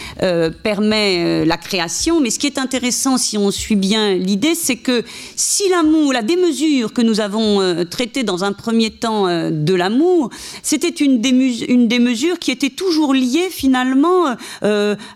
permet 0.62 1.44
la 1.44 1.56
création, 1.58 2.22
mais 2.22 2.30
ce 2.30 2.38
qui 2.38 2.46
est 2.46 2.58
intéressant 2.58 3.18
si 3.18 3.36
on 3.36 3.50
suit 3.50 3.76
bien 3.76 4.14
l'idée, 4.14 4.54
c'est 4.54 4.76
que 4.76 5.02
si 5.36 5.68
l'amour, 5.68 6.14
la 6.14 6.22
démesure 6.22 6.94
que 6.94 7.02
nous 7.02 7.20
avons 7.20 7.84
traitée 7.84 8.22
dans 8.22 8.44
un 8.44 8.52
premier 8.52 8.90
temps 8.90 9.26
de 9.50 9.74
l'amour, 9.74 10.30
c'était 10.62 10.88
une, 10.88 11.20
démesure 11.20 12.38
qui 12.38 12.50
était 12.50 12.70
toujours 12.70 13.12
liée 13.12 13.48
finalement 13.50 14.34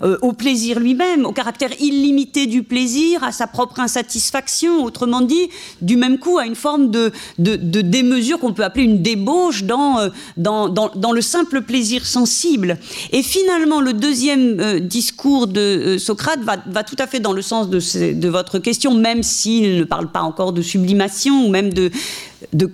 euh, 0.02 0.18
au 0.22 0.32
plaisir 0.32 0.80
lui-même, 0.80 1.24
au 1.24 1.32
caractère 1.32 1.70
illimité 1.80 2.46
du 2.46 2.62
plaisir, 2.62 3.22
à 3.24 3.32
sa 3.32 3.46
propre 3.46 3.80
insatisfaction, 3.80 4.82
autrement 4.84 5.20
dit, 5.20 5.48
du 5.82 5.96
même 5.96 6.18
coup 6.18 6.38
à 6.38 6.46
une 6.46 6.54
forme 6.54 6.90
de, 6.90 7.12
démesure 7.38 8.38
qu'on 8.38 8.52
peut 8.52 8.64
appeler 8.64 8.84
une 8.84 9.02
débauche 9.02 9.64
dans, 9.64 9.98
euh, 9.98 10.08
dans, 10.36 11.12
le 11.12 11.20
simple 11.20 11.62
plaisir 11.62 12.06
sensible. 12.06 12.78
Et 13.12 13.22
finalement, 13.22 13.80
le 13.80 13.92
deuxième 13.92 14.80
discours 14.80 15.46
de 15.46 15.96
Socrate 15.98 16.40
va, 16.40 16.82
tout 16.84 16.96
à 16.98 17.06
fait 17.06 17.20
dans 17.20 17.32
le 17.32 17.42
sens 17.42 17.68
de 17.68 18.28
votre 18.28 18.58
question, 18.58 18.94
même 18.94 19.22
s'il 19.22 19.76
ne 19.78 19.84
parle 19.84 20.10
pas 20.10 20.22
encore 20.22 20.52
de 20.52 20.62
sublimation 20.62 21.46
ou 21.46 21.50
même 21.50 21.72
de, 21.72 21.90
de, 22.52 22.66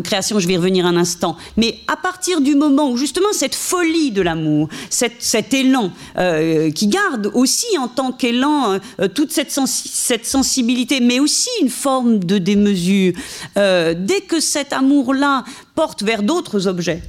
création, 0.00 0.38
je 0.38 0.46
vais 0.46 0.54
y 0.54 0.56
revenir 0.56 0.86
un 0.86 0.96
instant, 0.96 1.36
mais 1.56 1.78
à 1.88 1.96
partir 1.96 2.40
du 2.40 2.54
moment 2.54 2.90
où 2.90 2.96
justement 2.96 3.32
cette 3.32 3.54
folie 3.54 4.10
de 4.10 4.22
l'amour, 4.22 4.68
cet 4.90 5.54
élan 5.54 5.92
euh, 6.18 6.70
qui 6.70 6.88
garde 6.88 7.30
aussi 7.34 7.78
en 7.78 7.88
tant 7.88 8.12
qu'élan 8.12 8.78
euh, 9.00 9.08
toute 9.08 9.32
cette, 9.32 9.50
cette, 9.50 10.26
sensibilité, 10.26 11.00
mais 11.00 11.20
aussi 11.20 11.48
une 11.60 11.70
forme 11.70 12.18
de 12.18 12.38
démesure, 12.38 13.12
euh, 13.56 13.94
dès 13.96 14.20
que 14.20 14.40
cet 14.40 14.72
amour-là 14.72 15.44
porte 15.74 16.02
vers 16.02 16.22
d'autres 16.22 16.66
objets, 16.66 17.02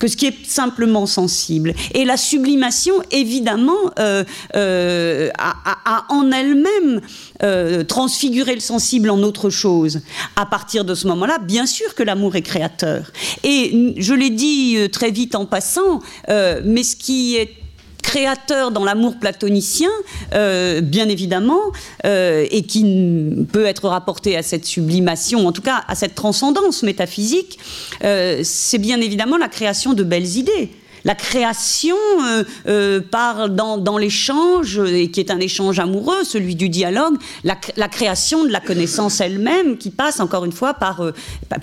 que 0.00 0.08
ce 0.08 0.16
qui 0.16 0.26
est 0.26 0.46
simplement 0.46 1.06
sensible. 1.06 1.74
Et 1.94 2.04
la 2.04 2.16
sublimation, 2.16 2.94
évidemment, 3.12 3.78
euh, 4.00 4.24
euh, 4.56 5.28
a, 5.38 6.06
en 6.08 6.32
elle-même 6.32 7.02
euh, 7.42 7.84
transfiguré 7.84 8.54
le 8.54 8.60
sensible 8.60 9.10
en 9.10 9.22
autre 9.22 9.50
chose. 9.50 10.00
À 10.36 10.46
partir 10.46 10.84
de 10.84 10.94
ce 10.94 11.06
moment-là, 11.06 11.38
bien 11.38 11.66
sûr 11.66 11.94
que 11.94 12.02
l'amour 12.02 12.34
est 12.34 12.42
créateur. 12.42 13.12
Et 13.44 13.94
je 13.98 14.14
l'ai 14.14 14.30
dit 14.30 14.78
très 14.90 15.10
vite 15.10 15.34
en 15.34 15.44
passant, 15.44 16.00
mais 16.28 16.82
ce 16.82 16.96
qui 16.96 17.36
est 17.36 17.54
créateur 18.02 18.70
dans 18.70 18.84
l'amour 18.84 19.16
platonicien, 19.18 19.90
euh, 20.34 20.80
bien 20.80 21.08
évidemment, 21.08 21.60
euh, 22.04 22.46
et 22.50 22.62
qui 22.62 23.46
peut 23.52 23.66
être 23.66 23.88
rapporté 23.88 24.36
à 24.36 24.42
cette 24.42 24.64
sublimation, 24.64 25.46
en 25.46 25.52
tout 25.52 25.62
cas 25.62 25.84
à 25.88 25.94
cette 25.94 26.14
transcendance 26.14 26.82
métaphysique, 26.82 27.58
euh, 28.04 28.40
c'est 28.42 28.78
bien 28.78 29.00
évidemment 29.00 29.36
la 29.36 29.48
création 29.48 29.92
de 29.92 30.02
belles 30.02 30.36
idées. 30.36 30.70
La 31.04 31.14
création 31.14 31.96
euh, 32.22 32.44
euh, 32.68 33.00
par 33.00 33.48
dans, 33.48 33.98
l'échange, 33.98 34.78
et 34.78 35.10
qui 35.10 35.20
est 35.20 35.30
un 35.30 35.40
échange 35.40 35.78
amoureux, 35.78 36.24
celui 36.24 36.54
du 36.54 36.68
dialogue, 36.68 37.16
la, 37.44 37.88
création 37.88 38.44
de 38.44 38.50
la 38.50 38.60
connaissance 38.60 39.20
elle-même, 39.20 39.78
qui 39.78 39.90
passe 39.90 40.20
encore 40.20 40.44
une 40.44 40.52
fois 40.52 40.74
par, 40.74 41.00
euh, 41.00 41.12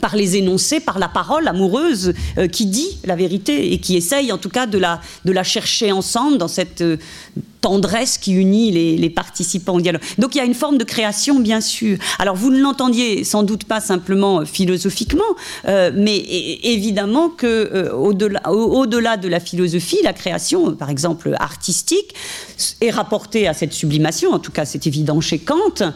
par 0.02 0.16
les 0.16 0.38
énoncés, 0.38 0.80
par 0.80 1.00
la 1.00 1.08
parole 1.08 1.48
amoureuse 1.48 2.14
qui 2.52 2.66
dit 2.66 3.00
la 3.06 3.16
vérité 3.16 3.74
et 3.74 3.80
qui 3.80 3.96
essaye 3.96 4.32
en 4.32 4.38
tout 4.38 4.50
cas 4.50 4.66
de 4.66 4.78
la, 4.78 5.02
de 5.26 5.32
la 5.32 5.44
chercher 5.44 5.92
ensemble 5.92 6.38
dans 6.38 6.48
cette 6.48 6.84
tendresse 7.62 8.18
qui 8.18 8.34
unit 8.34 8.72
les, 8.72 9.10
participants 9.10 9.76
au 9.76 9.82
dialogue. 9.82 10.02
Donc 10.18 10.36
il 10.36 10.38
y 10.38 10.42
a 10.42 10.44
une 10.44 10.54
forme 10.54 10.78
de 10.78 10.84
création, 10.84 11.40
bien 11.40 11.62
sûr. 11.62 11.98
Alors 12.20 12.36
vous 12.36 12.52
ne 12.52 12.60
l'entendiez 12.60 13.24
sans 13.24 13.44
doute 13.44 13.64
pas 13.64 13.80
simplement 13.80 14.42
euh, 14.42 14.46
philosophiquement, 14.46 15.24
euh, 15.68 15.92
mais 15.96 16.18
évidemment 16.64 17.30
que 17.30 17.48
euh, 17.48 17.94
au-delà, 17.94 18.52
au-delà 18.52 19.18
de 19.18 19.28
la 19.28 19.40
philosophie, 19.40 19.98
la 20.04 20.14
création, 20.14 20.76
par 20.76 20.90
exemple 20.90 21.36
artistique, 21.40 22.14
est 22.82 22.92
rapportée 22.92 23.48
à 23.48 23.54
cette 23.54 23.74
sublimation. 23.74 24.32
En 24.32 24.40
tout 24.40 24.52
cas, 24.52 24.66
c'est 24.66 24.86
évident 24.86 25.22
chez 25.22 25.40
Kant. 25.40 25.94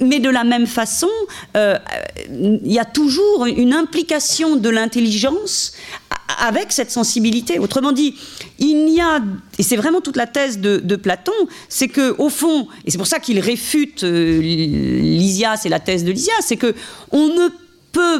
Mais 0.00 0.20
de 0.20 0.30
la 0.30 0.44
même 0.44 0.66
façon, 0.66 1.08
il 1.54 2.72
y 2.72 2.78
a 2.78 2.84
toujours 2.84 3.46
une 3.46 3.72
implication 3.72 4.56
de 4.56 4.68
l'intelligence 4.68 5.72
avec 6.38 6.72
cette 6.72 6.90
sensibilité. 6.90 7.58
Autrement 7.58 7.92
dit, 7.92 8.14
il 8.58 8.84
n'y 8.86 9.00
a, 9.00 9.20
et 9.58 9.62
c'est 9.62 9.76
vraiment 9.76 10.00
toute 10.00 10.16
la 10.16 10.26
thèse 10.26 10.58
de, 10.58 10.96
Platon, 10.96 11.32
c'est 11.68 11.88
que 11.88 12.14
au 12.18 12.30
fond, 12.30 12.68
et 12.84 12.90
c'est 12.90 12.98
pour 12.98 13.06
ça 13.06 13.18
qu'il 13.18 13.38
réfute 13.38 14.02
euh, 14.02 14.40
Lysias 14.40 15.62
et 15.64 15.68
la 15.68 15.78
thèse 15.78 16.04
de 16.04 16.10
Lysias, 16.10 16.32
c'est 16.40 16.56
que 16.56 16.74
on 17.12 17.28
ne 17.28 17.48
peut 17.48 17.65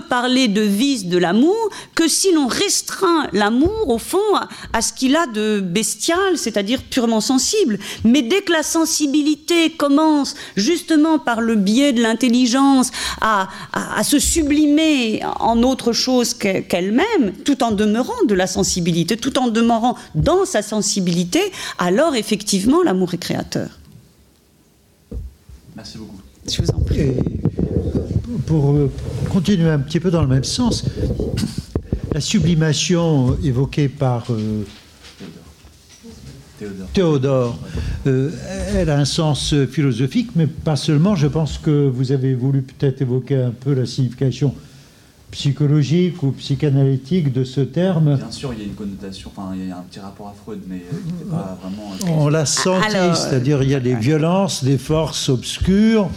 parler 0.08 0.48
de 0.48 0.60
vice 0.60 1.06
de 1.06 1.18
l'amour 1.18 1.56
que 1.94 2.08
si 2.08 2.32
l'on 2.32 2.46
restreint 2.46 3.28
l'amour, 3.32 3.88
au 3.88 3.98
fond, 3.98 4.18
à, 4.72 4.82
ce 4.82 4.92
qu'il 4.92 5.16
a 5.16 5.26
de 5.26 5.60
bestial, 5.60 6.36
c'est-à-dire 6.36 6.82
purement 6.82 7.20
sensible. 7.20 7.78
Mais 8.04 8.22
dès 8.22 8.42
que 8.42 8.52
la 8.52 8.62
sensibilité 8.62 9.70
commence, 9.70 10.34
justement 10.56 11.18
par 11.18 11.40
le 11.40 11.56
biais 11.56 11.92
de 11.92 12.02
l'intelligence, 12.02 12.90
à, 13.20 13.48
se 14.02 14.18
sublimer 14.18 15.22
en 15.40 15.62
autre 15.62 15.92
chose 15.92 16.34
qu'elle-même, 16.34 17.32
tout 17.44 17.62
en 17.62 17.72
demeurant 17.72 18.24
de 18.28 18.34
la 18.34 18.46
sensibilité, 18.46 19.16
tout 19.16 19.38
en 19.38 19.48
demeurant 19.48 19.96
dans 20.14 20.44
sa 20.44 20.62
sensibilité, 20.62 21.40
alors 21.78 22.14
effectivement, 22.14 22.82
l'amour 22.82 23.14
est 23.14 23.18
créateur. 23.18 23.68
Merci 25.74 25.98
beaucoup. 25.98 26.20
Je 26.48 26.62
vous 26.62 26.70
en 26.70 26.80
prie 26.80 27.12
pour 28.46 28.72
euh, 28.72 28.90
continuer 29.30 29.68
un 29.68 29.78
petit 29.78 30.00
peu 30.00 30.10
dans 30.10 30.22
le 30.22 30.28
même 30.28 30.44
sens, 30.44 30.84
la 32.12 32.20
sublimation 32.20 33.36
évoquée 33.42 33.88
par 33.88 34.24
euh, 34.30 34.62
Théodore, 36.94 37.58
euh, 38.06 38.30
elle 38.74 38.88
a 38.88 38.98
un 38.98 39.04
sens 39.04 39.54
philosophique, 39.70 40.30
mais 40.36 40.46
pas 40.46 40.76
seulement. 40.76 41.14
Je 41.14 41.26
pense 41.26 41.58
que 41.58 41.86
vous 41.86 42.12
avez 42.12 42.34
voulu 42.34 42.62
peut-être 42.62 43.02
évoquer 43.02 43.36
un 43.36 43.50
peu 43.50 43.74
la 43.74 43.84
signification 43.84 44.54
psychologique 45.30 46.22
ou 46.22 46.30
psychanalytique 46.32 47.30
de 47.30 47.44
ce 47.44 47.60
terme. 47.60 48.16
Bien 48.16 48.30
sûr, 48.30 48.54
il 48.54 48.60
y 48.60 48.62
a 48.62 48.64
une 48.64 48.74
connotation, 48.74 49.30
enfin, 49.36 49.50
il 49.54 49.68
y 49.68 49.70
a 49.70 49.76
un 49.76 49.82
petit 49.82 50.00
rapport 50.00 50.28
à 50.28 50.34
Freud, 50.44 50.60
mais 50.66 50.78
qui 50.78 51.12
n'était 51.12 51.30
pas 51.30 51.58
vraiment. 51.60 51.92
On 52.08 52.28
l'a 52.28 52.46
senti, 52.46 52.96
c'est-à-dire 53.14 53.62
il 53.62 53.68
y 53.68 53.74
a 53.74 53.80
des 53.80 53.96
violences, 53.96 54.64
des 54.64 54.78
forces 54.78 55.28
obscures 55.28 56.08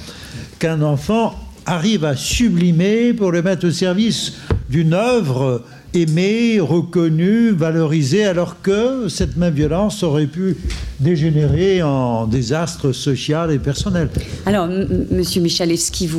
qu'un 0.60 0.82
enfant 0.82 1.36
arrive 1.70 2.04
à 2.04 2.16
sublimer 2.16 3.14
pour 3.14 3.32
le 3.32 3.44
mettre 3.44 3.68
au 3.68 3.72
service 3.72 4.34
d'une 4.70 4.94
œuvre 4.94 5.64
aimée, 5.94 6.60
reconnue, 6.60 7.52
valorisée, 7.52 8.26
alors 8.26 8.62
que 8.62 9.08
cette 9.08 9.38
même 9.38 9.54
violence 9.54 10.04
aurait 10.04 10.28
pu 10.28 10.58
dégénérer 11.00 11.82
en 11.82 12.28
désastre 12.28 12.92
social 12.92 13.52
et 13.52 13.60
personnel. 13.60 14.10
Alors, 14.46 14.68
Monsieur 14.68 15.42
Michalewski, 15.42 16.10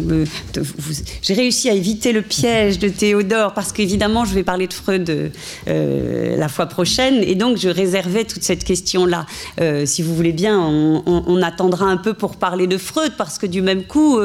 j'ai 1.23 1.35
réussi 1.35 1.69
à 1.69 1.75
éviter 1.75 2.13
le 2.13 2.23
piège 2.23 2.79
de 2.79 2.89
Théodore 2.89 3.53
parce 3.53 3.73
qu'évidemment, 3.73 4.25
je 4.25 4.35
vais 4.35 4.43
parler 4.43 4.67
de 4.67 4.73
Freud 4.73 5.33
euh, 5.69 6.37
la 6.37 6.49
fois 6.49 6.67
prochaine, 6.67 7.23
et 7.23 7.35
donc 7.35 7.59
je 7.59 7.69
réservais 7.69 8.25
toute 8.25 8.43
cette 8.43 8.65
question-là. 8.65 9.27
Euh, 9.61 9.85
si 9.87 10.03
vous 10.03 10.15
voulez 10.15 10.33
bien, 10.33 10.59
on, 10.59 11.41
attendra 11.43 11.87
un 11.87 11.97
peu 11.97 12.13
pour 12.13 12.37
parler 12.37 12.67
de 12.67 12.77
Freud 12.77 13.13
parce 13.17 13.39
que 13.39 13.47
du 13.47 13.63
même 13.63 13.85
coup. 13.85 14.19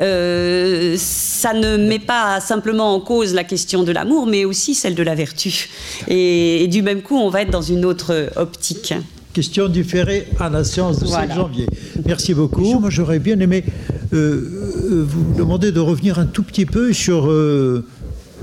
Euh, 0.00 0.96
ça 0.98 1.54
ne 1.54 1.76
met 1.76 1.98
pas 1.98 2.40
simplement 2.40 2.94
en 2.94 3.00
cause 3.00 3.34
la 3.34 3.44
question 3.44 3.82
de 3.82 3.92
l'amour, 3.92 4.26
mais 4.26 4.44
aussi 4.44 4.74
celle 4.90 4.96
de 4.96 5.02
la 5.02 5.14
vertu. 5.14 5.68
Et, 6.08 6.66
du 6.68 6.82
même 6.82 7.02
coup, 7.02 7.16
on 7.16 7.30
va 7.30 7.42
être 7.42 7.50
dans 7.50 7.62
une 7.62 7.84
autre 7.84 8.30
optique. 8.36 8.94
Question 9.32 9.68
différée 9.68 10.26
à 10.40 10.50
la 10.50 10.64
séance 10.64 10.98
de 10.98 11.06
5 11.06 11.34
janvier. 11.34 11.66
Merci 12.04 12.34
beaucoup. 12.34 12.80
Moi, 12.80 12.90
j'aurais 12.90 13.20
bien 13.20 13.38
aimé 13.38 13.64
euh, 14.12 15.06
vous 15.06 15.34
demander 15.34 15.70
de 15.70 15.80
revenir 15.80 16.18
un 16.18 16.26
tout 16.26 16.42
petit 16.42 16.66
peu 16.66 16.92
sur 16.92 17.30
euh, 17.30 17.84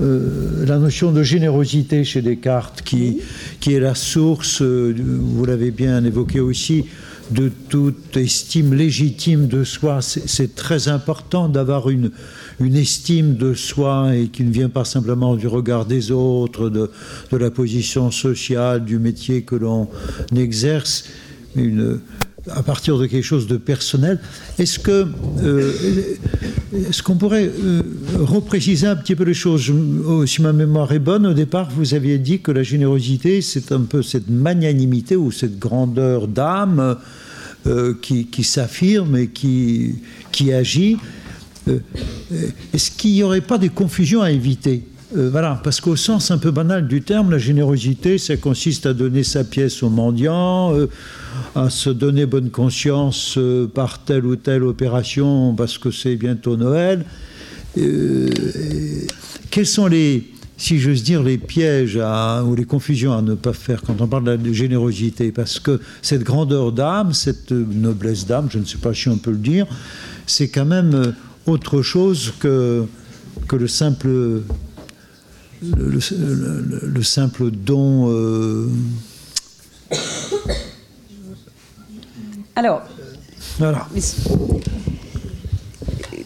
la 0.00 0.78
notion 0.78 1.12
de 1.12 1.22
générosité 1.22 2.04
chez 2.04 2.22
Descartes, 2.22 2.80
qui, 2.82 3.18
qui 3.60 3.74
est 3.74 3.80
la 3.80 3.94
source, 3.94 4.62
euh, 4.62 4.94
vous 4.98 5.44
l'avez 5.44 5.70
bien 5.70 6.02
évoqué 6.04 6.40
aussi, 6.40 6.86
de 7.30 7.50
toute 7.68 8.16
estime 8.16 8.72
légitime 8.72 9.46
de 9.46 9.64
soi. 9.64 10.00
C'est 10.00 10.54
très 10.54 10.88
important 10.88 11.50
d'avoir 11.50 11.90
une, 11.90 12.12
une 12.60 12.76
estime 12.76 13.36
de 13.36 13.54
soi 13.54 14.16
et 14.16 14.28
qui 14.28 14.44
ne 14.44 14.50
vient 14.50 14.68
pas 14.68 14.84
simplement 14.84 15.36
du 15.36 15.46
regard 15.46 15.86
des 15.86 16.10
autres, 16.10 16.68
de, 16.70 16.90
la 17.32 17.50
position 17.50 18.10
sociale, 18.10 18.84
du 18.84 18.98
métier 18.98 19.42
que 19.42 19.54
l'on 19.54 19.88
exerce. 20.34 21.04
À 22.50 22.62
partir 22.62 22.96
de 22.98 23.06
quelque 23.06 23.24
chose 23.24 23.46
de 23.46 23.58
personnel. 23.58 24.20
Est-ce 24.58 24.78
que 24.78 25.06
euh, 25.42 25.72
est-ce 26.72 27.02
qu'on 27.02 27.16
pourrait 27.16 27.46
euh, 27.46 27.82
repréciser 28.18 28.86
un 28.86 28.96
petit 28.96 29.14
peu 29.14 29.24
les 29.24 29.34
choses? 29.34 29.70
Oh, 30.06 30.24
Si 30.24 30.40
ma 30.40 30.52
mémoire 30.52 30.92
est 30.92 30.98
bonne, 30.98 31.26
au 31.26 31.34
départ, 31.34 31.68
vous 31.74 31.94
aviez 31.94 32.18
dit 32.18 32.40
que 32.40 32.50
la 32.50 32.62
générosité, 32.62 33.42
c'est 33.42 33.72
un 33.72 33.80
peu 33.80 34.02
cette 34.02 34.30
magnanimité 34.30 35.16
ou 35.16 35.30
cette 35.30 35.58
grandeur 35.58 36.28
d'âme 36.28 36.96
euh, 37.66 37.94
qui, 38.00 38.26
qui 38.26 38.44
s'affirme 38.44 39.16
et 39.16 39.28
qui, 39.28 39.96
qui 40.30 40.52
agit. 40.52 40.96
Est-ce 42.74 42.90
qu'il 42.90 43.12
n'y 43.12 43.22
aurait 43.22 43.40
pas 43.40 43.58
des 43.58 43.68
confusions 43.68 44.22
à 44.22 44.30
éviter 44.30 44.84
euh, 45.16 45.30
voilà, 45.30 45.58
parce 45.64 45.80
qu'au 45.80 45.96
sens 45.96 46.30
un 46.30 46.36
peu 46.36 46.50
banal 46.50 46.86
du 46.86 47.00
terme, 47.00 47.30
la 47.30 47.38
générosité, 47.38 48.18
ça 48.18 48.36
consiste 48.36 48.84
à 48.84 48.92
donner 48.92 49.22
sa 49.24 49.42
pièce 49.42 49.82
aux 49.82 49.88
mendiants, 49.88 50.74
euh, 50.74 50.90
à 51.54 51.70
se 51.70 51.88
donner 51.88 52.26
bonne 52.26 52.50
conscience 52.50 53.36
euh, 53.38 53.66
par 53.66 54.04
telle 54.04 54.26
ou 54.26 54.36
telle 54.36 54.64
opération 54.64 55.54
parce 55.54 55.78
que 55.78 55.90
c'est 55.90 56.16
bientôt 56.16 56.58
Noël. 56.58 57.06
quels 59.50 59.66
sont 59.66 59.86
les, 59.86 60.30
si 60.58 60.78
j'ose 60.78 61.02
dire, 61.02 61.22
les 61.22 61.38
pièges 61.38 61.98
ou 62.44 62.54
les 62.54 62.64
confusions 62.66 63.14
à 63.14 63.22
ne 63.22 63.34
pas 63.34 63.54
faire 63.54 63.80
quand 63.80 64.02
on 64.02 64.08
parle 64.08 64.36
de 64.36 64.52
générosité? 64.52 65.32
Parce 65.32 65.58
que 65.58 65.80
cette 66.02 66.22
grandeur 66.22 66.70
d'âme, 66.70 67.14
cette 67.14 67.52
noblesse 67.52 68.26
d'âme, 68.26 68.48
je 68.50 68.58
ne 68.58 68.64
sais 68.66 68.78
pas 68.78 68.92
si 68.92 69.08
on 69.08 69.16
peut 69.16 69.30
le 69.30 69.38
dire, 69.38 69.66
c'est 70.26 70.48
quand 70.48 70.66
même 70.66 71.14
autre 71.48 71.82
chose 71.82 72.34
que, 72.40 72.86
que 73.46 73.56
le 73.56 73.68
simple 73.68 74.42
le, 75.62 77.02
simple 77.02 77.50
don. 77.50 78.10
Euh, 78.10 78.68
Alors. 82.56 82.82
Voilà. 83.58 83.88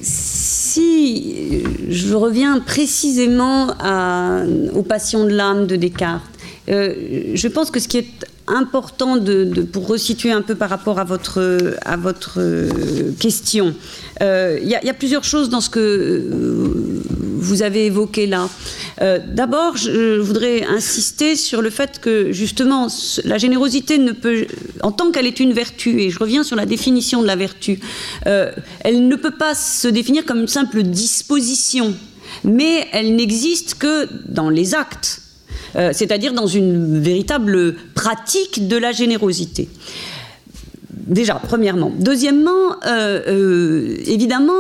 Si 0.03 1.63
je 1.89 2.15
reviens 2.15 2.61
précisément 2.61 3.75
à, 3.79 4.43
aux 4.75 4.83
passions 4.83 5.25
de 5.25 5.31
l'âme 5.31 5.67
de 5.67 5.77
Descartes, 5.77 6.32
euh, 6.69 7.33
je 7.35 7.49
pense 7.49 7.71
que 7.71 7.81
ce 7.81 7.89
qui 7.89 7.99
est 7.99 8.27
important 8.47 9.19
pour 9.73 9.87
resituer 9.87 10.33
un 10.33 10.43
peu 10.43 10.55
par 10.55 10.69
rapport 10.69 10.99
à 10.99 11.05
votre, 11.05 11.77
à 11.83 11.97
votre 11.97 12.41
question, 13.19 13.75
euh, 14.21 14.59
il 14.63 14.69
y, 14.69 14.75
a 14.75 14.95
plusieurs 14.95 15.25
choses 15.25 15.49
dans 15.49 15.61
ce 15.61 15.71
que 15.71 16.23
vous 17.43 17.63
avez 17.63 17.87
évoqué 17.87 18.27
là. 18.27 18.49
Euh, 19.01 19.19
d'abord, 19.27 19.77
je 19.77 20.19
voudrais 20.19 20.65
insister 20.65 21.35
sur 21.35 21.61
le 21.61 21.71
fait 21.71 21.99
que 22.01 22.31
justement, 22.33 22.89
la 23.25 23.39
générosité 23.39 23.99
ne 23.99 24.13
peut, 24.13 24.47
en 24.83 24.93
tant 24.93 25.11
qu'elle 25.11 25.27
est 25.27 25.41
une 25.41 25.53
vertu, 25.53 26.01
et 26.01 26.11
je 26.11 26.19
reviens 26.19 26.45
sur 26.45 26.57
la 26.57 26.67
définition 26.67 27.21
de 27.23 27.27
la 27.27 27.37
vertu, 27.37 27.81
euh, 28.27 28.53
elle 28.81 29.09
ne 29.09 29.17
peut 29.17 29.37
pas 29.37 29.55
se 29.55 29.89
définir 29.89 30.25
comme 30.25 30.41
une 30.41 30.49
simple 30.49 30.83
disposition, 30.83 31.95
mais 32.45 32.87
elle 32.93 33.17
n'existe 33.17 33.75
que 33.75 34.09
dans 34.29 34.51
les 34.51 34.75
actes. 34.75 35.21
Euh, 35.75 35.91
c'est-à-dire 35.93 36.33
dans 36.35 36.47
une 36.47 37.01
véritable 37.01 37.75
pratique 37.95 38.69
de 38.69 38.77
la 38.77 38.93
générosité. 38.93 39.69
Déjà, 40.95 41.41
premièrement. 41.43 41.91
Deuxièmement, 41.99 42.77
euh, 42.87 43.23
euh, 43.27 43.97
évidemment, 44.05 44.53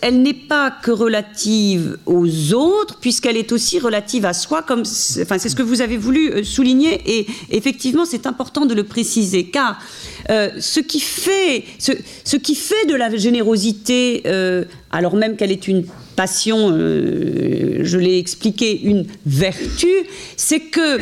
elle 0.00 0.22
n'est 0.22 0.32
pas 0.32 0.70
que 0.70 0.90
relative 0.90 1.98
aux 2.06 2.54
autres, 2.54 2.98
puisqu'elle 3.00 3.36
est 3.36 3.52
aussi 3.52 3.78
relative 3.78 4.24
à 4.24 4.32
soi, 4.32 4.62
comme, 4.62 4.80
enfin, 4.80 5.38
c'est 5.38 5.50
ce 5.50 5.54
que 5.54 5.62
vous 5.62 5.82
avez 5.82 5.98
voulu 5.98 6.30
euh, 6.30 6.42
souligner, 6.42 7.02
et 7.06 7.26
effectivement, 7.50 8.06
c'est 8.06 8.26
important 8.26 8.64
de 8.64 8.72
le 8.72 8.84
préciser, 8.84 9.44
car 9.44 9.78
ce, 10.26 10.80
qui 10.80 11.00
fait, 11.00 11.64
ce, 11.78 12.36
qui 12.36 12.54
fait 12.54 12.86
de 12.88 12.94
la 12.94 13.14
générosité, 13.14 14.22
alors 14.90 15.16
même 15.16 15.36
qu'elle 15.36 15.52
est 15.52 15.68
une 15.68 15.84
passion, 16.16 16.70
je 16.70 17.98
l'ai 17.98 18.18
expliqué, 18.18 18.80
une 18.84 19.06
vertu, 19.26 19.92
c'est 20.38 20.60
que 20.60 20.98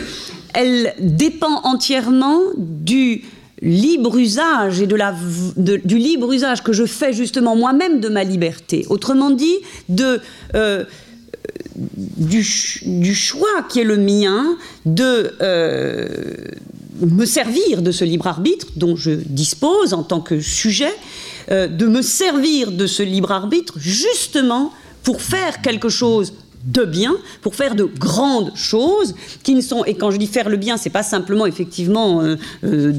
elle 0.54 0.94
dépend 0.98 1.60
entièrement 1.62 2.40
du 2.56 3.22
libre 3.62 4.18
usage 4.18 4.80
et 4.80 4.88
du 4.88 5.96
libre 5.96 6.32
usage 6.32 6.62
que 6.62 6.72
je 6.72 6.84
fais 6.84 7.12
justement 7.12 7.54
moi-même 7.56 8.00
de 8.00 8.08
ma 8.08 8.24
liberté. 8.24 8.84
Autrement 8.90 9.30
dit, 9.30 9.56
euh, 10.54 10.84
du, 12.16 12.42
choix 12.42 13.62
qui 13.68 13.80
est 13.80 13.84
le 13.84 13.96
mien 13.96 14.56
de 14.84 15.32
euh, 15.40 16.08
me 17.00 17.24
servir 17.24 17.82
de 17.82 17.92
ce 17.92 18.04
libre 18.04 18.26
arbitre 18.26 18.66
dont 18.76 18.96
je 18.96 19.12
dispose 19.12 19.94
en 19.94 20.02
tant 20.02 20.20
que 20.20 20.40
sujet, 20.40 20.92
euh, 21.50 21.68
de 21.68 21.86
me 21.86 22.02
servir 22.02 22.72
de 22.72 22.86
ce 22.86 23.02
libre 23.02 23.30
arbitre 23.30 23.74
justement 23.78 24.72
pour 25.04 25.22
faire 25.22 25.62
quelque 25.62 25.88
chose 25.88 26.34
de 26.64 26.84
bien 26.84 27.14
pour 27.40 27.54
faire 27.54 27.74
de 27.74 27.84
grandes 27.84 28.52
choses 28.54 29.14
qui 29.42 29.54
ne 29.54 29.60
sont 29.60 29.84
et 29.84 29.94
quand 29.94 30.10
je 30.10 30.16
dis 30.16 30.26
faire 30.26 30.48
le 30.48 30.56
bien 30.56 30.76
c'est 30.76 30.90
pas 30.90 31.02
simplement 31.02 31.46
effectivement 31.46 32.22
euh, 32.22 32.36
euh, 32.64 32.92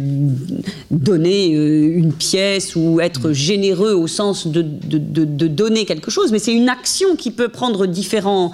donner 0.92 1.56
euh, 1.56 1.98
une 1.98 2.12
pièce 2.12 2.76
ou 2.76 3.00
être 3.00 3.32
généreux 3.32 3.94
au 3.94 4.08
sens 4.08 4.48
de, 4.48 4.62
donner 4.62 5.86
quelque 5.86 6.12
chose 6.12 6.32
mais 6.32 6.40
c'est 6.40 6.54
une 6.54 6.68
action 6.68 7.16
qui 7.16 7.32
peut 7.32 7.48
prendre 7.48 7.86
différents 7.86 8.52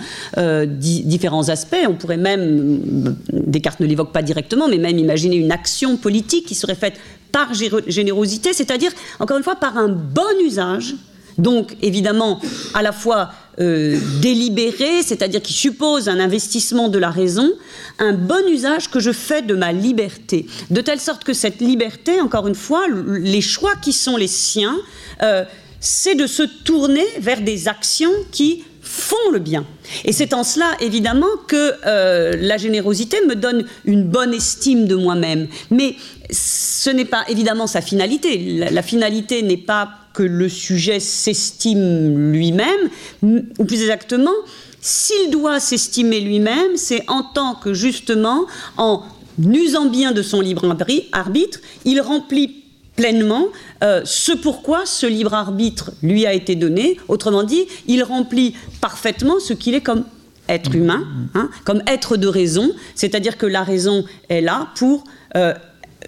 différents 0.68 1.50
aspects. 1.50 1.76
On 1.88 1.96
pourrait 1.96 2.18
même 2.18 3.16
Descartes 3.32 3.80
ne 3.80 3.88
l'évoque 3.88 4.12
pas 4.12 4.22
directement 4.22 4.68
mais 4.68 4.78
même 4.78 4.98
imaginer 4.98 5.38
une 5.38 5.52
action 5.52 5.98
politique 5.98 6.46
qui 6.46 6.56
serait 6.56 6.76
faite 6.76 6.96
par 7.32 7.54
générosité 7.54 8.54
c'est-à-dire 8.54 8.92
encore 9.20 9.38
une 9.38 9.44
fois 9.44 9.56
par 9.56 9.78
un 9.78 9.90
bon 9.90 10.46
usage. 10.46 10.96
Donc 11.38 11.76
évidemment 11.82 12.40
à 12.74 12.82
la 12.82 12.92
fois 12.92 13.32
euh, 13.60 14.00
délibéré, 14.22 15.04
c'est-à-dire 15.04 15.42
qui 15.42 15.52
suppose 15.52 16.08
un 16.08 16.20
investissement 16.20 16.88
de 16.88 16.98
la 16.98 17.10
raison, 17.10 17.52
un 17.98 18.14
bon 18.14 18.48
usage 18.50 18.90
que 18.90 19.00
je 19.00 19.12
fais 19.12 19.42
de 19.42 19.54
ma 19.54 19.74
liberté. 19.74 20.46
De 20.70 20.80
telle 20.80 21.00
sorte 21.00 21.26
que 21.26 21.34
cette 21.34 21.60
liberté, 21.60 22.22
encore 22.22 22.48
une 22.48 22.56
fois, 22.56 22.86
les 23.08 23.42
choix 23.42 23.74
qui 23.82 23.92
sont 23.92 24.16
les 24.16 24.28
siens, 24.28 24.78
euh, 25.24 25.44
c'est 25.82 26.16
de 26.16 26.26
se 26.26 26.44
tourner 26.44 27.06
vers 27.20 27.42
des 27.42 27.68
actions 27.68 28.14
qui 28.32 28.64
font 28.82 29.32
le 29.32 29.40
bien. 29.40 29.66
Et 30.06 30.14
c'est 30.14 30.34
en 30.34 30.44
cela, 30.44 30.72
évidemment, 30.80 31.28
que 31.48 31.74
euh, 31.86 32.38
la 32.40 32.58
générosité 32.58 33.18
me 33.28 33.36
donne 33.36 33.66
une 33.86 34.04
bonne 34.04 34.34
estime 34.34 34.88
de 34.88 34.96
moi-même. 34.96 35.48
Mais 35.70 35.96
ce 36.32 36.90
n'est 36.90 37.06
pas 37.06 37.26
évidemment 37.28 37.68
sa 37.68 37.82
finalité. 37.82 38.70
la 38.72 38.82
finalité 38.82 39.42
n'est 39.44 39.58
pas 39.58 39.90
que 40.20 40.24
le 40.24 40.50
sujet 40.50 41.00
s'estime 41.00 42.34
lui-même, 42.34 42.90
ou 43.24 43.64
plus 43.64 43.82
exactement, 43.84 44.36
s'il 44.82 45.32
doit 45.32 45.62
s'estimer 45.62 46.20
lui-même, 46.20 46.76
c'est 46.76 47.10
en 47.10 47.24
tant 47.24 47.56
que 47.56 47.74
justement, 47.74 48.46
en 48.76 49.04
usant 49.42 49.86
bien 49.86 50.12
de 50.12 50.22
son 50.22 50.42
libre 50.42 50.76
arbitre, 51.14 51.60
il 51.86 52.02
remplit 52.02 52.66
pleinement 52.98 53.46
euh, 53.82 54.02
ce 54.04 54.34
pourquoi 54.34 54.86
ce 54.86 55.06
libre 55.06 55.34
arbitre 55.34 55.92
lui 56.04 56.26
a 56.26 56.34
été 56.34 56.56
donné. 56.56 56.98
Autrement 57.08 57.44
dit, 57.44 57.66
il 57.88 58.04
remplit 58.04 58.56
parfaitement 58.82 59.40
ce 59.40 59.54
qu'il 59.54 59.74
est 59.74 59.80
comme 59.80 60.04
être 60.50 60.76
humain, 60.76 61.08
hein, 61.34 61.50
comme 61.64 61.82
être 61.88 62.18
de 62.18 62.28
raison, 62.28 62.74
c'est-à-dire 62.94 63.38
que 63.38 63.46
la 63.46 63.64
raison 63.64 64.04
est 64.28 64.42
là 64.42 64.68
pour 64.76 65.06
euh, 65.38 65.54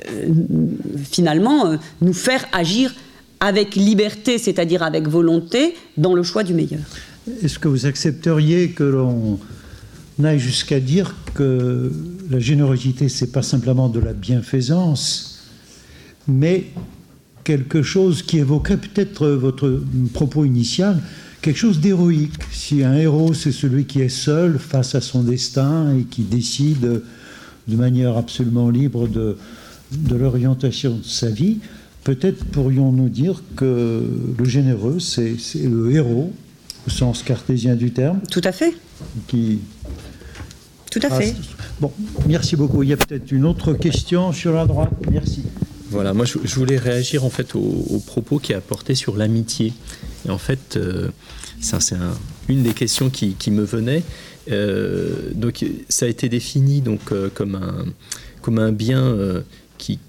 euh, 0.10 0.28
finalement 1.10 1.78
nous 2.02 2.14
faire 2.14 2.46
agir 2.52 2.94
avec 3.42 3.76
liberté, 3.76 4.38
c'est-à-dire 4.38 4.84
avec 4.84 5.08
volonté, 5.08 5.74
dans 5.98 6.14
le 6.14 6.24
choix 6.24 6.44
du 6.44 6.54
meilleur. 6.54 6.82
Est-ce 7.44 7.60
que 7.60 7.68
vous 7.68 7.86
accepteriez 7.86 8.70
que 8.70 8.84
l'on 8.84 9.40
aille 10.24 10.40
jusqu'à 10.40 10.80
dire 10.80 11.16
que 11.34 11.92
la 12.30 12.40
générosité, 12.40 13.10
c'est 13.10 13.32
pas 13.32 13.42
simplement 13.42 13.90
de 13.90 14.00
la 14.00 14.14
bienfaisance, 14.14 15.50
mais 16.28 16.68
quelque 17.44 17.82
chose 17.82 18.22
qui 18.22 18.38
évoquerait 18.38 18.78
peut-être 18.78 19.28
votre 19.28 19.82
propos 20.14 20.46
initial, 20.46 21.02
quelque 21.42 21.58
chose 21.58 21.80
d'héroïque? 21.80 22.36
Si 22.52 22.84
un 22.84 22.94
héros, 22.94 23.34
c'est 23.34 23.52
celui 23.52 23.86
qui 23.86 24.02
est 24.02 24.10
seul 24.10 24.60
face 24.60 24.94
à 24.94 25.02
son 25.02 25.24
destin 25.24 25.96
et 25.96 26.04
qui 26.04 26.22
décide 26.22 27.02
de 27.68 27.76
manière 27.76 28.18
absolument 28.18 28.70
libre 28.70 29.08
de, 29.08 29.38
de 29.92 30.16
l'orientation 30.16 30.98
de 30.98 31.04
sa 31.04 31.30
vie, 31.30 31.58
peut-être 32.04 32.44
pourrions-nous 32.46 33.10
dire 33.10 33.44
que 33.56 34.04
le 34.38 34.46
généreux, 34.46 35.00
c'est 35.00 35.36
le 35.56 35.92
héros, 35.94 36.34
au 36.88 36.90
sens 36.90 37.24
cartésien 37.24 37.76
du 37.76 37.92
terme. 37.92 38.20
Tout 38.32 38.42
à 38.44 38.52
fait. 38.52 38.74
Qui 39.28 39.60
Tout 40.90 41.00
à 41.04 41.10
fait. 41.10 41.36
Bon, 41.80 41.92
merci 42.28 42.56
beaucoup. 42.56 42.84
Il 42.84 42.90
y 42.90 42.94
a 42.94 42.98
peut-être 42.98 43.32
une 43.32 43.46
autre 43.46 43.74
question 43.74 44.32
sur 44.32 44.54
la 44.54 44.66
droite. 44.66 44.92
Merci. 45.12 45.44
Voilà, 45.92 46.14
moi 46.14 46.26
je, 46.26 46.38
voulais 46.56 46.78
réagir 46.78 47.26
en 47.26 47.30
fait 47.30 47.54
aux, 47.54 48.02
propos 48.06 48.40
qui 48.40 48.54
a 48.54 48.58
apporté 48.58 48.96
sur 48.96 49.18
l'amitié. 49.18 49.74
Et 50.26 50.30
en 50.30 50.38
fait, 50.38 50.78
euh, 50.78 51.10
ça 51.60 51.82
c'est 51.82 51.98
une 52.48 52.64
des 52.64 52.74
questions 52.74 53.10
qui, 53.10 53.36
me 53.52 53.64
venait. 53.64 54.04
Euh, 54.50 55.32
donc 55.36 55.66
ça 55.90 56.06
a 56.06 56.10
été 56.10 56.30
défini 56.30 56.82
donc 56.82 57.12
euh, 57.12 57.30
comme 57.34 57.56
un 57.56 57.86
comme 58.42 58.58
un 58.58 58.72
bien 58.72 59.16
qui 59.78 60.00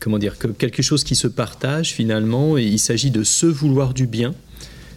comment 0.00 0.18
dire 0.18 0.36
quelque 0.38 0.82
chose 0.82 1.04
qui 1.04 1.14
se 1.14 1.28
partage 1.28 1.92
finalement. 1.92 2.58
Et 2.58 2.64
il 2.64 2.78
s'agit 2.78 3.10
de 3.10 3.22
se 3.22 3.46
vouloir 3.46 3.94
du 3.94 4.06
bien. 4.06 4.34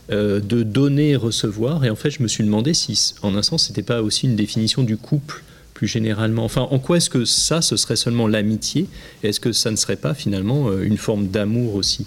de 0.10 0.64
donner 0.64 1.12
et 1.12 1.16
recevoir. 1.16 1.86
Et 1.86 1.90
en 1.90 1.96
fait, 1.96 2.12
je 2.12 2.22
me 2.22 2.28
suis 2.28 2.44
demandé 2.44 2.74
si, 2.74 3.14
en 3.22 3.36
un 3.36 3.44
sens, 3.44 3.68
c'était 3.68 3.84
pas 3.84 4.02
aussi 4.02 4.26
une 4.28 4.36
définition 4.36 4.84
du 4.84 4.98
couple 4.98 5.44
généralement 5.86 6.44
Enfin, 6.46 6.68
en 6.70 6.80
quoi 6.80 6.98
est-ce 6.98 7.10
que 7.10 7.26
ça, 7.26 7.62
ce 7.62 7.78
serait 7.78 7.96
seulement 7.96 8.28
l'amitié 8.28 8.88
Est-ce 9.24 9.40
que 9.40 9.52
ça 9.52 9.72
ne 9.72 9.76
serait 9.76 9.96
pas 9.96 10.14
finalement 10.14 10.70
euh, 10.70 10.84
une 10.84 10.98
forme 10.98 11.28
d'amour 11.28 11.76
aussi 11.76 12.06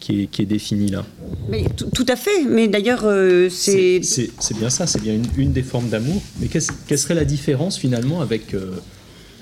qui 0.00 0.22
est, 0.22 0.26
qui 0.26 0.42
est 0.42 0.46
définie 0.46 0.90
là? 0.90 1.04
Mais, 1.48 1.64
tout, 1.76 2.06
à 2.08 2.16
fait, 2.16 2.44
mais 2.44 2.68
d'ailleurs 2.68 3.02
euh, 3.04 3.48
c'est... 3.50 4.00
C'est 4.02 4.56
bien 4.56 4.70
ça, 4.70 4.86
c'est 4.86 5.02
bien 5.02 5.18
une, 5.36 5.52
des 5.52 5.62
formes 5.62 5.88
d'amour. 5.88 6.22
Mais 6.40 6.48
quelle 6.48 6.98
serait 6.98 7.14
la 7.14 7.24
différence 7.24 7.78
finalement 7.78 8.20
avec, 8.20 8.54
euh, 8.54 8.72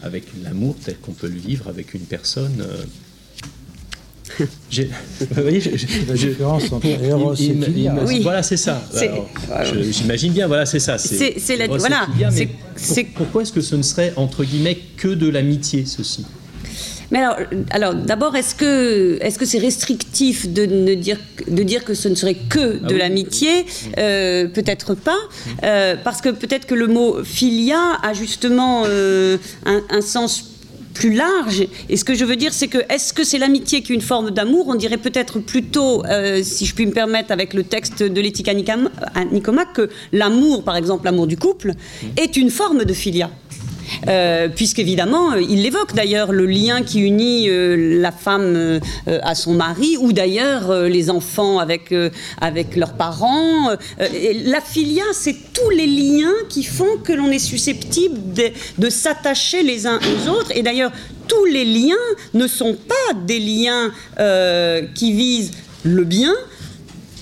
avec 0.02 0.24
l'amour 0.42 0.76
tel 0.84 0.96
qu'on 0.98 1.12
peut 1.12 1.28
le 1.28 1.38
vivre 1.38 1.68
avec 1.68 1.94
une 1.94 2.02
personne 2.02 2.64
j'ai, 4.70 4.90
la 6.08 6.14
différence 6.14 6.72
entre 6.72 6.86
Eros 6.86 7.34
et 7.34 7.54
Philia. 7.54 7.94
Voilà, 8.22 8.42
c'est 8.42 8.56
ça. 8.56 8.82
j'imagine 9.90 10.32
bien, 10.32 10.46
voilà, 10.46 10.66
c'est 10.66 10.80
ça. 10.80 10.98
C'est, 10.98 11.56
la, 11.56 11.66
voilà. 11.66 12.08
pourquoi 13.14 13.42
est-ce 13.42 13.52
que 13.52 13.60
ce 13.60 13.76
ne 13.76 13.82
serait 13.82 14.12
entre 14.16 14.44
guillemets 14.44 14.78
que 14.96 15.08
de 15.08 15.28
l'amitié, 15.28 15.84
ceci? 15.86 16.26
Mais 17.10 17.18
alors, 17.18 17.36
alors 17.70 17.94
d'abord, 17.94 18.36
est-ce 18.36 18.54
que 18.54 19.18
est-ce 19.20 19.38
que 19.38 19.44
c'est 19.44 19.58
restrictif 19.58 20.48
de 20.48 20.66
ne 20.66 20.94
dire 20.94 21.18
de 21.48 21.62
dire 21.62 21.84
que 21.84 21.94
ce 21.94 22.08
ne 22.08 22.14
serait 22.14 22.36
que 22.48 22.78
de 22.78 22.94
ah 22.94 22.98
l'amitié? 22.98 23.66
Euh, 23.98 24.46
Peut-être 24.48 24.94
pas, 24.94 25.18
euh, 25.64 25.96
parce 26.02 26.20
que 26.20 26.30
peut-être 26.30 26.66
que 26.66 26.74
le 26.74 26.86
mot 26.86 27.22
filia 27.24 27.98
a 28.02 28.12
justement 28.12 28.84
euh, 28.86 29.36
un, 29.64 29.82
un 29.90 30.00
sens 30.00 30.56
plus 30.96 31.12
large. 31.12 31.66
Et 31.88 31.96
ce 31.96 32.04
que 32.04 32.14
je 32.14 32.24
veux 32.24 32.36
dire, 32.36 32.52
c'est 32.52 32.68
que 32.68 32.78
est-ce 32.88 33.12
que 33.12 33.22
c'est 33.22 33.38
l'amitié 33.38 33.82
qui 33.82 33.92
est 33.92 33.94
une 33.94 34.00
forme 34.00 34.30
d'amour? 34.30 34.66
On 34.68 34.74
dirait 34.74 34.96
peut-être 34.96 35.38
plutôt, 35.40 36.04
euh, 36.06 36.42
si 36.42 36.64
je 36.64 36.74
puis 36.74 36.86
me 36.86 36.92
permettre, 36.92 37.30
avec 37.32 37.52
le 37.54 37.64
texte 37.64 38.02
de 38.02 38.20
l'éthique 38.20 38.48
à 38.48 38.54
Nicomaque, 39.24 39.72
que 39.74 39.90
l'amour, 40.12 40.64
par 40.64 40.76
exemple, 40.76 41.04
l'amour 41.04 41.26
du 41.26 41.36
couple, 41.36 41.72
est 42.16 42.36
une 42.36 42.50
forme 42.50 42.84
de 42.84 42.94
filia. 42.94 43.30
Euh, 44.08 44.48
puisqu'évidemment, 44.48 45.32
euh, 45.32 45.40
il 45.40 45.64
évoque 45.66 45.94
d'ailleurs 45.94 46.32
le 46.32 46.46
lien 46.46 46.82
qui 46.82 47.00
unit 47.00 47.48
euh, 47.48 48.00
la 48.00 48.12
femme 48.12 48.80
à 49.06 49.34
son 49.34 49.54
mari, 49.54 49.96
ou 49.98 50.12
d'ailleurs 50.12 50.72
les 50.88 51.10
enfants 51.10 51.58
avec, 51.58 51.94
avec 52.40 52.76
leurs 52.76 52.94
parents. 52.94 53.70
la 53.98 54.60
filia, 54.60 55.04
c'est 55.12 55.36
tous 55.52 55.70
les 55.70 55.86
liens 55.86 56.32
qui 56.48 56.64
font 56.64 56.98
que 57.02 57.12
l'on 57.12 57.30
est 57.30 57.38
susceptible 57.38 58.34
de, 58.34 58.50
de 58.78 58.90
s'attacher 58.90 59.62
les 59.62 59.86
uns 59.86 59.98
aux 59.98 60.30
autres. 60.30 60.52
Et 60.54 60.62
d'ailleurs, 60.62 60.92
tous 61.28 61.44
les 61.44 61.64
liens 61.64 61.94
ne 62.34 62.46
sont 62.46 62.74
pas 62.74 63.18
des 63.26 63.38
liens 63.38 63.92
qui 64.94 65.12
visent 65.12 65.52
le 65.84 66.04
bien, 66.04 66.34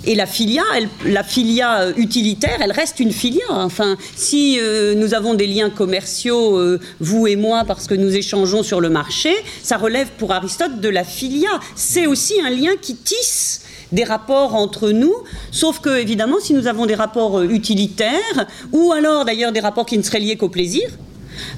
et 0.06 0.14
la 0.14 0.26
filia, 0.26 0.62
la 1.04 1.22
filia 1.22 1.80
euh, 1.80 1.92
utilitaire, 1.96 2.58
elle 2.60 2.72
reste 2.72 3.00
une 3.00 3.12
filia. 3.12 3.44
Enfin, 3.50 3.96
si 4.16 4.58
euh, 4.60 4.94
nous 4.94 5.14
avons 5.14 5.34
des 5.34 5.46
liens 5.46 5.70
commerciaux, 5.70 6.58
euh, 6.58 6.80
vous 7.00 7.26
et 7.26 7.36
moi, 7.36 7.64
parce 7.66 7.86
que 7.86 7.94
nous 7.94 8.14
échangeons 8.14 8.62
sur 8.62 8.80
le 8.80 8.90
marché, 8.90 9.34
ça 9.62 9.76
relève 9.76 10.08
pour 10.18 10.32
Aristote 10.32 10.80
de 10.80 10.88
la 10.88 11.04
filia. 11.04 11.50
C'est 11.74 12.06
aussi 12.06 12.40
un 12.40 12.50
lien 12.50 12.72
qui 12.80 12.96
tisse 12.96 13.62
des 13.92 14.04
rapports 14.04 14.54
entre 14.54 14.90
nous, 14.90 15.14
sauf 15.50 15.80
que, 15.80 15.98
évidemment, 15.98 16.38
si 16.40 16.52
nous 16.52 16.66
avons 16.66 16.86
des 16.86 16.94
rapports 16.94 17.42
utilitaires, 17.42 18.46
ou 18.72 18.92
alors 18.92 19.24
d'ailleurs 19.24 19.52
des 19.52 19.60
rapports 19.60 19.86
qui 19.86 19.96
ne 19.96 20.02
seraient 20.02 20.20
liés 20.20 20.36
qu'au 20.36 20.48
plaisir, 20.48 20.88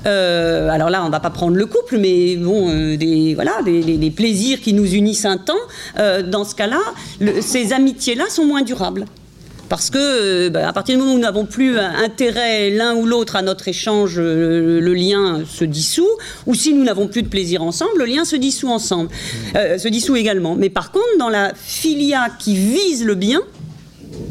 euh, 0.06 0.68
alors 0.68 0.90
là, 0.90 1.02
on 1.02 1.06
ne 1.06 1.10
va 1.10 1.20
pas 1.20 1.30
prendre 1.30 1.56
le 1.56 1.66
couple, 1.66 1.98
mais 1.98 2.36
bon, 2.36 2.68
euh, 2.68 2.96
des, 2.96 3.34
voilà, 3.34 3.62
des, 3.64 4.12
plaisirs 4.14 4.60
qui 4.60 4.72
nous 4.72 4.94
unissent 4.94 5.24
un 5.24 5.38
temps. 5.38 5.54
Euh, 5.98 6.22
dans 6.22 6.44
ce 6.44 6.54
cas-là, 6.54 6.80
ces 7.40 7.72
amitiés-là 7.72 8.24
sont 8.28 8.44
moins 8.44 8.62
durables. 8.62 9.04
Parce 9.68 9.90
que 9.90 10.48
bah, 10.48 10.68
à 10.68 10.72
partir 10.72 10.94
du 10.94 11.00
moment 11.00 11.14
où 11.14 11.16
nous 11.16 11.22
n'avons 11.22 11.44
plus 11.44 11.76
intérêt 11.76 12.70
l'un 12.70 12.94
ou 12.94 13.04
l'autre 13.04 13.34
à 13.34 13.42
notre 13.42 13.66
échange, 13.66 14.16
le, 14.16 14.94
lien 14.94 15.42
se 15.44 15.64
dissout. 15.64 16.06
Ou 16.46 16.54
si 16.54 16.72
nous 16.72 16.84
n'avons 16.84 17.08
plus 17.08 17.24
de 17.24 17.28
plaisir 17.28 17.64
ensemble, 17.64 17.98
le 17.98 18.04
lien 18.04 18.24
se 18.24 18.36
dissout 18.36 18.68
ensemble, 18.68 19.10
se 19.54 19.88
dissout 19.88 20.14
également. 20.14 20.54
Mais 20.54 20.70
par 20.70 20.92
contre, 20.92 21.18
dans 21.18 21.30
la 21.30 21.52
filia 21.56 22.28
qui 22.38 22.54
vise 22.54 23.04
le 23.04 23.16
bien, 23.16 23.40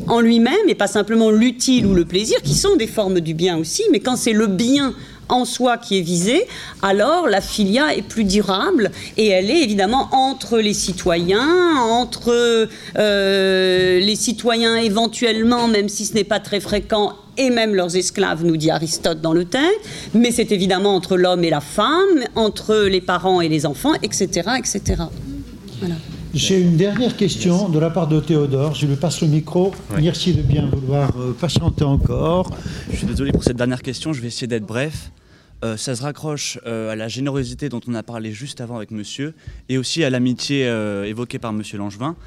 en 0.08 0.20
lui-même, 0.20 0.68
et 0.68 0.76
pas 0.76 0.88
simplement 0.88 1.32
l'utile 1.32 1.86
ou 1.86 1.94
le 1.94 2.06
plaisir, 2.06 2.42
qui 2.42 2.54
sont 2.54 2.76
des 2.76 2.88
formes 2.88 3.20
du 3.20 3.34
bien 3.34 3.58
aussi, 3.58 3.84
mais 3.92 4.00
quand 4.00 4.16
c'est 4.16 4.34
le 4.34 4.48
bien 4.48 4.94
en 5.30 5.46
soi 5.46 5.78
qui 5.78 5.98
est 5.98 6.02
visée, 6.02 6.46
alors 6.82 7.28
la 7.28 7.42
filia 7.42 7.96
est 7.96 8.02
plus 8.02 8.24
durable 8.24 8.92
et 9.18 9.28
elle 9.28 9.50
est 9.50 9.62
évidemment 9.62 10.10
entre 10.12 10.60
les 10.60 10.74
citoyens, 10.74 11.78
entre 11.78 12.68
euh, 12.98 14.00
les 14.00 14.16
citoyens 14.16 14.78
éventuellement, 14.78 15.68
même 15.68 15.90
si 15.90 16.06
ce 16.06 16.14
n'est 16.14 16.24
pas 16.24 16.40
très 16.40 16.60
fréquent, 16.60 17.14
et 17.38 17.50
même 17.50 17.76
leurs 17.76 17.96
esclaves, 17.96 18.46
nous 18.46 18.58
dit 18.58 18.72
Aristote 18.72 19.22
dans 19.22 19.34
le 19.34 19.46
texte, 19.46 19.80
mais 20.14 20.32
c'est 20.32 20.52
évidemment 20.52 20.96
entre 20.96 21.18
l'homme 21.18 21.44
et 21.44 21.50
la 21.50 21.62
femme, 21.62 22.24
entre 22.36 22.86
les 22.86 23.02
parents 23.02 23.42
et 23.42 23.50
les 23.50 23.66
enfants, 23.66 23.94
etc. 24.02 24.52
etc. 24.58 25.04
J'ai 26.36 26.60
une 26.60 26.76
dernière 26.76 27.16
question 27.16 27.70
de 27.70 27.80
la 27.80 27.90
part 27.90 28.10
de 28.10 28.20
Théodore. 28.20 28.76
Je 28.76 28.86
lui 28.88 28.98
passe 28.98 29.22
le 29.22 29.30
micro. 29.30 29.74
Merci 29.98 30.34
de 30.34 30.42
bien 30.42 30.66
vouloir 30.66 31.18
euh, 31.18 31.32
patienter 31.32 31.86
encore. 31.86 32.52
Je 32.92 32.98
suis 32.98 33.08
désolé 33.08 33.32
pour 33.32 33.46
cette 33.46 33.56
dernière 33.56 33.82
question. 33.82 34.12
Je 34.12 34.20
vais 34.20 34.28
essayer 34.28 34.46
d'être 34.46 34.66
bref. 34.66 35.12
Euh, 35.64 35.78
ça 35.78 35.96
se 35.96 36.02
raccroche 36.02 36.60
euh, 36.66 36.92
à 36.92 36.98
la 36.98 37.08
générosité 37.08 37.70
dont 37.70 37.80
on 37.88 37.94
a 37.94 38.04
parlé 38.04 38.34
juste 38.34 38.60
avant 38.60 38.76
avec 38.76 38.92
monsieur 38.92 39.34
et 39.70 39.78
aussi 39.78 40.04
à 40.04 40.10
l'amitié 40.10 40.68
euh, 40.68 41.06
évoquée 41.06 41.40
par 41.40 41.54
monsieur 41.54 41.78
Langevin. 41.78 42.18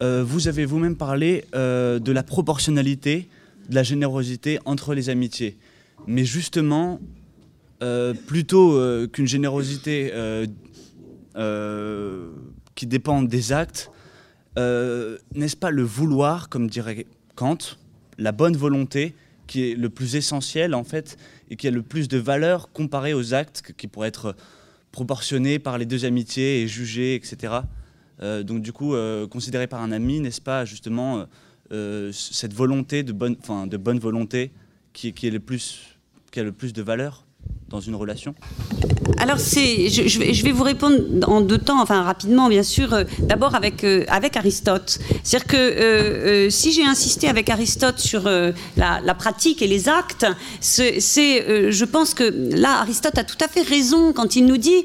vous 0.00 0.48
avez 0.48 0.64
vous-même 0.64 0.96
parlé 0.96 1.44
de 1.52 2.12
la 2.12 2.22
proportionnalité 2.22 3.28
de 3.68 3.74
la 3.74 3.82
générosité 3.82 4.58
entre 4.64 4.94
les 4.94 5.10
amitiés. 5.10 5.58
Mais 6.06 6.24
justement, 6.24 6.98
plutôt 8.26 8.80
qu'une 9.12 9.26
générosité 9.26 10.10
qui 12.80 12.86
dépend 12.86 13.20
des 13.20 13.52
actes, 13.52 13.90
n'est-ce 14.56 15.56
pas 15.56 15.70
le 15.70 15.82
vouloir, 15.82 16.48
comme 16.48 16.66
dirait 16.66 17.06
Kant, 17.34 17.58
la 18.16 18.32
bonne 18.32 18.56
volonté 18.56 19.14
qui 19.46 19.70
est 19.70 19.74
le 19.74 19.90
plus 19.90 20.16
essentiel 20.16 20.74
en 20.74 20.82
fait 20.82 21.18
et 21.50 21.56
qui 21.56 21.68
a 21.68 21.70
le 21.70 21.82
plus 21.82 22.08
de 22.08 22.16
valeur 22.16 22.72
comparé 22.72 23.12
aux 23.12 23.34
actes 23.34 23.74
qui 23.76 23.86
pourraient 23.86 24.08
être 24.08 24.34
proportionnés 24.92 25.58
par 25.58 25.76
les 25.76 25.84
deux 25.84 26.06
amitiés 26.06 26.62
et 26.62 26.68
jugés, 26.68 27.16
etc. 27.16 27.52
Euh, 28.22 28.42
donc 28.42 28.62
du 28.62 28.72
coup, 28.72 28.94
euh, 28.94 29.26
considéré 29.26 29.66
par 29.66 29.82
un 29.82 29.92
ami, 29.92 30.20
n'est-ce 30.20 30.40
pas 30.40 30.64
justement 30.64 31.26
euh, 31.70 32.10
cette 32.12 32.54
volonté 32.54 33.02
de 33.02 33.12
bonne, 33.12 33.36
de 33.66 33.76
bonne 33.76 33.98
volonté 33.98 34.52
qui, 34.94 35.12
qui, 35.12 35.26
est 35.26 35.30
le 35.30 35.40
plus, 35.40 35.98
qui 36.30 36.40
a 36.40 36.44
le 36.44 36.52
plus 36.52 36.72
de 36.72 36.80
valeur? 36.80 37.26
Dans 37.68 37.80
une 37.80 37.94
relation 37.94 38.34
alors 39.18 39.38
c'est, 39.38 39.90
je, 39.90 40.44
vais 40.44 40.52
vous 40.52 40.62
répondre 40.62 40.96
en 41.26 41.42
deux 41.42 41.58
temps, 41.58 41.82
enfin 41.82 42.02
rapidement 42.02 42.48
bien 42.48 42.62
sûr. 42.62 42.94
Euh, 42.94 43.04
d'abord 43.18 43.54
avec 43.54 43.84
euh, 43.84 44.04
avec 44.08 44.36
Aristote, 44.36 44.98
c'est-à-dire 45.22 45.46
que 45.46 45.56
euh, 45.56 46.50
si 46.50 46.72
j'ai 46.72 46.84
insisté 46.84 47.28
avec 47.28 47.50
Aristote 47.50 47.98
sur 47.98 48.28
la, 48.76 49.14
pratique 49.14 49.60
et 49.60 49.66
les 49.66 49.88
actes, 49.88 50.26
c'est, 50.60 51.00
je 51.00 51.84
pense 51.84 52.14
que 52.14 52.24
là 52.56 52.80
Aristote 52.80 53.18
a 53.18 53.24
tout 53.24 53.36
à 53.44 53.48
fait 53.48 53.62
raison 53.62 54.12
quand 54.14 54.36
il 54.36 54.46
nous 54.46 54.56
dit 54.56 54.84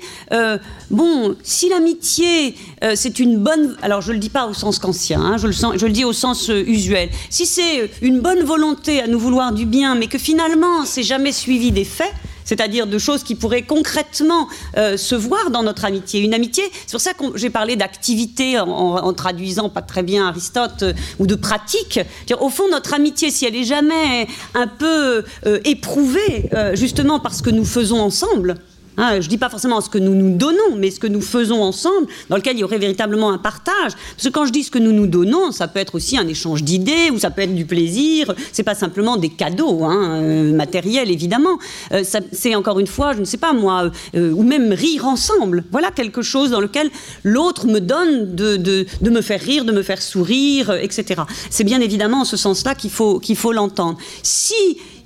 bon 0.91 1.36
si 1.43 1.70
l'amitié 1.70 2.56
c'est 2.95 3.20
une 3.20 3.38
bonne, 3.38 3.78
alors 3.82 4.01
je 4.01 4.12
le 4.12 4.18
dis 4.18 4.30
pas 4.30 4.47
au 4.47 4.53
sens 4.53 4.80
qu'ancien, 4.80 5.22
hein, 5.22 5.38
je 5.38 5.47
le 5.47 5.53
sens, 5.53 5.76
je 5.78 5.86
le 5.86 5.93
dis 5.93 6.03
au 6.03 6.14
sens 6.14 6.49
usuel. 6.49 7.10
Si 7.30 7.45
c'est 7.45 7.89
une 8.01 8.20
bonne 8.20 8.43
volonté 8.43 8.99
à 8.99 9.08
nous 9.08 9.20
vouloir 9.20 9.53
du 9.53 9.66
bien, 9.66 9.95
mais 9.95 10.08
que 10.08 10.18
finalement 10.18 10.84
c'est 10.84 11.03
jamais 11.03 11.32
suivi 11.32 11.72
des 11.72 11.86
faits 11.86 12.14
c'est-à-dire 12.46 12.88
de 12.88 12.98
choses 12.98 13.24
qui 13.24 13.36
pourraient 13.36 13.64
concrètement 13.64 14.48
euh, 14.78 14.96
se 14.96 15.16
voir 15.16 15.50
dans 15.50 15.64
notre 15.64 15.84
amitié. 15.84 16.22
Une 16.22 16.34
amitié, 16.34 16.64
c'est 16.86 16.91
pour 16.91 17.02
ça 17.02 17.14
que 17.14 17.26
j'ai 17.36 17.50
parlé 17.50 17.76
d'activité 17.76 18.60
en, 18.60 19.14
traduisant 19.14 19.70
pas 19.70 19.82
très 19.82 20.04
bien 20.04 20.28
Aristote 20.28 20.84
euh, 20.84 20.93
ou 21.20 21.28
de 21.28 21.36
pratique. 21.36 22.00
Au 22.39 22.50
fond, 22.50 22.70
notre 22.70 22.93
amitié, 22.93 23.32
si 23.32 23.46
elle 23.46 23.56
est 23.56 23.64
jamais 23.64 24.28
un 24.54 24.68
peu 24.68 25.24
euh, 25.46 25.60
éprouvée, 25.66 26.50
justement 26.74 27.20
parce 27.20 27.41
que 27.41 27.50
nous 27.50 27.66
faisons 27.66 28.00
ensemble, 28.00 28.56
Hein, 28.98 29.20
je 29.20 29.26
ne 29.26 29.30
dis 29.30 29.38
pas 29.38 29.50
forcément 29.50 29.82
ce 29.82 29.89
que 29.89 29.98
nous 29.98 30.16
nous 30.16 30.36
donnons, 30.36 30.76
mais 30.78 30.91
ce 30.91 31.00
que 31.00 31.08
nous 31.08 31.22
faisons 31.22 31.62
ensemble, 31.62 32.08
dans 32.30 32.38
lequel 32.38 32.56
il 32.56 32.60
y 32.60 32.64
aurait 32.64 32.78
véritablement 32.78 33.32
un 33.32 33.38
partage. 33.38 33.93
Parce 33.93 34.24
que 34.24 34.30
quand 34.30 34.46
je 34.46 34.52
dis 34.52 34.64
ce 34.64 34.72
que 34.72 34.80
nous 34.80 34.93
nous 34.93 35.08
donnons, 35.08 35.52
ça 35.52 35.68
peut 35.68 35.80
être 35.80 35.96
aussi 35.96 36.18
un 36.18 36.28
échange 36.28 36.64
d'idées, 36.64 37.10
ou 37.12 37.20
ça 37.20 37.30
peut 37.30 37.41
être 37.41 37.56
du 37.56 37.66
plaisir. 37.66 38.34
C'est 38.52 38.64
pas 38.64 38.76
simplement 38.76 39.18
des 39.18 39.30
cadeaux 39.30 39.84
hein, 39.84 40.22
euh, 40.22 40.54
matériels, 40.54 41.12
évidemment. 41.12 41.58
Euh, 41.91 42.04
c'est 42.32 42.56
encore 42.56 42.80
une 42.80 42.88
fois, 42.88 43.14
je 43.14 43.20
ne 43.20 43.26
sais 43.26 43.38
pas 43.38 43.54
moi, 43.54 43.91
euh, 44.16 44.32
ou 44.32 44.43
même 44.43 44.72
rire 44.72 45.06
ensemble. 45.06 45.64
Voilà 45.72 45.91
quelque 45.91 46.22
chose 46.22 46.52
dans 46.52 46.62
lequel 46.62 46.89
l'autre 47.24 47.68
me 47.68 47.80
donne 47.80 48.36
de, 48.36 48.86
me 49.02 49.22
faire 49.22 49.41
rire, 49.41 49.66
de 49.66 49.72
me 49.72 49.84
faire 49.84 50.02
sourire, 50.02 50.72
etc. 50.74 51.24
C'est 51.50 51.64
bien 51.64 51.82
évidemment 51.82 52.22
en 52.22 52.26
ce 52.26 52.38
sens-là 52.38 52.76
qu'il 52.76 52.91
faut 52.91 53.20
qu'il 53.20 53.36
faut 53.36 53.52
l'entendre. 53.52 53.98
Si 54.24 54.54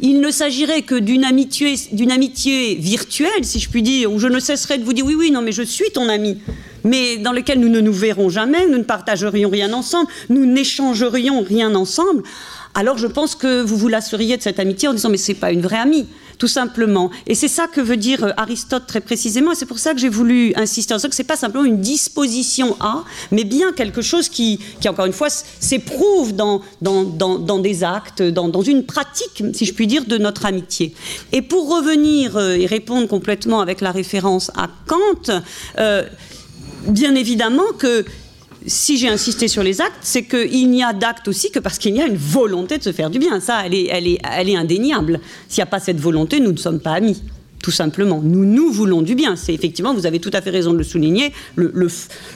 il 0.02 0.22
ne 0.22 0.32
s'agirait 0.32 0.84
que 0.84 0.96
d'une 0.96 1.26
amitié, 1.26 1.76
d'une 1.92 2.12
amitié 2.12 2.76
virtuelle, 2.76 3.44
si 3.44 3.60
je 3.60 3.70
puis 3.70 3.79
dire, 3.82 4.12
où 4.12 4.20
je 4.20 4.28
ne 4.28 4.40
cesserai 4.40 4.78
de 4.78 4.84
vous 4.84 4.94
dire 4.94 5.06
oui, 5.06 5.16
oui, 5.16 5.32
non, 5.32 5.42
mais 5.42 5.52
je 5.52 5.64
suis 5.64 5.92
ton 5.92 6.10
ami, 6.10 6.40
mais 6.84 7.18
dans 7.18 7.32
lequel 7.32 7.60
nous 7.60 7.70
ne 7.70 7.82
nous 7.82 7.94
verrons 7.94 8.30
jamais, 8.30 8.68
nous 8.68 8.78
ne 8.78 8.84
partagerions 8.84 9.50
rien 9.50 9.74
ensemble, 9.74 10.10
nous 10.30 10.46
n'échangerions 10.46 11.42
rien 11.42 11.76
ensemble. 11.76 12.24
Alors 12.76 12.98
je 12.98 13.08
pense 13.08 13.36
que 13.36 13.62
vous 13.62 13.78
vous 13.78 13.88
lasseriez 13.88 14.38
de 14.38 14.42
cette 14.42 14.60
amitié 14.60 14.88
en 14.88 14.94
disant 14.94 15.10
mais 15.10 15.18
c'est 15.18 15.34
pas 15.34 15.52
une 15.52 15.62
vraie 15.62 15.80
amie 15.80 16.08
tout 16.40 16.48
simplement. 16.48 17.12
Et 17.28 17.36
c'est 17.36 17.48
ça 17.48 17.68
que 17.68 17.82
veut 17.82 17.98
dire 17.98 18.24
euh, 18.24 18.32
Aristote 18.38 18.88
très 18.88 19.02
précisément, 19.02 19.52
et 19.52 19.56
c'est 19.56 19.68
pour 19.68 19.78
ça 19.78 19.94
que 19.94 20.00
j'ai 20.00 20.10
voulu 20.10 20.54
insister 20.56 20.94
en 20.94 21.00
ça, 21.00 21.08
que 21.08 21.14
c'est 21.14 21.24
pas 21.24 21.36
simplement 21.36 21.66
une 21.66 21.82
disposition 21.82 22.76
à, 22.80 23.04
mais 23.32 23.44
bien 23.44 23.74
quelque 23.74 24.02
chose 24.02 24.30
qui, 24.30 24.60
qui 24.80 24.90
encore 24.90 25.06
une 25.06 25.14
fois, 25.14 25.30
s'éprouve 25.30 26.34
dans, 26.34 26.62
dans, 26.82 27.04
dans, 27.04 27.60
des 27.60 27.84
actes, 27.84 28.24
dans, 28.24 28.48
dans, 28.48 28.62
une 28.62 28.86
pratique, 28.86 29.44
si 29.54 29.66
je 29.66 29.74
puis 29.74 29.86
dire, 29.86 30.06
de 30.06 30.18
notre 30.18 30.46
amitié. 30.46 30.96
Et 31.34 31.42
pour 31.42 31.70
revenir 31.70 32.38
euh, 32.38 32.56
et 32.56 32.66
répondre 32.66 33.08
complètement 33.08 33.60
avec 33.60 33.82
la 33.82 33.92
référence 33.92 34.50
à 34.56 34.70
Kant, 34.88 35.42
euh, 35.78 36.04
bien 36.88 37.16
évidemment 37.16 37.74
que 37.78 38.06
si 38.66 38.98
j'ai 38.98 39.08
insisté 39.08 39.48
sur 39.48 39.64
les 39.64 39.82
actes, 39.82 40.00
c'est 40.02 40.24
qu'il 40.24 40.70
n'y 40.70 40.84
a 40.84 40.94
d'actes 40.94 41.28
aussi 41.28 41.52
que 41.52 41.60
parce 41.60 41.78
qu'il 41.78 41.96
y 41.96 42.02
a 42.02 42.08
une 42.08 42.18
volonté 42.18 42.78
de 42.78 42.84
se 42.84 42.92
faire 42.92 43.10
du 43.10 43.20
bien. 43.20 43.40
Ça, 43.40 43.64
elle 43.66 43.74
est, 43.74 44.56
indéniable. 44.56 45.20
S'il 45.48 45.62
n'y 45.62 45.64
a 45.64 45.68
pas 45.68 45.80
cette 45.80 46.00
volonté, 46.00 46.40
nous 46.40 46.52
ne 46.52 46.58
sommes 46.58 46.80
pas 46.80 46.94
amis. 46.94 47.22
Tout 47.62 47.72
simplement. 47.72 48.22
Nous, 48.24 48.46
nous 48.46 48.72
voulons 48.72 49.02
du 49.02 49.16
bien. 49.16 49.36
C'est 49.36 49.54
effectivement, 49.54 49.94
vous 49.94 50.06
avez 50.06 50.20
tout 50.20 50.32
à 50.34 50.42
fait 50.42 50.50
raison 50.50 50.72
de 50.72 50.78
le 50.78 50.84
souligner, 50.84 51.34
le, 51.56 51.74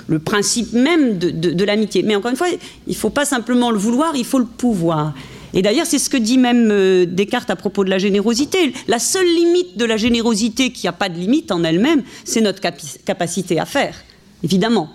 le, 0.07 0.19
principe 0.19 0.74
même 0.74 1.17
de, 1.17 1.30
de, 1.30 1.63
l'amitié. 1.63 2.03
Mais 2.03 2.15
encore 2.15 2.32
une 2.32 2.38
fois, 2.38 2.49
il 2.49 2.59
ne 2.89 2.95
faut 2.95 3.09
pas 3.09 3.24
simplement 3.24 3.71
le 3.71 3.78
vouloir, 3.78 4.15
il 4.15 4.26
faut 4.26 4.39
le 4.39 4.45
pouvoir. 4.45 5.13
Et 5.53 5.61
d'ailleurs, 5.61 5.86
c'est 5.86 5.99
ce 5.99 6.09
que 6.09 6.17
dit 6.17 6.38
même 6.38 6.69
euh, 6.71 7.05
Descartes 7.05 7.49
à 7.49 7.55
propos 7.55 7.86
de 7.86 7.89
la 7.89 7.99
générosité. 7.99 8.74
La 8.88 8.99
seule 8.99 9.28
limite 9.28 9.78
de 9.78 9.86
la 9.86 9.97
générosité, 9.97 10.71
qui 10.71 10.88
n'a 10.88 10.93
pas 10.93 11.09
de 11.09 11.17
limite 11.17 11.51
en 11.51 11.63
elle-même, 11.63 12.03
c'est 12.26 12.41
notre 12.41 12.59
capacité 12.59 13.59
à 13.59 13.65
faire, 13.65 13.95
évidemment. 14.43 14.89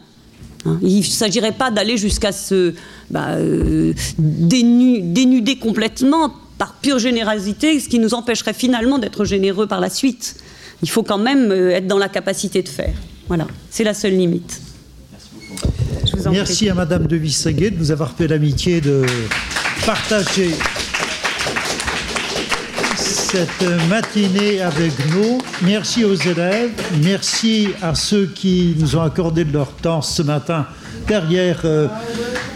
Hein. 0.64 0.78
Il 0.82 0.98
ne 0.98 1.02
s'agirait 1.02 1.52
pas 1.52 1.70
d'aller 1.70 1.96
jusqu'à 1.96 2.32
se 2.32 2.74
bah, 3.10 3.30
euh, 3.32 3.92
dénuder 4.18 5.56
complètement 5.56 6.32
par 6.58 6.74
pure 6.74 6.98
générosité, 6.98 7.78
ce 7.78 7.88
qui 7.88 7.98
nous 7.98 8.14
empêcherait 8.14 8.54
finalement 8.54 8.98
d'être 8.98 9.24
généreux 9.24 9.66
par 9.66 9.80
la 9.80 9.90
suite. 9.90 10.36
Il 10.82 10.90
faut 10.90 11.02
quand 11.02 11.18
même 11.18 11.50
euh, 11.50 11.70
être 11.70 11.86
dans 11.86 11.98
la 11.98 12.08
capacité 12.08 12.62
de 12.62 12.68
faire. 12.68 12.94
Voilà, 13.28 13.46
c'est 13.70 13.84
la 13.84 13.94
seule 13.94 14.16
limite. 14.16 14.60
Merci 16.30 16.68
à 16.68 16.74
Madame 16.74 17.06
de 17.06 17.16
Vissaguet 17.16 17.70
de 17.70 17.78
nous 17.78 17.90
avoir 17.90 18.12
fait 18.12 18.26
l'amitié 18.26 18.80
de 18.80 19.04
partager 19.86 20.50
cette 23.30 23.88
matinée 23.90 24.62
avec 24.62 24.92
nous. 25.12 25.38
Merci 25.62 26.02
aux 26.02 26.14
élèves, 26.14 26.70
merci 27.02 27.68
à 27.82 27.94
ceux 27.94 28.24
qui 28.24 28.74
nous 28.78 28.96
ont 28.96 29.02
accordé 29.02 29.44
de 29.44 29.52
leur 29.52 29.68
temps 29.72 30.00
ce 30.00 30.22
matin 30.22 30.66
derrière 31.06 31.60
euh, 31.64 31.88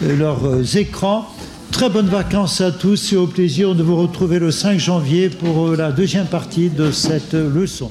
leurs 0.01 0.77
écrans. 0.77 1.29
Très 1.73 1.91
bonnes 1.91 2.09
vacances 2.09 2.63
à 2.63 2.71
tous 2.71 3.13
et 3.13 3.17
au 3.17 3.27
plaisir 3.27 3.75
de 3.75 3.83
vous 3.83 3.97
retrouver 3.97 4.39
le 4.39 4.51
5 4.51 4.79
janvier 4.79 5.29
pour 5.29 5.69
euh, 5.69 5.77
la 5.77 5.93
deuxième 5.93 6.27
partie 6.27 6.71
de 6.71 6.91
cette 6.91 7.35
leçon. 7.35 7.91